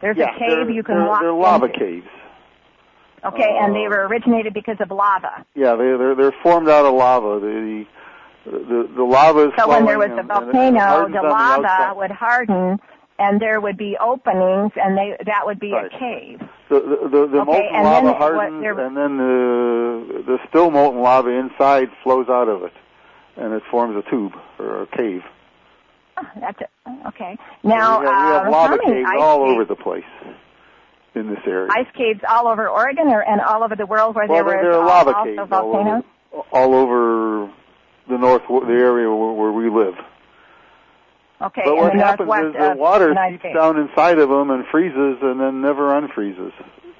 There's 0.00 0.16
yeah, 0.18 0.34
a 0.34 0.38
cave 0.38 0.70
you 0.70 0.82
can 0.82 0.96
they're, 0.96 1.06
walk 1.06 1.20
they're 1.20 1.32
lava 1.32 1.66
into. 1.66 1.78
caves. 1.78 2.06
Okay, 3.24 3.56
and 3.58 3.74
they 3.74 3.86
Uh, 3.86 3.90
were 3.90 4.06
originated 4.06 4.52
because 4.52 4.76
of 4.80 4.90
lava. 4.90 5.44
Yeah, 5.54 5.74
they 5.76 5.84
they're, 5.96 6.14
they're 6.14 6.34
formed 6.42 6.68
out 6.68 6.84
of 6.84 6.92
lava. 6.94 7.40
The 7.40 7.86
the 8.44 8.88
the 8.94 9.02
lava 9.02 9.46
is 9.48 9.52
So 9.58 9.68
when 9.68 9.86
there 9.86 9.98
was 9.98 10.10
a 10.10 10.16
and- 10.18 10.18
it 10.20 10.26
volcano, 10.34 11.08
the 11.08 11.22
lava 11.26 11.66
outside. 11.66 11.96
would 11.96 12.10
harden, 12.10 12.78
and 13.18 13.40
there 13.40 13.60
would 13.60 13.76
be 13.76 13.96
openings, 14.00 14.72
and 14.76 14.96
they 14.98 15.16
that 15.24 15.42
would 15.46 15.60
be 15.60 15.72
Right. 15.72 15.86
a 15.92 15.98
cave. 15.98 16.40
The 16.68 16.80
the, 16.80 17.08
the, 17.08 17.26
the 17.26 17.40
Okay, 17.40 17.44
molten 17.44 17.74
and 17.74 17.84
lava 17.84 17.94
then 17.94 18.04
what 18.06 18.16
hardens, 18.16 18.62
there- 18.62 18.78
and 18.86 18.96
then 18.96 19.16
the 19.18 20.22
the 20.26 20.38
still 20.48 20.70
molten 20.70 21.00
lava 21.02 21.30
inside 21.30 21.88
flows 22.02 22.28
out 22.28 22.48
of 22.48 22.62
it, 22.64 22.72
and 23.36 23.52
it 23.54 23.62
forms 23.70 23.96
a 23.96 24.08
tube 24.10 24.32
or 24.58 24.82
a 24.82 24.86
cave. 24.88 25.22
Oh, 26.16 26.22
that's 26.40 26.60
it. 26.60 26.70
Okay. 27.08 27.36
Now, 27.64 28.00
we 28.00 28.06
have, 28.06 28.14
we 28.26 28.32
have 28.32 28.46
um, 28.46 28.52
lava 28.52 28.78
caves 28.78 29.08
all 29.18 29.38
caves, 29.40 29.50
over 29.52 29.64
the 29.64 29.74
place 29.76 30.04
in 31.16 31.28
this 31.28 31.40
area. 31.46 31.68
ice 31.72 31.86
caves 31.96 32.20
all 32.28 32.46
over 32.48 32.68
Oregon, 32.68 33.08
or 33.08 33.20
and 33.22 33.40
all 33.40 33.62
over 33.64 33.74
the 33.76 33.86
world 33.86 34.14
where 34.14 34.26
well, 34.28 34.44
there 34.44 34.62
there, 34.62 34.70
were 34.72 34.78
are 34.84 34.86
lava 34.86 35.14
caves 35.24 35.38
all 35.38 35.46
volcanoes. 35.72 36.04
over, 36.32 36.44
all 36.52 36.74
over 36.74 37.52
the 38.08 38.16
north, 38.18 38.42
the 38.48 38.72
area 38.72 39.10
where, 39.10 39.32
where 39.32 39.52
we 39.52 39.68
live. 39.70 39.94
Okay, 41.44 41.62
but 41.64 41.76
what 41.76 41.92
the 41.92 41.98
happens 41.98 42.30
is 42.30 42.52
the 42.54 42.74
water 42.76 43.14
seeps 43.30 43.54
down 43.54 43.76
inside 43.76 44.18
of 44.18 44.30
them 44.30 44.50
and 44.50 44.64
freezes, 44.70 45.18
and 45.20 45.38
then 45.38 45.60
never 45.60 45.92
unfreezes. 45.92 46.52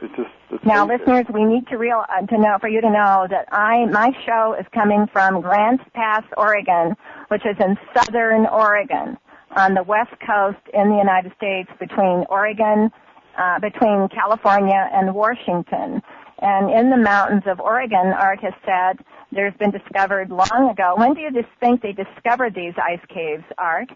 It 0.03 0.11
just 0.17 0.29
it 0.51 0.67
Now, 0.67 0.87
listeners, 0.87 1.25
we 1.33 1.45
need 1.45 1.67
to 1.69 1.79
real 1.79 2.05
uh, 2.11 2.27
to 2.27 2.39
know 2.39 2.59
for 2.61 2.69
you 2.69 2.83
to 2.83 2.91
know 2.91 3.27
that 3.31 3.49
I 3.53 3.87
my 3.87 4.13
show 4.27 4.55
is 4.61 4.67
coming 4.75 5.07
from 5.11 5.41
Grants 5.41 5.85
Pass, 5.95 6.25
Oregon, 6.37 6.95
which 7.29 7.47
is 7.47 7.57
in 7.59 7.79
southern 7.97 8.47
Oregon, 8.47 9.17
on 9.57 9.73
the 9.73 9.83
west 9.83 10.13
coast 10.27 10.61
in 10.75 10.91
the 10.91 10.97
United 10.97 11.33
States, 11.39 11.71
between 11.81 12.27
Oregon, 12.29 12.91
uh, 13.39 13.61
between 13.61 14.09
California 14.09 14.91
and 14.93 15.15
Washington. 15.15 16.03
And 16.41 16.71
in 16.71 16.91
the 16.91 16.99
mountains 16.99 17.45
of 17.47 17.61
Oregon, 17.61 18.13
Art 18.13 18.41
has 18.41 18.53
said 18.67 19.03
there's 19.33 19.55
been 19.55 19.71
discovered 19.71 20.29
long 20.29 20.69
ago. 20.71 20.95
When 20.99 21.15
do 21.15 21.21
you 21.21 21.33
just 21.33 21.49
think 21.61 21.81
they 21.81 21.93
discovered 21.93 22.55
these 22.55 22.75
ice 22.77 23.05
caves, 23.09 23.45
Art? 23.57 23.89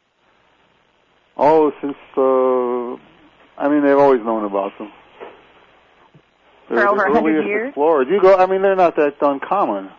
Oh, 1.38 1.72
since 1.80 1.96
uh, 2.16 2.98
I 3.58 3.68
mean, 3.68 3.82
they've 3.82 3.98
always 3.98 4.20
known 4.22 4.44
about 4.44 4.72
them. 4.78 4.92
For 6.68 6.76
They're 6.76 6.88
over 6.88 7.04
the 7.06 7.12
100 7.12 7.46
years? 7.46 7.68
Explorers. 7.68 8.06
You 8.10 8.20
go. 8.20 8.36
I 8.36 8.46
mean, 8.46 8.62
they're 8.62 8.76
not 8.76 8.96
that 8.96 9.14
uncommon. 9.20 9.90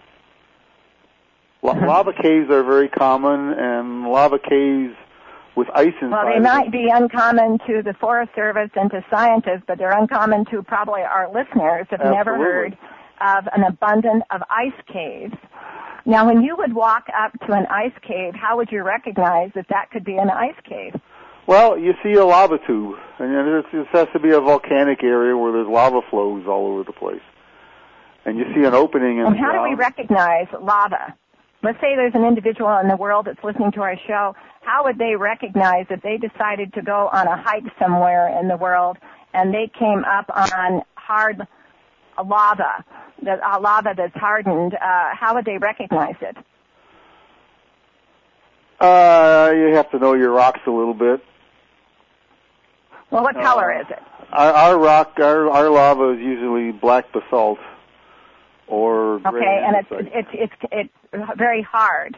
Lava 1.63 2.13
caves 2.13 2.49
are 2.49 2.63
very 2.63 2.87
common, 2.87 3.53
and 3.57 4.09
lava 4.09 4.39
caves 4.39 4.95
with 5.57 5.67
ice 5.75 5.87
inside. 6.01 6.11
Well, 6.11 6.33
they 6.33 6.39
might 6.39 6.71
be 6.71 6.87
uncommon 6.89 7.59
to 7.67 7.81
the 7.83 7.93
Forest 7.99 8.31
Service 8.33 8.69
and 8.75 8.89
to 8.91 9.03
scientists, 9.11 9.63
but 9.67 9.77
they're 9.77 9.97
uncommon 9.97 10.45
to 10.51 10.63
probably 10.63 11.01
our 11.01 11.27
listeners 11.27 11.85
have 11.89 11.99
never 11.99 12.37
heard 12.37 12.77
of 13.19 13.45
an 13.53 13.63
abundance 13.63 14.23
of 14.31 14.41
ice 14.49 14.79
caves. 14.87 15.33
Now, 16.05 16.25
when 16.27 16.41
you 16.41 16.55
would 16.55 16.73
walk 16.73 17.07
up 17.15 17.33
to 17.45 17.51
an 17.51 17.65
ice 17.69 17.97
cave, 18.07 18.33
how 18.35 18.55
would 18.55 18.71
you 18.71 18.83
recognize 18.83 19.51
that 19.55 19.65
that 19.69 19.91
could 19.91 20.05
be 20.05 20.15
an 20.15 20.29
ice 20.29 20.55
cave? 20.63 20.95
Well, 21.49 21.79
you 21.79 21.95
see 22.03 22.13
a 22.13 22.23
lava 22.23 22.59
tube, 22.59 22.99
and 23.17 23.33
it 23.33 23.65
has 23.91 24.07
to 24.13 24.19
be 24.19 24.29
a 24.29 24.39
volcanic 24.39 25.03
area 25.03 25.35
where 25.35 25.51
there's 25.51 25.67
lava 25.67 26.01
flows 26.07 26.45
all 26.47 26.67
over 26.67 26.83
the 26.83 26.93
place. 26.93 27.23
And 28.23 28.37
you 28.37 28.45
see 28.53 28.65
an 28.65 28.75
opening 28.75 29.17
in 29.17 29.33
how 29.33 29.53
do 29.53 29.67
we 29.67 29.73
recognize 29.73 30.45
lava? 30.61 31.15
let's 31.63 31.81
say 31.81 31.95
there's 31.95 32.13
an 32.13 32.23
individual 32.23 32.77
in 32.77 32.87
the 32.87 32.95
world 32.95 33.25
that's 33.25 33.43
listening 33.43 33.71
to 33.71 33.81
our 33.81 33.97
show, 34.07 34.35
how 34.61 34.83
would 34.83 34.99
they 34.99 35.15
recognize 35.15 35.87
if 35.89 36.03
they 36.03 36.17
decided 36.17 36.71
to 36.73 36.83
go 36.83 37.09
on 37.11 37.25
a 37.25 37.41
hike 37.41 37.65
somewhere 37.79 38.39
in 38.39 38.47
the 38.47 38.55
world 38.55 38.97
and 39.33 39.51
they 39.51 39.71
came 39.77 40.05
up 40.05 40.29
on 40.29 40.83
hard 40.93 41.41
lava, 42.23 42.85
the 43.23 43.31
uh, 43.31 43.59
lava 43.59 43.95
that's 43.97 44.13
hardened, 44.13 44.75
uh, 44.75 45.15
how 45.19 45.33
would 45.33 45.45
they 45.45 45.57
recognize 45.57 46.15
it? 46.21 46.37
Uh, 48.79 49.51
you 49.53 49.73
have 49.73 49.89
to 49.89 49.97
know 49.97 50.13
your 50.13 50.31
rocks 50.31 50.61
a 50.67 50.71
little 50.71 50.93
bit. 50.93 51.21
Well, 53.11 53.23
what 53.23 53.35
color 53.35 53.71
is 53.79 53.87
it? 53.89 53.99
Our, 54.31 54.51
our 54.53 54.77
rock, 54.79 55.13
our, 55.17 55.49
our 55.49 55.69
lava 55.69 56.11
is 56.11 56.19
usually 56.19 56.71
black 56.71 57.11
basalt 57.11 57.57
or 58.67 59.15
Okay, 59.25 59.63
and 59.65 59.75
it's 59.77 59.87
it's 60.15 60.29
it's 60.33 60.53
it's 60.71 61.37
very 61.37 61.61
hard. 61.63 62.17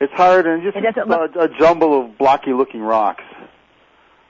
It's 0.00 0.12
hard 0.14 0.46
and 0.46 0.62
just 0.62 0.76
It 0.76 1.06
look- 1.06 1.36
a, 1.36 1.40
a 1.40 1.48
jumble 1.58 2.00
of 2.00 2.16
blocky-looking 2.18 2.80
rocks. 2.80 3.22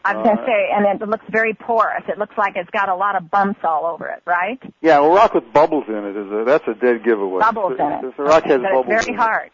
I 0.05 0.17
was 0.17 0.25
going 0.25 0.37
Uh, 0.37 0.41
to 0.41 0.47
say, 0.47 0.71
and 0.75 1.01
it 1.01 1.09
looks 1.09 1.25
very 1.31 1.55
porous. 1.55 2.03
It 2.09 2.19
looks 2.19 2.37
like 2.37 2.57
it's 2.57 2.69
got 2.71 2.89
a 2.89 2.95
lot 2.97 3.15
of 3.15 3.31
bumps 3.31 3.61
all 3.63 3.87
over 3.87 4.09
it, 4.09 4.21
right? 4.27 4.61
Yeah, 4.81 4.99
well, 4.99 5.15
rock 5.15 5.33
with 5.33 5.53
bubbles 5.53 5.85
in 5.87 5.95
it 5.95 6.17
is 6.17 6.27
a 6.33 6.43
that's 6.45 6.67
a 6.67 6.75
dead 6.75 7.05
giveaway. 7.05 7.41
Bubbles 7.41 7.79
in 7.79 7.87
it. 7.87 8.05
If 8.07 8.17
the 8.17 8.25
rock 8.25 8.43
Okay, 8.43 8.55
has 8.55 8.63
bubbles, 8.63 8.87
it's 8.89 9.05
very 9.07 9.17
hard. 9.17 9.47
it, 9.47 9.53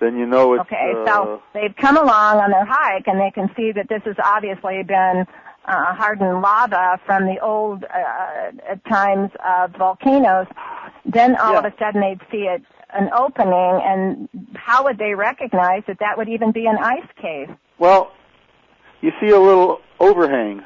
then 0.00 0.16
you 0.18 0.26
know 0.26 0.54
it's 0.54 0.62
Okay, 0.62 0.92
uh, 0.96 1.06
so 1.06 1.42
they've 1.52 1.74
come 1.76 1.96
along 1.96 2.38
on 2.38 2.50
their 2.50 2.64
hike 2.64 3.06
and 3.06 3.20
they 3.20 3.30
can 3.30 3.50
see 3.56 3.72
that 3.72 3.88
this 3.88 4.02
has 4.04 4.16
obviously 4.22 4.82
been 4.82 5.26
uh, 5.66 5.94
hardened 5.94 6.42
lava 6.42 7.00
from 7.06 7.24
the 7.24 7.38
old 7.40 7.84
uh, 7.84 8.74
times 8.88 9.30
of 9.44 9.72
volcanoes. 9.76 10.46
Then 11.04 11.36
all 11.36 11.56
of 11.56 11.64
a 11.64 11.72
sudden 11.78 12.00
they'd 12.00 12.20
see 12.30 12.46
it 12.48 12.62
an 12.94 13.10
opening, 13.16 13.80
and 13.84 14.28
how 14.54 14.84
would 14.84 14.98
they 14.98 15.14
recognize 15.14 15.82
that 15.88 15.98
that 16.00 16.16
would 16.16 16.28
even 16.28 16.52
be 16.52 16.66
an 16.66 16.76
ice 16.78 17.08
cave? 17.20 17.48
Well, 17.78 18.12
you 19.00 19.10
see 19.20 19.30
a 19.30 19.38
little 19.38 19.80
overhang, 19.98 20.62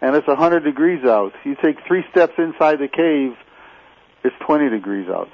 and 0.00 0.14
it's 0.14 0.26
100 0.26 0.60
degrees 0.60 1.04
out. 1.04 1.32
You 1.44 1.56
take 1.62 1.76
three 1.86 2.04
steps 2.10 2.34
inside 2.36 2.78
the 2.78 2.88
cave, 2.88 3.36
it's 4.22 4.36
20 4.46 4.68
degrees 4.68 5.08
out. 5.08 5.28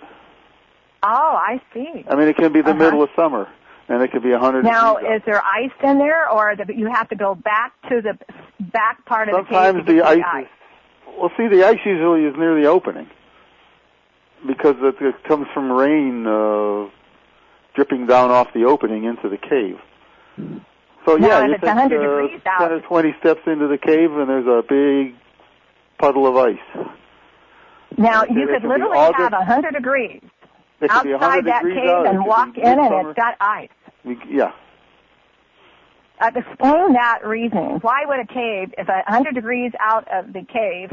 Oh, 1.03 1.09
I 1.37 1.61
see. 1.73 2.05
I 2.09 2.15
mean, 2.17 2.29
it 2.29 2.37
can 2.37 2.53
be 2.53 2.61
the 2.61 2.71
Uh-huh. 2.71 2.79
middle 2.79 3.03
of 3.03 3.11
summer, 3.15 3.49
and 3.89 4.03
it 4.03 4.11
could 4.11 4.23
be 4.23 4.33
100 4.33 4.65
Now, 4.65 4.97
is 4.97 5.23
there 5.25 5.43
ice 5.45 5.71
in 5.83 5.99
there, 5.99 6.29
or 6.29 6.57
the, 6.57 6.75
you 6.75 6.87
have 6.93 7.09
to 7.11 7.17
go 7.17 7.35
back 7.35 7.73
to 7.89 8.01
the 8.03 8.19
back 8.61 9.05
part 9.07 9.29
of 9.29 9.37
the 9.37 9.43
cave 9.45 9.49
Sometimes 9.75 9.87
the 9.87 10.03
ice 10.03 10.43
is, 10.43 10.49
well, 11.19 11.31
see, 11.37 11.49
the 11.49 11.65
ice 11.65 11.79
usually 11.85 12.25
is 12.25 12.35
near 12.37 12.61
the 12.61 12.67
opening 12.69 13.09
because 14.47 14.77
it, 14.81 14.97
it 15.01 15.25
comes 15.25 15.47
from 15.55 15.71
rain 15.71 16.27
uh, 16.27 16.89
dripping 17.75 18.07
down 18.07 18.31
off 18.31 18.49
the 18.55 18.65
opening 18.65 19.05
into 19.05 19.29
the 19.29 19.37
cave. 19.37 19.79
So 21.07 21.17
yeah, 21.17 21.45
you 21.45 21.53
it's 21.55 21.61
take 21.63 21.69
100 21.75 21.97
uh, 21.97 22.23
degrees 22.23 22.41
out- 22.47 22.69
10 22.69 22.73
or 22.73 22.81
20 22.81 23.15
steps 23.21 23.41
into 23.47 23.67
the 23.69 23.79
cave, 23.79 24.13
and 24.13 24.29
there's 24.29 24.47
a 24.47 24.63
big 24.69 25.15
puddle 25.99 26.27
of 26.27 26.37
ice. 26.37 26.59
Now, 27.97 28.25
you 28.25 28.43
it 28.43 28.47
could 28.49 28.63
could 28.63 28.69
literally 28.69 28.97
August. 28.97 29.19
have 29.21 29.33
100 29.33 29.73
degrees 29.75 30.21
It 30.81 30.91
could 30.91 31.03
be 31.05 31.13
100 31.13 31.15
outside 31.15 31.45
that 31.47 31.63
degrees 31.63 31.79
cave 31.81 31.91
out. 31.91 32.07
And 32.07 32.25
walk 32.25 32.57
in 32.57 32.79
and 32.79 33.07
it's 33.09 33.17
got 33.17 33.37
ice. 33.41 33.69
We- 34.05 34.19
Yeah. 34.29 34.53
Uh, 36.21 36.31
explain 36.35 36.93
that 36.95 37.21
reasoning. 37.25 37.79
Why 37.81 38.05
would 38.05 38.19
a 38.19 38.27
cave, 38.27 38.75
if 38.77 38.89
a 38.89 39.03
100 39.07 39.35
degrees 39.35 39.73
out 39.79 40.07
of 40.09 40.33
the 40.33 40.43
cave, 40.43 40.91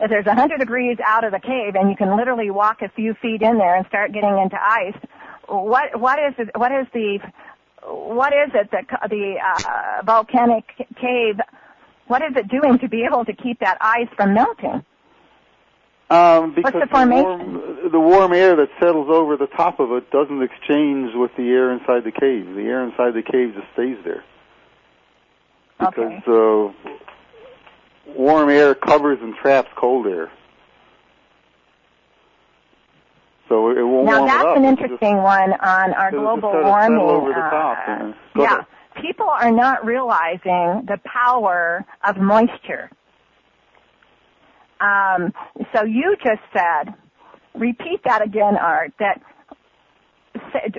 if 0.00 0.08
there's 0.08 0.26
100 0.26 0.58
degrees 0.58 0.98
out 1.04 1.24
of 1.24 1.32
the 1.32 1.40
cave 1.40 1.74
and 1.74 1.90
you 1.90 1.96
can 1.96 2.16
literally 2.16 2.50
walk 2.50 2.80
a 2.82 2.88
few 2.88 3.14
feet 3.14 3.42
in 3.42 3.58
there 3.58 3.74
and 3.74 3.86
start 3.86 4.12
getting 4.12 4.38
into 4.38 4.56
ice, 4.60 4.96
what 5.48 5.98
what 6.00 6.18
is 6.18 6.34
it, 6.38 6.50
what 6.56 6.70
is 6.72 6.86
the 6.92 7.18
what 7.84 8.32
is 8.32 8.50
it 8.54 8.70
that 8.70 8.86
the 9.10 9.34
uh, 9.44 10.02
volcanic 10.04 10.64
cave 11.00 11.40
what 12.06 12.22
is 12.22 12.36
it 12.36 12.48
doing 12.48 12.78
to 12.80 12.88
be 12.88 13.04
able 13.04 13.24
to 13.24 13.32
keep 13.32 13.58
that 13.60 13.78
ice 13.80 14.08
from 14.16 14.34
melting? 14.34 14.84
Um, 16.12 16.54
because 16.54 16.74
the 16.74 16.86
formation? 16.90 17.24
warm, 17.24 17.90
the 17.92 18.00
warm 18.00 18.32
air 18.34 18.54
that 18.56 18.68
settles 18.78 19.08
over 19.10 19.36
the 19.36 19.46
top 19.46 19.80
of 19.80 19.92
it 19.92 20.10
doesn't 20.10 20.42
exchange 20.42 21.12
with 21.14 21.30
the 21.36 21.48
air 21.48 21.72
inside 21.72 22.04
the 22.04 22.12
cave. 22.12 22.54
The 22.54 22.62
air 22.62 22.84
inside 22.84 23.14
the 23.14 23.22
cave 23.22 23.54
just 23.54 23.66
stays 23.72 23.96
there. 24.04 24.22
Because 25.78 25.96
Okay. 25.96 26.22
uh, 26.26 28.12
warm 28.14 28.50
air 28.50 28.74
covers 28.74 29.18
and 29.22 29.34
traps 29.36 29.70
cold 29.76 30.06
air. 30.06 30.30
So 33.48 33.70
it 33.70 33.82
won't 33.82 34.06
Now 34.06 34.18
warm 34.18 34.28
that's 34.28 34.42
it 34.44 34.48
up. 34.48 34.56
an 34.56 34.64
It'll 34.64 34.76
just- 34.76 34.82
interesting 34.82 35.16
one 35.22 35.52
on 35.54 35.94
our 35.94 36.10
global 36.10 36.52
warming. 36.52 36.98
over 37.00 37.28
the 37.32 37.38
uh, 37.40 37.50
top 37.50 37.78
go 38.34 38.42
yeah, 38.42 38.52
ahead. 38.54 38.66
people 39.00 39.28
are 39.28 39.50
not 39.50 39.84
realizing 39.84 40.84
the 40.86 40.98
power 41.04 41.84
of 42.04 42.16
moisture. 42.18 42.90
Um, 44.82 45.32
so 45.74 45.84
you 45.84 46.16
just 46.16 46.42
said, 46.52 46.94
repeat 47.54 48.00
that 48.04 48.22
again, 48.22 48.56
Art. 48.56 48.92
That 48.98 49.22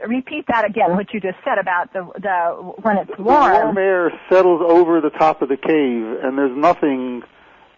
repeat 0.08 0.46
that 0.48 0.66
again. 0.66 0.96
What 0.96 1.14
you 1.14 1.22
just 1.22 1.38
said 1.46 1.58
about 1.58 1.94
the 1.94 2.06
the 2.20 2.74
when 2.82 2.98
it's 2.98 3.18
warm, 3.18 3.54
The 3.54 3.60
warm 3.60 3.78
air 3.78 4.12
settles 4.30 4.62
over 4.66 5.00
the 5.00 5.10
top 5.10 5.42
of 5.42 5.50
the 5.50 5.58
cave, 5.58 6.24
and 6.24 6.38
there's 6.38 6.56
nothing 6.56 7.24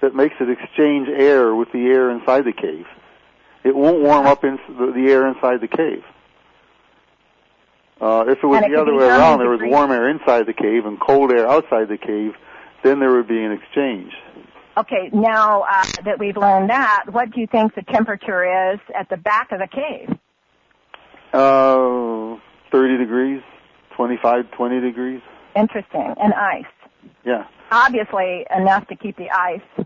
that 0.01 0.15
makes 0.15 0.35
it 0.39 0.49
exchange 0.49 1.07
air 1.09 1.53
with 1.53 1.71
the 1.71 1.85
air 1.85 2.09
inside 2.09 2.45
the 2.45 2.53
cave. 2.53 2.85
It 3.63 3.75
won't 3.75 4.01
warm 4.01 4.25
up 4.25 4.43
in 4.43 4.57
the, 4.67 4.91
the 4.95 5.11
air 5.11 5.27
inside 5.27 5.61
the 5.61 5.67
cave. 5.67 6.03
Uh, 7.99 8.25
if 8.27 8.39
it 8.43 8.47
was 8.47 8.61
it 8.63 8.71
the 8.71 8.81
other 8.81 8.93
way 8.93 9.05
around, 9.05 9.39
many 9.39 9.49
there 9.49 9.49
was 9.49 9.71
warm 9.71 9.91
air 9.91 10.09
inside 10.09 10.45
the 10.45 10.53
cave 10.53 10.85
and 10.85 10.99
cold 10.99 11.31
air 11.31 11.47
outside 11.47 11.87
the 11.87 11.97
cave, 11.97 12.33
then 12.83 12.99
there 12.99 13.11
would 13.13 13.27
be 13.27 13.41
an 13.43 13.51
exchange. 13.51 14.11
Okay, 14.77 15.09
now 15.13 15.61
uh, 15.61 15.85
that 16.03 16.19
we've 16.19 16.35
learned 16.35 16.69
that, 16.69 17.05
what 17.11 17.31
do 17.31 17.39
you 17.39 17.47
think 17.47 17.75
the 17.75 17.81
temperature 17.83 18.73
is 18.73 18.79
at 18.93 19.09
the 19.09 19.15
back 19.17 19.51
of 19.51 19.59
the 19.59 19.67
cave? 19.67 20.17
Uh, 21.33 22.37
30 22.71 22.97
degrees, 22.97 23.41
25, 23.95 24.51
20 24.51 24.81
degrees. 24.81 25.21
Interesting. 25.55 26.13
And 26.21 26.33
ice. 26.33 26.65
Yeah. 27.25 27.47
Obviously 27.71 28.45
enough 28.55 28.87
to 28.87 28.95
keep 28.95 29.15
the 29.17 29.29
ice 29.31 29.85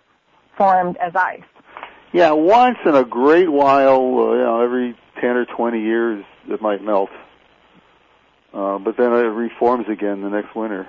formed 0.57 0.97
as 0.97 1.15
ice. 1.15 1.43
Yeah, 2.11 2.31
once 2.31 2.77
in 2.85 2.95
a 2.95 3.03
great 3.05 3.51
while, 3.51 3.99
uh, 3.99 4.33
you 4.33 4.43
know, 4.43 4.61
every 4.61 4.97
10 5.21 5.29
or 5.29 5.45
20 5.45 5.79
years, 5.79 6.25
it 6.47 6.61
might 6.61 6.83
melt. 6.83 7.11
Uh, 8.51 8.79
but 8.79 8.97
then 8.97 9.11
it 9.13 9.29
reforms 9.29 9.85
again 9.87 10.21
the 10.21 10.29
next 10.29 10.55
winter. 10.55 10.87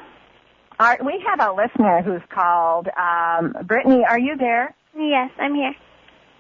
Art, 0.81 1.05
we 1.05 1.22
have 1.28 1.47
a 1.47 1.53
listener 1.53 2.01
who's 2.01 2.22
called. 2.31 2.89
Um, 2.99 3.55
Brittany, 3.66 4.03
are 4.09 4.18
you 4.18 4.35
there? 4.39 4.74
Yes, 4.97 5.31
I'm 5.39 5.55
here. 5.55 5.74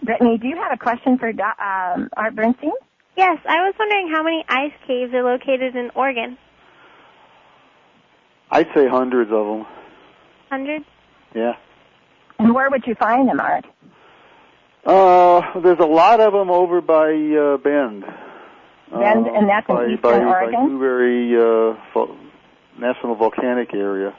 Brittany, 0.02 0.38
do 0.38 0.48
you 0.48 0.56
have 0.56 0.72
a 0.72 0.78
question 0.78 1.18
for 1.18 1.28
um, 1.28 2.08
Art 2.16 2.34
Bernstein? 2.34 2.72
Yes, 3.18 3.36
I 3.46 3.56
was 3.66 3.74
wondering 3.78 4.10
how 4.10 4.22
many 4.22 4.42
ice 4.48 4.72
caves 4.86 5.12
are 5.12 5.22
located 5.22 5.76
in 5.76 5.90
Oregon. 5.94 6.38
I'd 8.50 8.68
say 8.74 8.88
hundreds 8.88 9.30
of 9.30 9.46
them. 9.46 9.66
Hundreds? 10.48 10.86
Yeah. 11.34 11.52
And 12.38 12.54
where 12.54 12.70
would 12.70 12.86
you 12.86 12.94
find 12.94 13.28
them, 13.28 13.40
Art? 13.40 13.66
Uh, 14.86 15.60
there's 15.60 15.80
a 15.80 15.84
lot 15.84 16.20
of 16.20 16.32
them 16.32 16.50
over 16.50 16.80
by 16.80 17.12
uh, 17.12 17.58
Bend. 17.58 18.04
Bend, 18.90 19.26
Uh, 19.26 19.34
and 19.34 19.48
that's 19.50 19.68
in 19.68 19.76
by, 19.76 19.84
eastern 19.84 20.00
by, 20.00 20.18
Oregon? 20.18 20.60
By 20.60 20.66
Newberry 20.66 21.36
uh, 21.36 22.06
National 22.78 23.16
Volcanic 23.16 23.74
Area. 23.74 24.16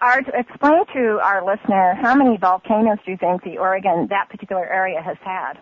Art, 0.00 0.26
explain 0.34 0.84
to 0.94 1.20
our 1.22 1.44
listener 1.44 1.94
how 2.00 2.14
many 2.14 2.36
volcanoes 2.36 2.98
do 3.04 3.12
you 3.12 3.16
think 3.16 3.42
the 3.42 3.58
Oregon, 3.58 4.06
that 4.10 4.28
particular 4.28 4.66
area 4.66 5.00
has 5.02 5.16
had? 5.22 5.54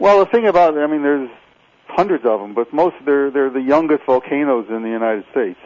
Well, 0.00 0.20
the 0.20 0.26
thing 0.26 0.46
about 0.46 0.76
it, 0.76 0.80
I 0.80 0.86
mean, 0.86 1.02
there's 1.02 1.30
hundreds 1.88 2.24
of 2.24 2.40
them, 2.40 2.54
but 2.54 2.72
most 2.72 2.94
they're 3.04 3.30
they're 3.30 3.50
the 3.50 3.60
youngest 3.60 4.04
volcanoes 4.06 4.66
in 4.68 4.82
the 4.82 4.88
United 4.88 5.24
States. 5.32 5.58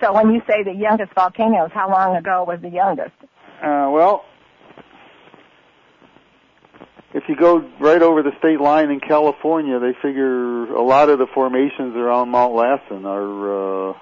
So 0.00 0.12
when 0.12 0.30
you 0.30 0.40
say 0.46 0.62
the 0.62 0.74
youngest 0.74 1.12
volcanoes, 1.14 1.70
how 1.72 1.90
long 1.90 2.16
ago 2.16 2.44
was 2.46 2.60
the 2.60 2.68
youngest? 2.68 3.14
Uh, 3.62 3.88
well, 3.90 4.24
if 7.12 7.24
you 7.28 7.36
go 7.36 7.58
right 7.80 8.02
over 8.02 8.22
the 8.22 8.32
state 8.38 8.60
line 8.60 8.90
in 8.90 9.00
California, 9.00 9.78
they 9.78 9.92
figure 10.00 10.66
a 10.72 10.82
lot 10.82 11.08
of 11.08 11.18
the 11.18 11.26
formations 11.26 11.96
around 11.96 12.28
Mount 12.28 12.54
Lassen 12.54 13.04
are 13.04 13.90
uh, 13.90 13.94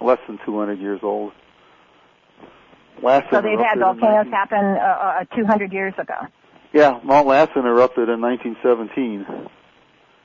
less 0.00 0.18
than 0.26 0.38
200 0.44 0.78
years 0.78 1.00
old. 1.02 1.32
So 3.00 3.40
they've 3.40 3.58
had 3.58 3.78
volcanoes 3.78 4.26
19 4.26 4.32
happen 4.32 4.58
uh, 4.58 5.24
uh, 5.30 5.36
200 5.36 5.72
years 5.72 5.94
ago. 5.98 6.14
Yeah, 6.72 7.00
Mount 7.04 7.26
Lassen 7.26 7.64
erupted 7.64 8.08
in 8.08 8.20
1917, 8.20 9.48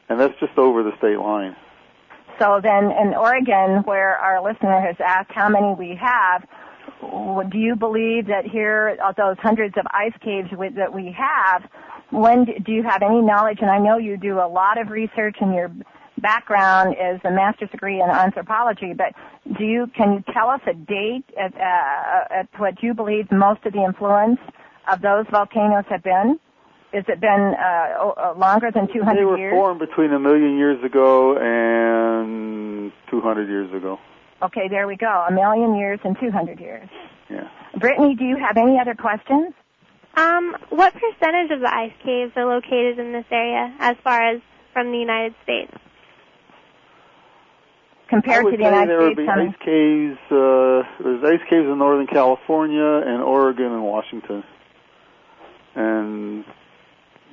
and 0.09 0.19
that's 0.19 0.37
just 0.39 0.57
over 0.57 0.83
the 0.83 0.91
state 0.97 1.19
line. 1.19 1.55
So 2.39 2.59
then 2.61 2.85
in 2.85 3.13
Oregon, 3.13 3.83
where 3.85 4.17
our 4.17 4.43
listener 4.43 4.81
has 4.81 4.95
asked 4.99 5.31
how 5.31 5.49
many 5.49 5.75
we 5.77 5.97
have, 6.01 6.45
do 7.51 7.57
you 7.57 7.75
believe 7.75 8.27
that 8.27 8.45
here, 8.45 8.97
those 9.15 9.37
hundreds 9.39 9.77
of 9.77 9.85
ice 9.91 10.13
caves 10.21 10.49
with, 10.51 10.75
that 10.75 10.93
we 10.93 11.15
have, 11.17 11.63
when 12.09 12.45
do, 12.45 12.53
do 12.59 12.71
you 12.71 12.83
have 12.83 13.03
any 13.03 13.21
knowledge? 13.21 13.59
And 13.61 13.69
I 13.69 13.77
know 13.77 13.97
you 13.97 14.17
do 14.17 14.39
a 14.39 14.47
lot 14.47 14.79
of 14.81 14.89
research, 14.89 15.37
and 15.41 15.53
your 15.53 15.71
background 16.23 16.95
is 16.95 17.21
a 17.23 17.29
master's 17.29 17.69
degree 17.69 18.01
in 18.01 18.09
anthropology. 18.09 18.93
But 18.97 19.13
do 19.59 19.63
you 19.63 19.87
can 19.95 20.13
you 20.13 20.23
tell 20.33 20.49
us 20.49 20.61
a 20.65 20.73
date 20.73 21.25
at, 21.37 21.53
uh, 21.53 22.39
at 22.39 22.47
what 22.57 22.81
you 22.81 22.95
believe 22.95 23.31
most 23.31 23.63
of 23.65 23.73
the 23.73 23.83
influence 23.83 24.39
of 24.91 25.01
those 25.01 25.25
volcanoes 25.29 25.85
have 25.89 26.01
been? 26.01 26.39
Has 26.93 27.03
it 27.07 27.19
been 27.19 27.53
uh, 27.59 28.05
uh, 28.05 28.33
longer 28.37 28.71
than 28.73 28.87
200 28.87 28.93
years? 28.93 29.17
They 29.17 29.25
were 29.25 29.37
years? 29.37 29.53
formed 29.53 29.79
between 29.79 30.13
a 30.13 30.19
million 30.19 30.57
years 30.57 30.83
ago 30.83 31.37
and 31.37 32.91
200 33.09 33.49
years 33.49 33.73
ago. 33.73 33.99
Okay, 34.41 34.67
there 34.69 34.87
we 34.87 34.95
go. 34.95 35.25
A 35.27 35.31
million 35.31 35.75
years 35.75 35.99
and 36.03 36.15
200 36.19 36.59
years. 36.59 36.87
Yeah. 37.29 37.49
Brittany, 37.79 38.15
do 38.15 38.25
you 38.25 38.37
have 38.37 38.57
any 38.57 38.77
other 38.79 38.93
questions? 38.93 39.53
Um, 40.15 40.55
what 40.69 40.93
percentage 40.93 41.49
of 41.49 41.61
the 41.61 41.73
ice 41.73 41.93
caves 42.03 42.33
are 42.35 42.45
located 42.45 42.99
in 42.99 43.13
this 43.13 43.25
area 43.31 43.73
as 43.79 43.95
far 44.03 44.21
as 44.21 44.41
from 44.71 44.91
the 44.91 44.97
United 44.97 45.33
States? 45.41 45.73
Compared 48.13 48.45
to 48.45 48.51
the 48.51 48.63
United 48.63 48.89
there 48.89 49.01
States, 49.01 49.17
would 49.17 49.25
be 49.25 49.29
ice 49.29 49.55
caves. 49.65 50.19
Uh, 50.29 50.83
there's 51.03 51.23
ice 51.23 51.43
caves 51.49 51.65
in 51.65 51.77
Northern 51.79 52.07
California 52.07 53.01
and 53.05 53.23
Oregon 53.23 53.71
and 53.71 53.83
Washington, 53.83 54.43
and 55.75 56.45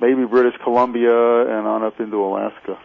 maybe 0.01 0.25
British 0.25 0.59
Columbia 0.63 1.41
and 1.41 1.67
on 1.67 1.83
up 1.83 1.99
into 1.99 2.17
Alaska. 2.17 2.79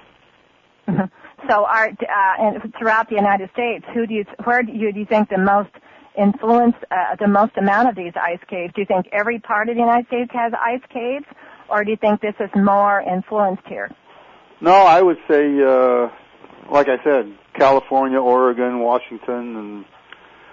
So, 1.48 1.64
are 1.64 1.88
uh, 1.88 2.42
and 2.42 2.74
throughout 2.78 3.08
the 3.08 3.14
United 3.14 3.50
States, 3.52 3.84
who 3.94 4.06
do 4.06 4.14
you 4.14 4.24
where 4.44 4.62
do 4.62 4.72
you, 4.72 4.92
do 4.92 5.00
you 5.00 5.06
think 5.06 5.28
the 5.28 5.38
most 5.38 5.70
influence, 6.18 6.74
uh, 6.90 7.16
the 7.18 7.28
most 7.28 7.52
amount 7.56 7.88
of 7.88 7.94
these 7.94 8.14
ice 8.20 8.40
caves? 8.48 8.72
Do 8.74 8.80
you 8.80 8.86
think 8.86 9.06
every 9.12 9.38
part 9.38 9.68
of 9.68 9.76
the 9.76 9.80
United 9.80 10.06
States 10.06 10.30
has 10.32 10.52
ice 10.58 10.80
caves, 10.92 11.26
or 11.68 11.84
do 11.84 11.90
you 11.90 11.96
think 11.96 12.20
this 12.20 12.34
is 12.40 12.50
more 12.56 13.00
influenced 13.00 13.66
here? 13.68 13.90
No, 14.60 14.72
I 14.72 15.02
would 15.02 15.18
say, 15.28 15.62
uh, 15.62 16.08
like 16.72 16.88
I 16.88 17.02
said, 17.04 17.32
California, 17.58 18.18
Oregon, 18.20 18.80
Washington, 18.80 19.56
and 19.56 19.84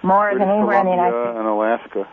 More 0.02 0.30
British 0.30 0.46
than 0.46 0.56
anywhere 0.56 0.80
in 0.80 0.86
the 0.86 0.90
United 0.92 1.12
Columbia 1.12 1.40
and 1.40 1.48
Alaska. 1.48 2.08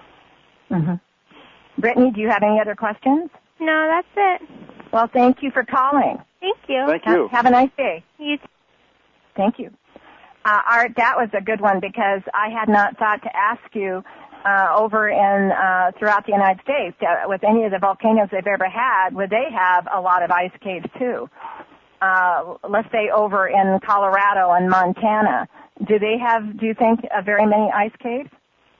States. 0.68 0.86
hmm 0.86 1.82
Brittany, 1.82 2.12
do 2.12 2.22
you 2.22 2.30
have 2.30 2.44
any 2.44 2.60
other 2.60 2.76
questions? 2.76 3.30
No, 3.60 3.88
that's 3.89 4.42
it. 4.44 4.50
Well, 4.92 5.10
thank 5.12 5.38
you 5.42 5.52
for 5.52 5.64
calling. 5.64 6.18
Thank 6.39 6.58
you. 6.68 6.86
Thank 6.88 7.04
Ha- 7.06 7.14
you. 7.14 7.28
Have 7.32 7.46
a 7.46 7.50
nice 7.50 7.70
day. 7.78 8.04
You 8.20 8.38
too. 8.38 8.44
Thank 9.36 9.58
you. 9.58 9.72
Uh, 10.44 10.60
Art, 10.70 10.92
that 10.98 11.16
was 11.18 11.30
a 11.34 11.42
good 11.42 11.62
one 11.62 11.80
because 11.80 12.22
I 12.34 12.50
had 12.50 12.68
not 12.68 12.98
thought 12.98 13.22
to 13.24 13.30
ask 13.36 13.62
you 13.74 14.04
uh, 14.44 14.76
over 14.76 15.08
in 15.08 15.52
uh, 15.52 15.92
throughout 15.98 16.26
the 16.26 16.32
United 16.34 16.62
States 16.64 16.98
uh, 17.02 17.28
with 17.28 17.44
any 17.44 17.64
of 17.64 17.72
the 17.72 17.80
volcanoes 17.80 18.28
they've 18.32 18.46
ever 18.46 18.68
had, 18.68 19.14
would 19.14 19.30
they 19.30 19.46
have 19.54 19.88
a 19.94 20.02
lot 20.02 20.24
of 20.24 20.32
ice 20.32 20.52
caves 20.62 20.86
too? 20.98 21.30
Uh, 22.02 22.56
let's 22.68 22.91
say 22.91 23.10
over 23.14 23.47
in 23.47 23.80
Colorado 23.86 24.52
and 24.52 24.70
Montana, 24.70 25.47
do 25.88 25.99
they 25.99 26.18
have? 26.18 26.60
Do 26.60 26.66
you 26.66 26.74
think 26.74 27.02
uh, 27.16 27.22
very 27.22 27.45
many 27.45 27.70
ice 27.72 27.91
caves? 28.02 28.30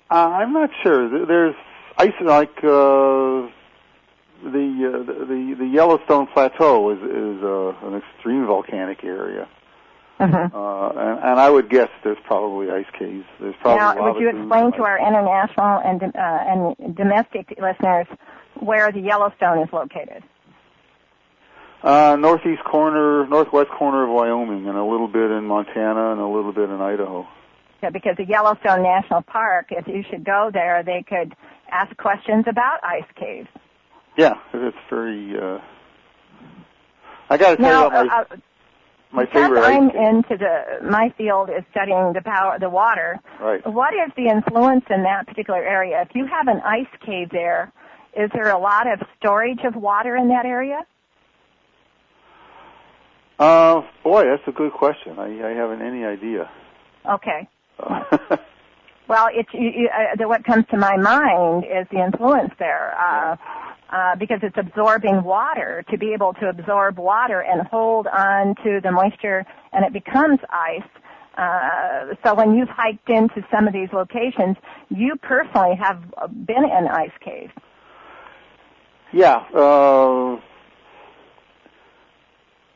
Uh, 0.10 0.14
I'm 0.16 0.54
not 0.54 0.72
sure. 0.82 1.26
There's 1.26 1.56
ice 1.98 2.14
like 2.22 2.58
uh, 2.58 3.48
the, 4.44 4.92
uh, 4.92 5.04
the 5.28 5.56
the 5.60 5.68
Yellowstone 5.68 6.28
Plateau 6.34 6.90
is 6.90 7.00
is 7.00 7.44
uh, 7.44 7.88
an 7.88 8.02
extreme 8.02 8.46
volcanic 8.48 9.04
area, 9.04 9.48
Mm-hmm. 10.22 10.56
uh, 10.56 10.90
and, 10.90 11.20
and 11.20 11.40
I 11.40 11.50
would 11.50 11.68
guess 11.70 11.90
there's 12.04 12.18
probably 12.26 12.70
ice 12.70 12.86
caves. 12.98 13.26
There's 13.40 13.56
probably 13.60 14.02
Now, 14.02 14.14
would 14.14 14.22
you 14.22 14.30
explain 14.30 14.72
to 14.74 14.84
our 14.84 15.00
international 15.00 15.80
and 15.84 16.04
uh, 16.04 16.76
and 16.86 16.96
domestic 16.96 17.56
listeners 17.60 18.06
where 18.60 18.92
the 18.92 19.00
Yellowstone 19.00 19.60
is 19.64 19.74
located? 19.74 20.24
Uh, 21.84 22.16
northeast 22.16 22.64
corner, 22.64 23.26
northwest 23.28 23.70
corner 23.72 24.04
of 24.04 24.10
Wyoming, 24.10 24.68
and 24.68 24.78
a 24.78 24.84
little 24.84 25.08
bit 25.08 25.32
in 25.32 25.46
Montana, 25.46 26.12
and 26.12 26.22
a 26.22 26.28
little 26.28 26.54
bit 26.54 26.70
in 26.70 26.80
Idaho. 26.80 27.28
Yeah, 27.82 27.90
because 27.90 28.18
the 28.18 28.26
Yellowstone 28.26 28.84
National 28.84 29.24
Park, 29.24 29.68
if 29.72 29.88
you 29.88 30.04
should 30.10 30.24
go 30.24 30.52
there, 30.54 30.84
they 30.84 31.04
could 31.08 31.34
ask 31.72 31.96
questions 31.98 32.46
about 32.48 32.84
ice 32.84 33.10
caves. 33.16 33.48
Yeah, 34.16 34.36
it's 34.54 34.78
very. 34.90 35.36
Uh, 35.36 35.58
I 37.30 37.38
got 37.38 37.52
to 37.52 37.58
tell 37.58 37.66
Now, 37.66 37.82
you 37.82 37.88
about 37.88 38.06
my, 38.06 38.14
uh, 38.14 38.38
my 39.12 39.26
because 39.26 39.42
favorite 39.42 39.64
I'm 39.64 39.90
cave. 39.90 40.00
into 40.00 40.38
the 40.38 40.88
my 40.88 41.12
field 41.18 41.50
is 41.50 41.64
studying 41.72 42.14
the 42.14 42.22
power, 42.22 42.60
the 42.60 42.70
water. 42.70 43.20
Right. 43.40 43.66
What 43.66 43.96
is 43.96 44.12
the 44.16 44.28
influence 44.28 44.86
in 44.92 45.02
that 45.04 45.26
particular 45.26 45.64
area? 45.64 46.04
If 46.08 46.14
you 46.14 46.28
have 46.28 46.48
an 46.48 46.62
ice 46.64 46.94
cave 47.04 47.30
there, 47.32 47.72
is 48.16 48.30
there 48.34 48.50
a 48.52 48.60
lot 48.60 48.86
of 48.86 49.00
storage 49.18 49.62
of 49.64 49.76
water 49.76 50.16
in 50.16 50.28
that 50.28 50.46
area? 50.46 50.86
Uh, 53.42 53.82
boy, 54.04 54.24
that's 54.26 54.48
a 54.48 54.52
good 54.52 54.72
question. 54.72 55.18
I, 55.18 55.50
I 55.50 55.52
haven't 55.54 55.82
any 55.82 56.06
idea. 56.06 56.50
Okay. 57.06 57.48
Uh, 57.80 58.38
Well, 59.12 59.28
it's 59.34 59.50
you, 59.54 59.70
you, 59.76 59.90
uh, 59.94 60.16
the, 60.18 60.26
what 60.26 60.46
comes 60.46 60.64
to 60.72 60.78
my 60.78 60.96
mind 60.96 61.66
is 61.66 61.86
the 61.92 62.02
influence 62.02 62.54
there, 62.60 62.96
uh, 62.98 63.36
uh, 63.90 64.16
because 64.16 64.40
it's 64.42 64.56
absorbing 64.58 65.24
water 65.24 65.84
to 65.90 65.98
be 65.98 66.14
able 66.14 66.34
to 66.36 66.48
absorb 66.48 66.98
water 66.98 67.42
and 67.42 67.68
hold 67.68 68.08
on 68.08 68.56
to 68.64 68.80
the 68.82 68.90
moisture, 68.90 69.46
and 69.74 69.84
it 69.84 69.92
becomes 69.92 70.40
ice. 70.50 70.88
Uh, 71.38 72.16
so 72.24 72.34
when 72.36 72.56
you've 72.56 72.70
hiked 72.70 73.10
into 73.10 73.46
some 73.52 73.68
of 73.68 73.74
these 73.74 73.90
locations, 73.92 74.56
you 74.88 75.18
personally 75.18 75.76
have 75.76 76.02
been 76.46 76.64
in 76.64 76.88
ice 76.88 77.12
caves. 77.20 77.52
yeah. 79.12 79.44
Uh, 79.54 80.40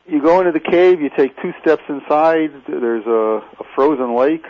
you 0.08 0.22
go 0.22 0.40
into 0.40 0.52
the 0.52 0.60
cave. 0.60 1.00
You 1.00 1.10
take 1.16 1.40
two 1.42 1.52
steps 1.60 1.82
inside. 1.88 2.50
There's 2.68 3.06
a, 3.06 3.42
a 3.60 3.64
frozen 3.74 4.14
lake, 4.14 4.46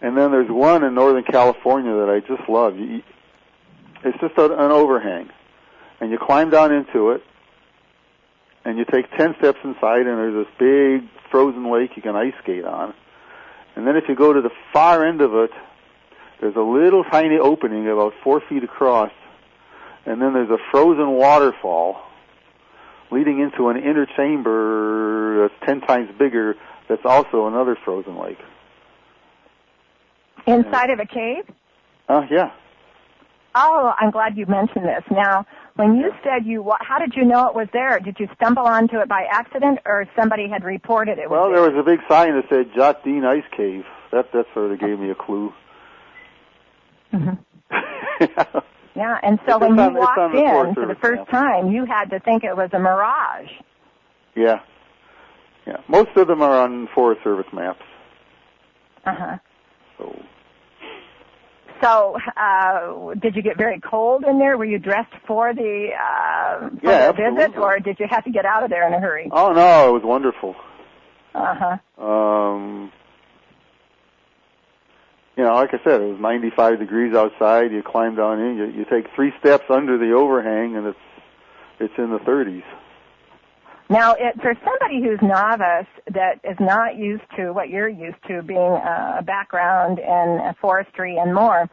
and 0.00 0.16
then 0.16 0.30
there's 0.30 0.50
one 0.50 0.84
in 0.84 0.94
Northern 0.94 1.24
California 1.24 1.92
that 1.92 2.08
I 2.10 2.20
just 2.20 2.48
love. 2.48 2.76
You, 2.78 3.02
it's 4.04 4.18
just 4.20 4.38
an 4.38 4.52
overhang, 4.52 5.28
and 6.00 6.10
you 6.10 6.18
climb 6.18 6.50
down 6.50 6.72
into 6.72 7.10
it, 7.10 7.22
and 8.64 8.78
you 8.78 8.84
take 8.84 9.10
ten 9.16 9.34
steps 9.38 9.58
inside, 9.64 10.06
and 10.06 10.18
there's 10.18 10.46
this 10.46 10.54
big 10.58 11.08
frozen 11.30 11.70
lake 11.70 11.96
you 11.96 12.02
can 12.02 12.16
ice 12.16 12.34
skate 12.42 12.64
on. 12.64 12.94
And 13.76 13.86
then 13.86 13.96
if 13.96 14.04
you 14.08 14.16
go 14.16 14.32
to 14.32 14.40
the 14.40 14.50
far 14.72 15.06
end 15.06 15.20
of 15.20 15.34
it, 15.34 15.50
there's 16.40 16.56
a 16.56 16.60
little 16.60 17.04
tiny 17.04 17.38
opening 17.38 17.88
about 17.88 18.14
four 18.22 18.40
feet 18.48 18.64
across, 18.64 19.12
and 20.06 20.22
then 20.22 20.32
there's 20.32 20.50
a 20.50 20.58
frozen 20.70 21.10
waterfall 21.10 22.00
leading 23.10 23.40
into 23.40 23.68
an 23.68 23.76
inner 23.76 24.06
chamber 24.16 25.48
that's 25.48 25.66
ten 25.66 25.80
times 25.80 26.10
bigger. 26.18 26.56
That's 26.88 27.04
also 27.04 27.46
another 27.46 27.76
frozen 27.84 28.18
lake. 28.18 28.38
Inside 30.46 30.90
of 30.90 30.98
a 31.00 31.06
cave? 31.06 31.44
Uh, 32.08 32.22
yeah. 32.30 32.50
Oh, 33.54 33.92
I'm 33.98 34.10
glad 34.10 34.36
you 34.36 34.46
mentioned 34.46 34.84
this. 34.84 35.02
Now, 35.10 35.44
when 35.76 35.96
you 35.96 36.10
said 36.22 36.46
you, 36.46 36.72
how 36.80 36.98
did 36.98 37.14
you 37.16 37.24
know 37.24 37.48
it 37.48 37.54
was 37.54 37.68
there? 37.72 37.98
Did 38.00 38.16
you 38.18 38.28
stumble 38.36 38.62
onto 38.62 38.98
it 39.00 39.08
by 39.08 39.26
accident, 39.30 39.80
or 39.84 40.06
somebody 40.18 40.48
had 40.48 40.64
reported 40.64 41.18
it? 41.18 41.28
was 41.28 41.36
Well, 41.36 41.50
there? 41.50 41.60
there 41.62 41.70
was 41.72 41.80
a 41.80 41.82
big 41.84 42.00
sign 42.08 42.34
that 42.34 42.44
said 42.48 42.72
Jot 42.74 43.04
Dean 43.04 43.24
Ice 43.24 43.44
Cave. 43.56 43.84
That 44.12 44.32
that 44.32 44.46
sort 44.54 44.72
of 44.72 44.80
gave 44.80 44.98
me 44.98 45.10
a 45.10 45.14
clue. 45.14 45.52
Mhm. 47.12 47.38
Yeah, 48.98 49.16
and 49.22 49.38
so 49.46 49.52
It's 49.52 49.60
when 49.60 49.78
on- 49.78 49.94
you 49.94 50.00
walked 50.00 50.34
in 50.34 50.74
for 50.74 50.86
the 50.86 50.96
first 50.96 51.30
time, 51.30 51.70
you 51.70 51.84
had 51.84 52.10
to 52.10 52.18
think 52.18 52.42
it 52.42 52.56
was 52.56 52.70
a 52.72 52.78
mirage. 52.80 53.48
yeah. 54.34 54.60
Yeah. 55.66 55.76
Most 55.86 56.16
of 56.16 56.26
them 56.26 56.40
are 56.42 56.58
on 56.64 56.88
Forest 56.94 57.22
Service 57.22 57.46
maps. 57.52 57.82
Uh 59.06 59.14
huh. 59.14 59.36
So 59.98 60.22
So, 61.82 62.16
uh, 62.36 63.14
did 63.20 63.36
you 63.36 63.42
get 63.42 63.56
very 63.56 63.78
cold 63.80 64.24
in 64.24 64.38
there? 64.38 64.56
Were 64.58 64.64
you 64.64 64.78
dressed 64.78 65.12
for 65.26 65.54
the 65.54 65.90
uh, 65.94 66.70
for 66.70 66.76
Yeah, 66.82 67.12
the 67.12 67.12
visit, 67.12 67.56
or 67.58 67.78
did 67.78 68.00
you 68.00 68.06
have 68.10 68.24
to 68.24 68.30
get 68.30 68.44
out 68.46 68.64
of 68.64 68.70
there 68.70 68.86
in 68.88 68.94
a 68.94 68.98
hurry? 69.00 69.28
Oh 69.30 69.52
no, 69.52 69.90
it 69.90 69.92
was 69.92 70.02
wonderful. 70.04 70.56
Uh 71.34 71.54
huh. 71.54 72.02
Um, 72.04 72.90
you 75.38 75.44
know, 75.44 75.54
like 75.54 75.70
I 75.72 75.78
said, 75.84 76.00
it 76.00 76.10
was 76.10 76.20
95 76.20 76.80
degrees 76.80 77.14
outside. 77.14 77.70
You 77.70 77.82
climb 77.86 78.16
down 78.16 78.40
in, 78.40 78.56
you, 78.56 78.66
you 78.80 78.84
take 78.84 79.06
three 79.14 79.32
steps 79.38 79.64
under 79.70 79.96
the 79.96 80.12
overhang, 80.12 80.76
and 80.76 80.88
it's 80.88 80.98
it's 81.78 81.94
in 81.96 82.10
the 82.10 82.18
30s. 82.18 82.64
Now, 83.88 84.14
it, 84.14 84.34
for 84.42 84.52
somebody 84.64 85.00
who's 85.00 85.20
novice 85.22 85.86
that 86.12 86.40
is 86.42 86.56
not 86.58 86.96
used 86.96 87.22
to 87.36 87.52
what 87.52 87.68
you're 87.68 87.88
used 87.88 88.18
to, 88.26 88.42
being 88.42 88.58
a 88.58 89.22
background 89.24 90.00
in 90.00 90.54
forestry 90.60 91.16
and 91.16 91.32
more, 91.32 91.70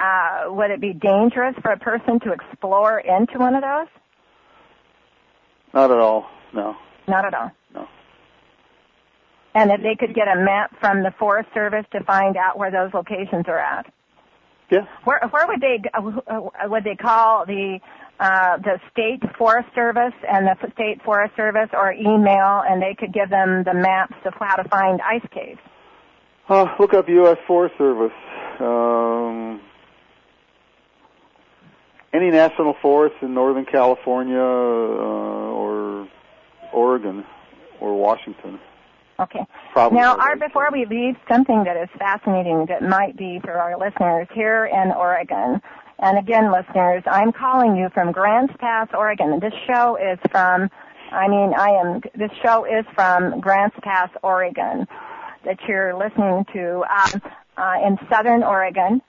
uh, 0.00 0.46
would 0.48 0.72
it 0.72 0.80
be 0.80 0.92
dangerous 0.92 1.54
for 1.62 1.70
a 1.70 1.78
person 1.78 2.18
to 2.24 2.32
explore 2.32 2.98
into 2.98 3.38
one 3.38 3.54
of 3.54 3.62
those? 3.62 3.88
Not 5.72 5.92
at 5.92 5.98
all. 5.98 6.26
No. 6.52 6.74
Not 7.06 7.24
at 7.24 7.34
all. 7.34 7.52
And 9.54 9.70
if 9.70 9.82
they 9.82 9.94
could 9.94 10.14
get 10.14 10.26
a 10.26 10.36
map 10.36 10.74
from 10.80 11.02
the 11.02 11.12
Forest 11.18 11.48
Service 11.54 11.86
to 11.92 12.02
find 12.04 12.36
out 12.36 12.58
where 12.58 12.70
those 12.70 12.92
locations 12.92 13.46
are 13.46 13.58
at. 13.58 13.86
Yeah. 14.70 14.86
Where 15.04 15.20
where 15.30 15.46
would 15.46 15.60
they 15.60 15.82
uh, 15.92 16.68
would 16.68 16.84
they 16.84 16.96
call 16.96 17.44
the 17.46 17.78
uh, 18.18 18.56
the 18.58 18.80
state 18.90 19.22
forest 19.36 19.68
service 19.74 20.14
and 20.28 20.46
the 20.46 20.56
state 20.72 21.02
forest 21.04 21.36
service 21.36 21.68
or 21.72 21.92
email 21.92 22.62
and 22.66 22.80
they 22.80 22.94
could 22.98 23.12
give 23.12 23.28
them 23.28 23.62
the 23.64 23.74
maps 23.74 24.16
of 24.24 24.32
how 24.38 24.56
to 24.56 24.68
find 24.68 25.00
ice 25.02 25.26
caves? 25.32 25.60
Uh, 26.48 26.66
look 26.78 26.94
up 26.94 27.08
U.S. 27.08 27.38
Forest 27.46 27.74
Service. 27.78 28.12
Um, 28.60 29.60
any 32.12 32.30
national 32.30 32.74
forest 32.80 33.16
in 33.22 33.34
Northern 33.34 33.64
California 33.64 34.38
uh, 34.38 34.40
or 34.40 36.08
Oregon 36.72 37.24
or 37.80 37.98
Washington. 37.98 38.60
Okay. 39.20 39.46
Probably 39.72 39.98
now, 39.98 40.16
Art, 40.16 40.40
before 40.40 40.68
we 40.72 40.86
leave, 40.86 41.14
something 41.28 41.64
that 41.64 41.76
is 41.76 41.88
fascinating 41.98 42.66
that 42.66 42.82
might 42.82 43.16
be 43.16 43.40
for 43.44 43.52
our 43.52 43.78
listeners 43.78 44.26
here 44.34 44.66
in 44.66 44.90
Oregon. 44.90 45.60
And 46.00 46.18
again, 46.18 46.52
listeners, 46.52 47.04
I'm 47.06 47.32
calling 47.32 47.76
you 47.76 47.88
from 47.94 48.10
Grants 48.10 48.54
Pass, 48.58 48.88
Oregon. 48.92 49.38
This 49.40 49.54
show 49.66 49.96
is 49.96 50.18
from, 50.30 50.68
I 51.12 51.28
mean, 51.28 51.54
I 51.56 51.68
am, 51.68 52.00
this 52.16 52.32
show 52.42 52.64
is 52.64 52.84
from 52.94 53.40
Grants 53.40 53.76
Pass, 53.82 54.10
Oregon 54.22 54.86
that 55.44 55.58
you're 55.68 55.96
listening 55.96 56.44
to 56.52 56.82
um, 56.90 57.22
uh, 57.56 57.86
in 57.86 57.98
southern 58.10 58.42
Oregon. 58.42 59.00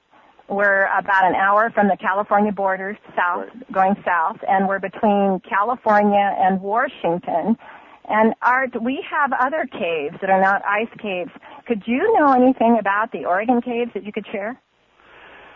We're 0.48 0.86
about 0.86 1.26
an 1.26 1.34
hour 1.34 1.72
from 1.72 1.88
the 1.88 1.98
California 1.98 2.52
border 2.52 2.98
south, 3.16 3.50
going 3.72 3.96
south, 4.06 4.38
and 4.48 4.68
we're 4.68 4.80
between 4.80 5.42
California 5.50 6.36
and 6.38 6.62
Washington. 6.62 7.58
And 8.08 8.34
Art, 8.42 8.80
we 8.82 9.04
have 9.10 9.32
other 9.34 9.66
caves 9.72 10.18
that 10.22 10.30
are 10.30 10.42
not 10.42 10.64
ice 10.66 10.90
caves. 11.02 11.32
Could 11.68 11.84
you 11.88 12.18
know 12.20 12.34
anything 12.34 12.78
about 12.80 13.12
the 13.12 13.26
Oregon 13.26 13.62
caves 13.62 13.92
that 13.94 14.04
you 14.04 14.12
could 14.12 14.28
share? 14.32 14.60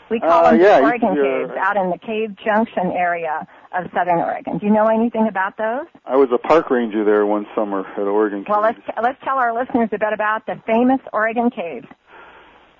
We 0.09 0.19
call 0.19 0.45
Uh, 0.45 0.51
them 0.51 0.59
yeah, 0.61 0.79
the 0.79 0.85
Oregon 0.85 1.13
you're- 1.13 1.45
caves 1.45 1.51
out 1.59 1.77
in 1.77 1.91
the 1.91 1.99
Cave 1.99 2.35
Junction 2.43 2.91
area 2.93 3.47
of 3.77 3.85
southern 3.93 4.17
Oregon. 4.19 4.57
Do 4.57 4.65
you 4.65 4.71
know 4.73 4.87
anything 4.87 5.27
about 5.27 5.57
those? 5.57 5.85
I 6.05 6.15
was 6.15 6.29
a 6.31 6.39
park 6.39 6.71
ranger 6.71 7.03
there 7.03 7.27
one 7.27 7.45
summer 7.53 7.85
at 7.95 7.99
Oregon. 7.99 8.43
Well, 8.49 8.63
Caves. 8.63 8.79
let's 8.87 8.99
let's 9.03 9.19
tell 9.23 9.37
our 9.37 9.53
listeners 9.53 9.89
a 9.91 9.99
bit 9.99 10.11
about 10.11 10.47
the 10.47 10.55
famous 10.65 10.99
Oregon 11.13 11.51
caves. 11.51 11.85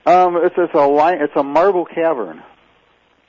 Um, 0.07 0.38
it's, 0.38 0.55
it's 0.57 0.74
a 0.74 0.88
line, 0.88 1.22
it's 1.22 1.36
a 1.36 1.43
marble 1.43 1.86
cavern. 1.86 2.41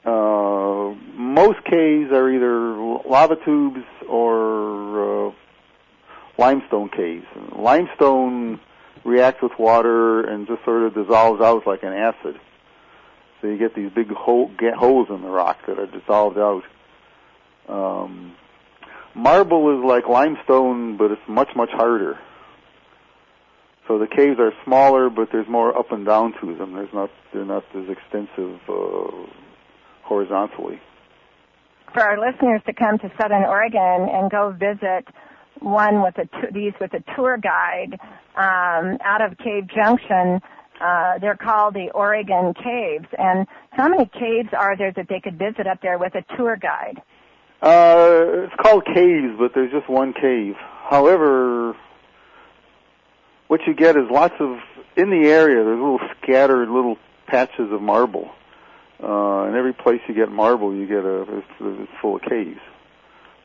Uh, 0.06 0.94
most 1.14 1.62
caves 1.64 2.10
are 2.10 2.30
either 2.30 2.74
lava 3.06 3.36
tubes 3.44 3.84
or 4.08 5.28
uh, 5.28 5.32
limestone 6.40 6.88
caves. 6.88 7.26
Limestone 7.54 8.58
reacts 9.04 9.42
with 9.42 9.52
water 9.58 10.22
and 10.22 10.46
just 10.46 10.64
sort 10.64 10.82
of 10.82 10.94
dissolves 10.94 11.40
out 11.40 11.66
like 11.66 11.82
an 11.82 11.92
acid. 11.92 12.40
So 13.40 13.46
you 13.46 13.58
get 13.58 13.74
these 13.74 13.90
big 13.94 14.10
hole, 14.10 14.50
get 14.58 14.74
holes 14.74 15.08
in 15.10 15.22
the 15.22 15.28
rock 15.28 15.58
that 15.66 15.78
are 15.78 15.86
dissolved 15.86 16.38
out. 16.38 16.62
Um, 17.68 18.34
marble 19.14 19.78
is 19.78 19.84
like 19.84 20.08
limestone, 20.08 20.96
but 20.96 21.10
it's 21.10 21.22
much 21.28 21.50
much 21.54 21.70
harder. 21.70 22.18
So 23.86 23.98
the 23.98 24.06
caves 24.06 24.38
are 24.38 24.52
smaller, 24.64 25.10
but 25.10 25.28
there's 25.32 25.48
more 25.48 25.76
up 25.76 25.90
and 25.92 26.06
down 26.06 26.34
to 26.40 26.54
them. 26.54 26.74
There's 26.74 26.92
not 26.92 27.10
they're 27.32 27.44
not 27.44 27.64
as 27.74 27.88
extensive 27.88 28.60
uh, 28.68 29.10
horizontally. 30.02 30.80
For 31.92 32.02
our 32.02 32.18
listeners 32.18 32.60
to 32.66 32.72
come 32.72 32.98
to 32.98 33.10
Southern 33.20 33.44
Oregon 33.44 34.08
and 34.08 34.30
go 34.30 34.52
visit 34.52 35.08
one 35.60 36.02
with 36.02 36.16
a 36.18 36.28
these 36.52 36.72
with 36.80 36.92
a 36.94 37.02
tour 37.14 37.36
guide 37.36 37.98
um, 38.36 38.98
out 39.04 39.20
of 39.22 39.38
Cave 39.38 39.68
Junction. 39.68 40.40
Uh, 40.80 41.18
they're 41.18 41.36
called 41.36 41.74
the 41.74 41.90
Oregon 41.94 42.54
Caves. 42.54 43.06
And 43.18 43.46
how 43.70 43.88
many 43.88 44.06
caves 44.06 44.48
are 44.56 44.76
there 44.76 44.92
that 44.92 45.08
they 45.08 45.20
could 45.20 45.38
visit 45.38 45.66
up 45.66 45.82
there 45.82 45.98
with 45.98 46.14
a 46.14 46.24
tour 46.36 46.56
guide? 46.56 47.02
Uh, 47.60 48.44
it's 48.44 48.54
called 48.62 48.86
caves, 48.86 49.34
but 49.38 49.52
there's 49.54 49.70
just 49.70 49.88
one 49.90 50.14
cave. 50.14 50.54
However, 50.88 51.76
what 53.48 53.60
you 53.66 53.74
get 53.74 53.96
is 53.96 54.04
lots 54.10 54.34
of 54.40 54.58
in 54.96 55.10
the 55.10 55.28
area. 55.28 55.62
There's 55.62 55.78
little 55.78 56.00
scattered 56.22 56.70
little 56.70 56.96
patches 57.26 57.70
of 57.70 57.82
marble. 57.82 58.30
Uh, 59.02 59.44
and 59.44 59.56
every 59.56 59.72
place 59.72 60.00
you 60.08 60.14
get 60.14 60.30
marble, 60.30 60.74
you 60.74 60.86
get 60.86 61.04
a 61.04 61.22
it's, 61.22 61.46
it's 61.60 61.92
full 62.00 62.16
of 62.16 62.22
caves. 62.22 62.60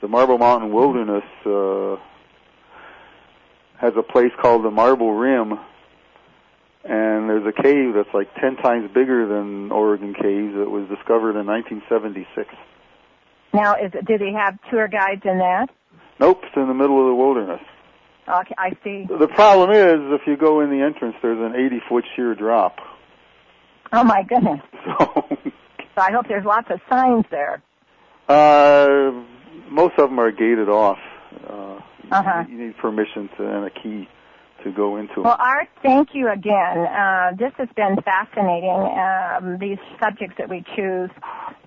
The 0.01 0.07
Marble 0.07 0.37
Mountain 0.37 0.71
Wilderness 0.71 1.23
uh, 1.45 1.95
has 3.79 3.93
a 3.97 4.03
place 4.03 4.31
called 4.41 4.63
the 4.63 4.71
Marble 4.71 5.13
Rim, 5.13 5.53
and 6.83 7.29
there's 7.29 7.45
a 7.45 7.51
cave 7.61 7.93
that's 7.95 8.13
like 8.13 8.33
ten 8.35 8.55
times 8.57 8.89
bigger 8.93 9.27
than 9.27 9.71
Oregon 9.71 10.13
Caves 10.13 10.53
that 10.55 10.69
was 10.69 10.87
discovered 10.89 11.39
in 11.39 11.45
1976. 11.47 12.53
Now, 13.53 13.75
is 13.75 13.91
do 14.05 14.17
they 14.17 14.31
have 14.33 14.57
tour 14.69 14.87
guides 14.87 15.21
in 15.25 15.39
that? 15.39 15.69
Nope, 16.19 16.41
it's 16.43 16.55
in 16.55 16.67
the 16.67 16.73
middle 16.73 16.99
of 17.01 17.07
the 17.07 17.15
wilderness. 17.15 17.61
Okay, 18.27 18.55
I 18.57 18.71
see. 18.83 19.05
The 19.07 19.27
problem 19.27 19.71
is, 19.71 20.19
if 20.19 20.27
you 20.27 20.35
go 20.37 20.61
in 20.61 20.69
the 20.71 20.81
entrance, 20.81 21.15
there's 21.21 21.39
an 21.39 21.55
80 21.59 21.81
foot 21.87 22.05
sheer 22.15 22.33
drop. 22.35 22.77
Oh 23.93 24.03
my 24.03 24.23
goodness. 24.23 24.61
So, 24.99 25.27
So 25.95 26.01
I 26.01 26.11
hope 26.11 26.27
there's 26.27 26.45
lots 26.45 26.67
of 26.69 26.79
signs 26.89 27.25
there. 27.31 27.61
uh, 28.27 29.11
most 29.69 29.93
of 29.97 30.09
them 30.09 30.19
are 30.19 30.31
gated 30.31 30.69
off. 30.69 30.97
Uh, 31.47 31.79
Uh-huh. 32.11 32.43
You 32.47 32.57
need 32.67 32.77
permission 32.77 33.29
to, 33.37 33.47
and 33.47 33.65
a 33.65 33.69
key 33.71 34.07
to 34.63 34.71
go 34.71 34.95
into 34.97 35.15
them. 35.15 35.23
Well, 35.23 35.37
Art, 35.39 35.67
thank 35.81 36.09
you 36.13 36.29
again. 36.31 36.77
Uh, 36.85 37.31
this 37.37 37.51
has 37.57 37.67
been 37.75 37.97
fascinating. 38.03 38.69
Um, 38.69 39.57
these 39.59 39.79
subjects 39.99 40.35
that 40.37 40.47
we 40.49 40.63
choose 40.75 41.09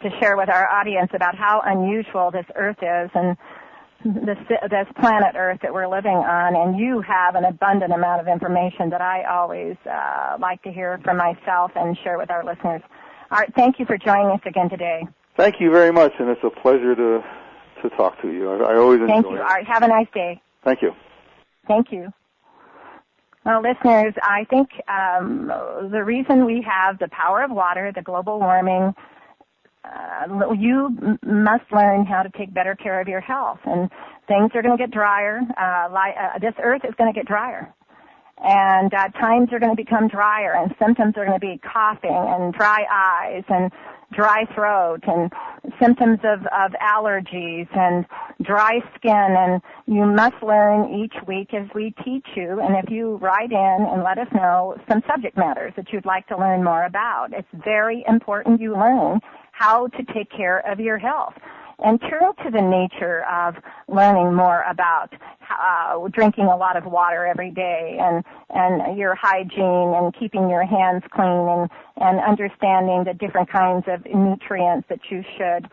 to 0.02 0.10
share 0.20 0.36
with 0.36 0.48
our 0.48 0.68
audience 0.70 1.10
about 1.12 1.34
how 1.36 1.60
unusual 1.64 2.30
this 2.30 2.46
Earth 2.54 2.78
is 2.82 3.10
and 3.14 3.36
this 4.04 4.38
this 4.70 4.86
planet 5.00 5.34
Earth 5.34 5.58
that 5.62 5.74
we're 5.74 5.88
living 5.88 6.16
on. 6.16 6.54
And 6.54 6.78
you 6.78 7.00
have 7.02 7.34
an 7.34 7.44
abundant 7.44 7.92
amount 7.92 8.20
of 8.20 8.28
information 8.28 8.90
that 8.90 9.00
I 9.00 9.24
always 9.24 9.76
uh, 9.90 10.36
like 10.40 10.62
to 10.62 10.70
hear 10.70 11.00
from 11.02 11.16
myself 11.16 11.72
and 11.74 11.98
share 12.04 12.16
with 12.16 12.30
our 12.30 12.44
listeners. 12.44 12.82
Art, 13.32 13.52
thank 13.56 13.80
you 13.80 13.86
for 13.86 13.98
joining 13.98 14.30
us 14.30 14.40
again 14.46 14.70
today. 14.70 15.06
Thank 15.36 15.56
you 15.60 15.70
very 15.72 15.92
much, 15.92 16.12
and 16.18 16.28
it's 16.28 16.44
a 16.44 16.50
pleasure 16.50 16.94
to 16.94 17.22
to 17.82 17.90
talk 17.90 18.20
to 18.22 18.28
you. 18.28 18.50
I, 18.50 18.72
I 18.72 18.76
always 18.76 19.00
Thank 19.00 19.24
enjoy 19.24 19.30
you, 19.30 19.36
it. 19.36 19.42
Art. 19.42 19.66
Have 19.66 19.82
a 19.82 19.88
nice 19.88 20.08
day. 20.14 20.40
Thank 20.64 20.82
you. 20.82 20.92
Thank 21.66 21.92
you. 21.92 22.12
Well, 23.44 23.62
listeners, 23.62 24.14
I 24.22 24.44
think 24.50 24.68
um, 24.88 25.50
the 25.90 26.04
reason 26.04 26.44
we 26.44 26.64
have 26.68 26.98
the 26.98 27.08
power 27.08 27.42
of 27.42 27.50
water, 27.50 27.92
the 27.94 28.02
global 28.02 28.38
warming, 28.38 28.94
uh, 29.84 30.52
you 30.52 30.86
m- 31.00 31.18
must 31.22 31.64
learn 31.72 32.04
how 32.04 32.22
to 32.22 32.30
take 32.36 32.52
better 32.52 32.74
care 32.74 33.00
of 33.00 33.08
your 33.08 33.20
health. 33.20 33.60
And 33.64 33.90
things 34.26 34.50
are 34.54 34.62
going 34.62 34.76
to 34.76 34.82
get 34.82 34.90
drier. 34.90 35.40
Uh, 35.56 35.88
li- 35.90 36.14
uh, 36.20 36.38
this 36.40 36.54
earth 36.62 36.82
is 36.86 36.94
going 36.96 37.12
to 37.12 37.18
get 37.18 37.26
drier. 37.26 37.72
And 38.44 38.92
uh, 38.92 39.08
times 39.18 39.48
are 39.52 39.58
going 39.58 39.74
to 39.74 39.82
become 39.82 40.08
drier, 40.08 40.54
and 40.54 40.74
symptoms 40.78 41.14
are 41.16 41.24
going 41.24 41.40
to 41.40 41.44
be 41.44 41.58
coughing 41.58 42.10
and 42.12 42.52
dry 42.54 42.84
eyes 42.90 43.44
and 43.48 43.72
dry 44.12 44.44
throat 44.54 45.00
and 45.06 45.32
symptoms 45.80 46.18
of, 46.24 46.40
of 46.46 46.72
allergies 46.82 47.68
and 47.76 48.06
dry 48.42 48.80
skin. 48.96 49.12
And 49.12 49.62
you 49.86 50.06
must 50.06 50.42
learn 50.42 50.92
each 50.94 51.14
week 51.26 51.52
as 51.54 51.66
we 51.74 51.94
teach 52.04 52.26
you. 52.34 52.60
And 52.60 52.76
if 52.76 52.90
you 52.90 53.16
write 53.16 53.52
in 53.52 53.86
and 53.90 54.02
let 54.02 54.18
us 54.18 54.28
know 54.34 54.76
some 54.88 55.02
subject 55.06 55.36
matters 55.36 55.72
that 55.76 55.92
you'd 55.92 56.06
like 56.06 56.26
to 56.28 56.36
learn 56.36 56.64
more 56.64 56.84
about, 56.84 57.28
it's 57.32 57.48
very 57.64 58.04
important 58.08 58.60
you 58.60 58.72
learn 58.72 59.20
how 59.52 59.88
to 59.88 60.04
take 60.14 60.30
care 60.30 60.60
of 60.70 60.80
your 60.80 60.98
health. 60.98 61.34
And 61.84 62.00
turn 62.00 62.34
to 62.44 62.50
the 62.50 62.60
nature 62.60 63.24
of 63.30 63.54
learning 63.86 64.34
more 64.34 64.64
about 64.68 65.12
uh, 65.48 66.08
drinking 66.08 66.46
a 66.46 66.56
lot 66.56 66.76
of 66.76 66.84
water 66.86 67.24
every 67.24 67.50
day 67.50 67.98
and, 68.00 68.24
and 68.50 68.98
your 68.98 69.14
hygiene 69.14 69.94
and 69.96 70.12
keeping 70.18 70.50
your 70.50 70.64
hands 70.64 71.04
clean 71.12 71.28
and, 71.28 71.70
and 71.96 72.20
understanding 72.20 73.04
the 73.04 73.14
different 73.14 73.48
kinds 73.48 73.84
of 73.86 74.04
nutrients 74.06 74.88
that 74.88 75.00
you 75.10 75.22
should 75.36 75.68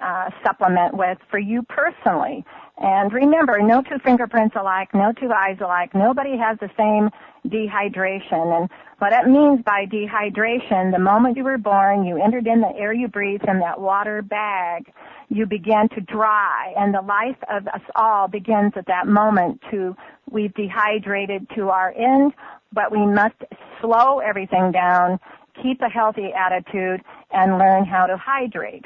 uh, 0.00 0.30
supplement 0.44 0.94
with 0.94 1.18
for 1.30 1.38
you 1.38 1.62
personally. 1.62 2.44
And 2.78 3.12
remember, 3.12 3.60
no 3.60 3.82
two 3.82 3.98
fingerprints 4.04 4.54
alike, 4.54 4.94
no 4.94 5.12
two 5.12 5.32
eyes 5.32 5.56
alike. 5.60 5.94
Nobody 5.94 6.36
has 6.36 6.58
the 6.60 6.70
same 6.76 7.10
dehydration. 7.50 8.60
And 8.60 8.70
what 8.98 9.12
it 9.12 9.28
means 9.28 9.62
by 9.64 9.86
dehydration, 9.86 10.92
the 10.92 10.98
moment 10.98 11.36
you 11.36 11.44
were 11.44 11.58
born, 11.58 12.04
you 12.04 12.20
entered 12.22 12.46
in 12.46 12.60
the 12.60 12.74
air 12.76 12.92
you 12.92 13.08
breathe 13.08 13.42
from 13.44 13.60
that 13.60 13.80
water 13.80 14.22
bag. 14.22 14.92
You 15.28 15.46
began 15.46 15.88
to 15.90 16.00
dry, 16.00 16.72
and 16.76 16.94
the 16.94 17.02
life 17.02 17.36
of 17.50 17.66
us 17.68 17.82
all 17.94 18.28
begins 18.28 18.72
at 18.76 18.86
that 18.86 19.06
moment. 19.06 19.60
To 19.70 19.94
we've 20.30 20.54
dehydrated 20.54 21.48
to 21.56 21.68
our 21.68 21.92
end, 21.92 22.32
but 22.72 22.90
we 22.90 23.04
must 23.06 23.36
slow 23.80 24.20
everything 24.20 24.72
down, 24.72 25.20
keep 25.62 25.80
a 25.82 25.88
healthy 25.88 26.32
attitude, 26.32 27.02
and 27.30 27.58
learn 27.58 27.84
how 27.84 28.06
to 28.06 28.16
hydrate. 28.16 28.84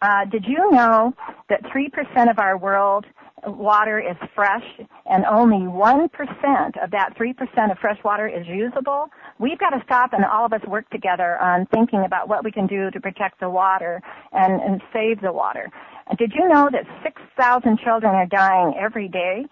Uh, 0.00 0.24
did 0.26 0.44
you 0.46 0.70
know 0.70 1.12
that 1.48 1.62
3% 1.64 2.30
of 2.30 2.38
our 2.38 2.56
world 2.56 3.04
water 3.46 3.98
is 4.00 4.16
fresh 4.34 4.64
and 5.06 5.24
only 5.24 5.58
1% 5.58 6.84
of 6.84 6.90
that 6.90 7.16
3% 7.16 7.70
of 7.70 7.78
fresh 7.78 7.98
water 8.04 8.28
is 8.28 8.46
usable? 8.46 9.08
we've 9.38 9.58
got 9.58 9.70
to 9.70 9.82
stop 9.84 10.12
and 10.12 10.24
all 10.24 10.44
of 10.44 10.52
us 10.52 10.60
work 10.66 10.88
together 10.90 11.40
on 11.40 11.66
thinking 11.66 12.04
about 12.04 12.28
what 12.28 12.44
we 12.44 12.50
can 12.50 12.66
do 12.66 12.90
to 12.90 13.00
protect 13.00 13.40
the 13.40 13.48
water 13.48 14.02
and, 14.32 14.60
and 14.60 14.82
save 14.92 15.20
the 15.20 15.32
water. 15.32 15.70
Did 16.18 16.32
you 16.34 16.48
know 16.48 16.68
that 16.72 16.84
6,000 17.02 17.78
children 17.78 18.14
are 18.14 18.26
dying 18.26 18.74
every 18.78 19.08
day 19.08 19.44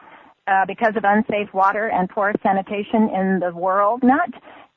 uh, 0.46 0.64
because 0.66 0.94
of 0.96 1.04
unsafe 1.04 1.52
water 1.52 1.88
and 1.88 2.08
poor 2.08 2.32
sanitation 2.42 3.10
in 3.14 3.40
the 3.40 3.52
world? 3.54 4.02
Not 4.02 4.30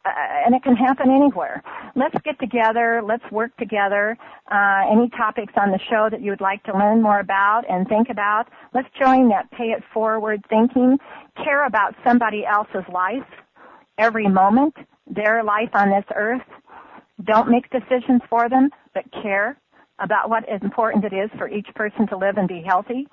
uh, 0.06 0.10
and 0.46 0.56
it 0.56 0.64
can 0.64 0.76
happen 0.76 1.10
anywhere. 1.12 1.62
Let's 1.96 2.16
get 2.24 2.40
together. 2.40 3.02
Let's 3.06 3.24
work 3.32 3.56
together. 3.58 4.18
Uh, 4.50 4.82
any 4.90 5.10
topics 5.10 5.54
on 5.58 5.72
the 5.72 5.80
show 5.90 6.08
that 6.10 6.22
you 6.22 6.32
would 6.32 6.42
like 6.42 6.64
to 6.64 6.74
learn 6.74 7.02
more 7.02 7.20
about 7.20 7.64
and 7.70 7.88
think 7.88 8.10
about, 8.10 8.46
let's 8.74 8.88
join 8.98 9.30
that 9.30 9.52
pay 9.52 9.72
it 9.72 9.84
forward 9.94 10.42
thinking. 10.50 10.98
Care 11.44 11.66
about 11.66 11.96
somebody 12.06 12.46
else's 12.46 12.88
life 12.94 13.28
every 13.98 14.28
moment, 14.28 14.74
their 15.06 15.44
life 15.44 15.70
on 15.74 15.90
this 15.90 16.06
earth. 16.16 16.48
Don't 17.26 17.50
make 17.50 17.70
decisions 17.70 18.22
for 18.30 18.48
them, 18.48 18.70
but 18.94 19.04
care 19.22 19.60
about 20.00 20.30
what 20.30 20.48
important 20.48 21.04
it 21.04 21.14
is 21.14 21.30
for 21.38 21.50
each 21.50 21.68
person 21.76 22.08
to 22.08 22.18
live 22.18 22.38
and 22.38 22.48
be 22.48 22.64
healthy. 22.66 23.08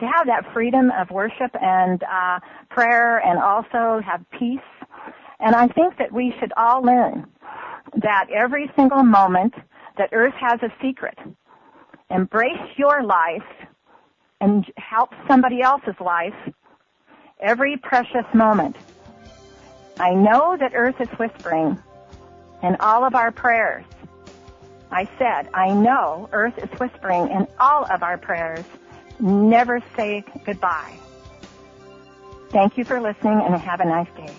To 0.00 0.06
have 0.06 0.26
that 0.26 0.52
freedom 0.52 0.90
of 0.98 1.10
worship 1.10 1.54
and 1.60 2.02
uh, 2.02 2.40
prayer 2.70 3.18
and 3.18 3.38
also 3.38 4.00
have 4.04 4.24
peace 4.36 4.58
and 5.40 5.54
I 5.54 5.68
think 5.68 5.96
that 5.98 6.12
we 6.12 6.34
should 6.38 6.52
all 6.56 6.82
learn 6.82 7.26
that 7.96 8.26
every 8.32 8.70
single 8.76 9.02
moment 9.02 9.54
that 9.96 10.10
earth 10.12 10.34
has 10.34 10.60
a 10.62 10.72
secret. 10.82 11.18
Embrace 12.10 12.76
your 12.76 13.02
life 13.02 13.42
and 14.40 14.64
help 14.76 15.10
somebody 15.28 15.62
else's 15.62 15.98
life 16.00 16.34
every 17.40 17.76
precious 17.76 18.24
moment. 18.34 18.76
I 19.98 20.14
know 20.14 20.56
that 20.58 20.72
earth 20.74 21.00
is 21.00 21.08
whispering 21.18 21.78
in 22.62 22.76
all 22.80 23.04
of 23.04 23.14
our 23.14 23.30
prayers. 23.30 23.84
I 24.90 25.08
said, 25.18 25.48
I 25.54 25.72
know 25.72 26.28
earth 26.32 26.58
is 26.58 26.70
whispering 26.78 27.30
in 27.30 27.46
all 27.58 27.84
of 27.90 28.02
our 28.02 28.18
prayers. 28.18 28.64
Never 29.20 29.80
say 29.96 30.24
goodbye. 30.44 30.98
Thank 32.50 32.76
you 32.76 32.84
for 32.84 33.00
listening 33.00 33.40
and 33.40 33.54
have 33.56 33.80
a 33.80 33.84
nice 33.84 34.08
day. 34.16 34.34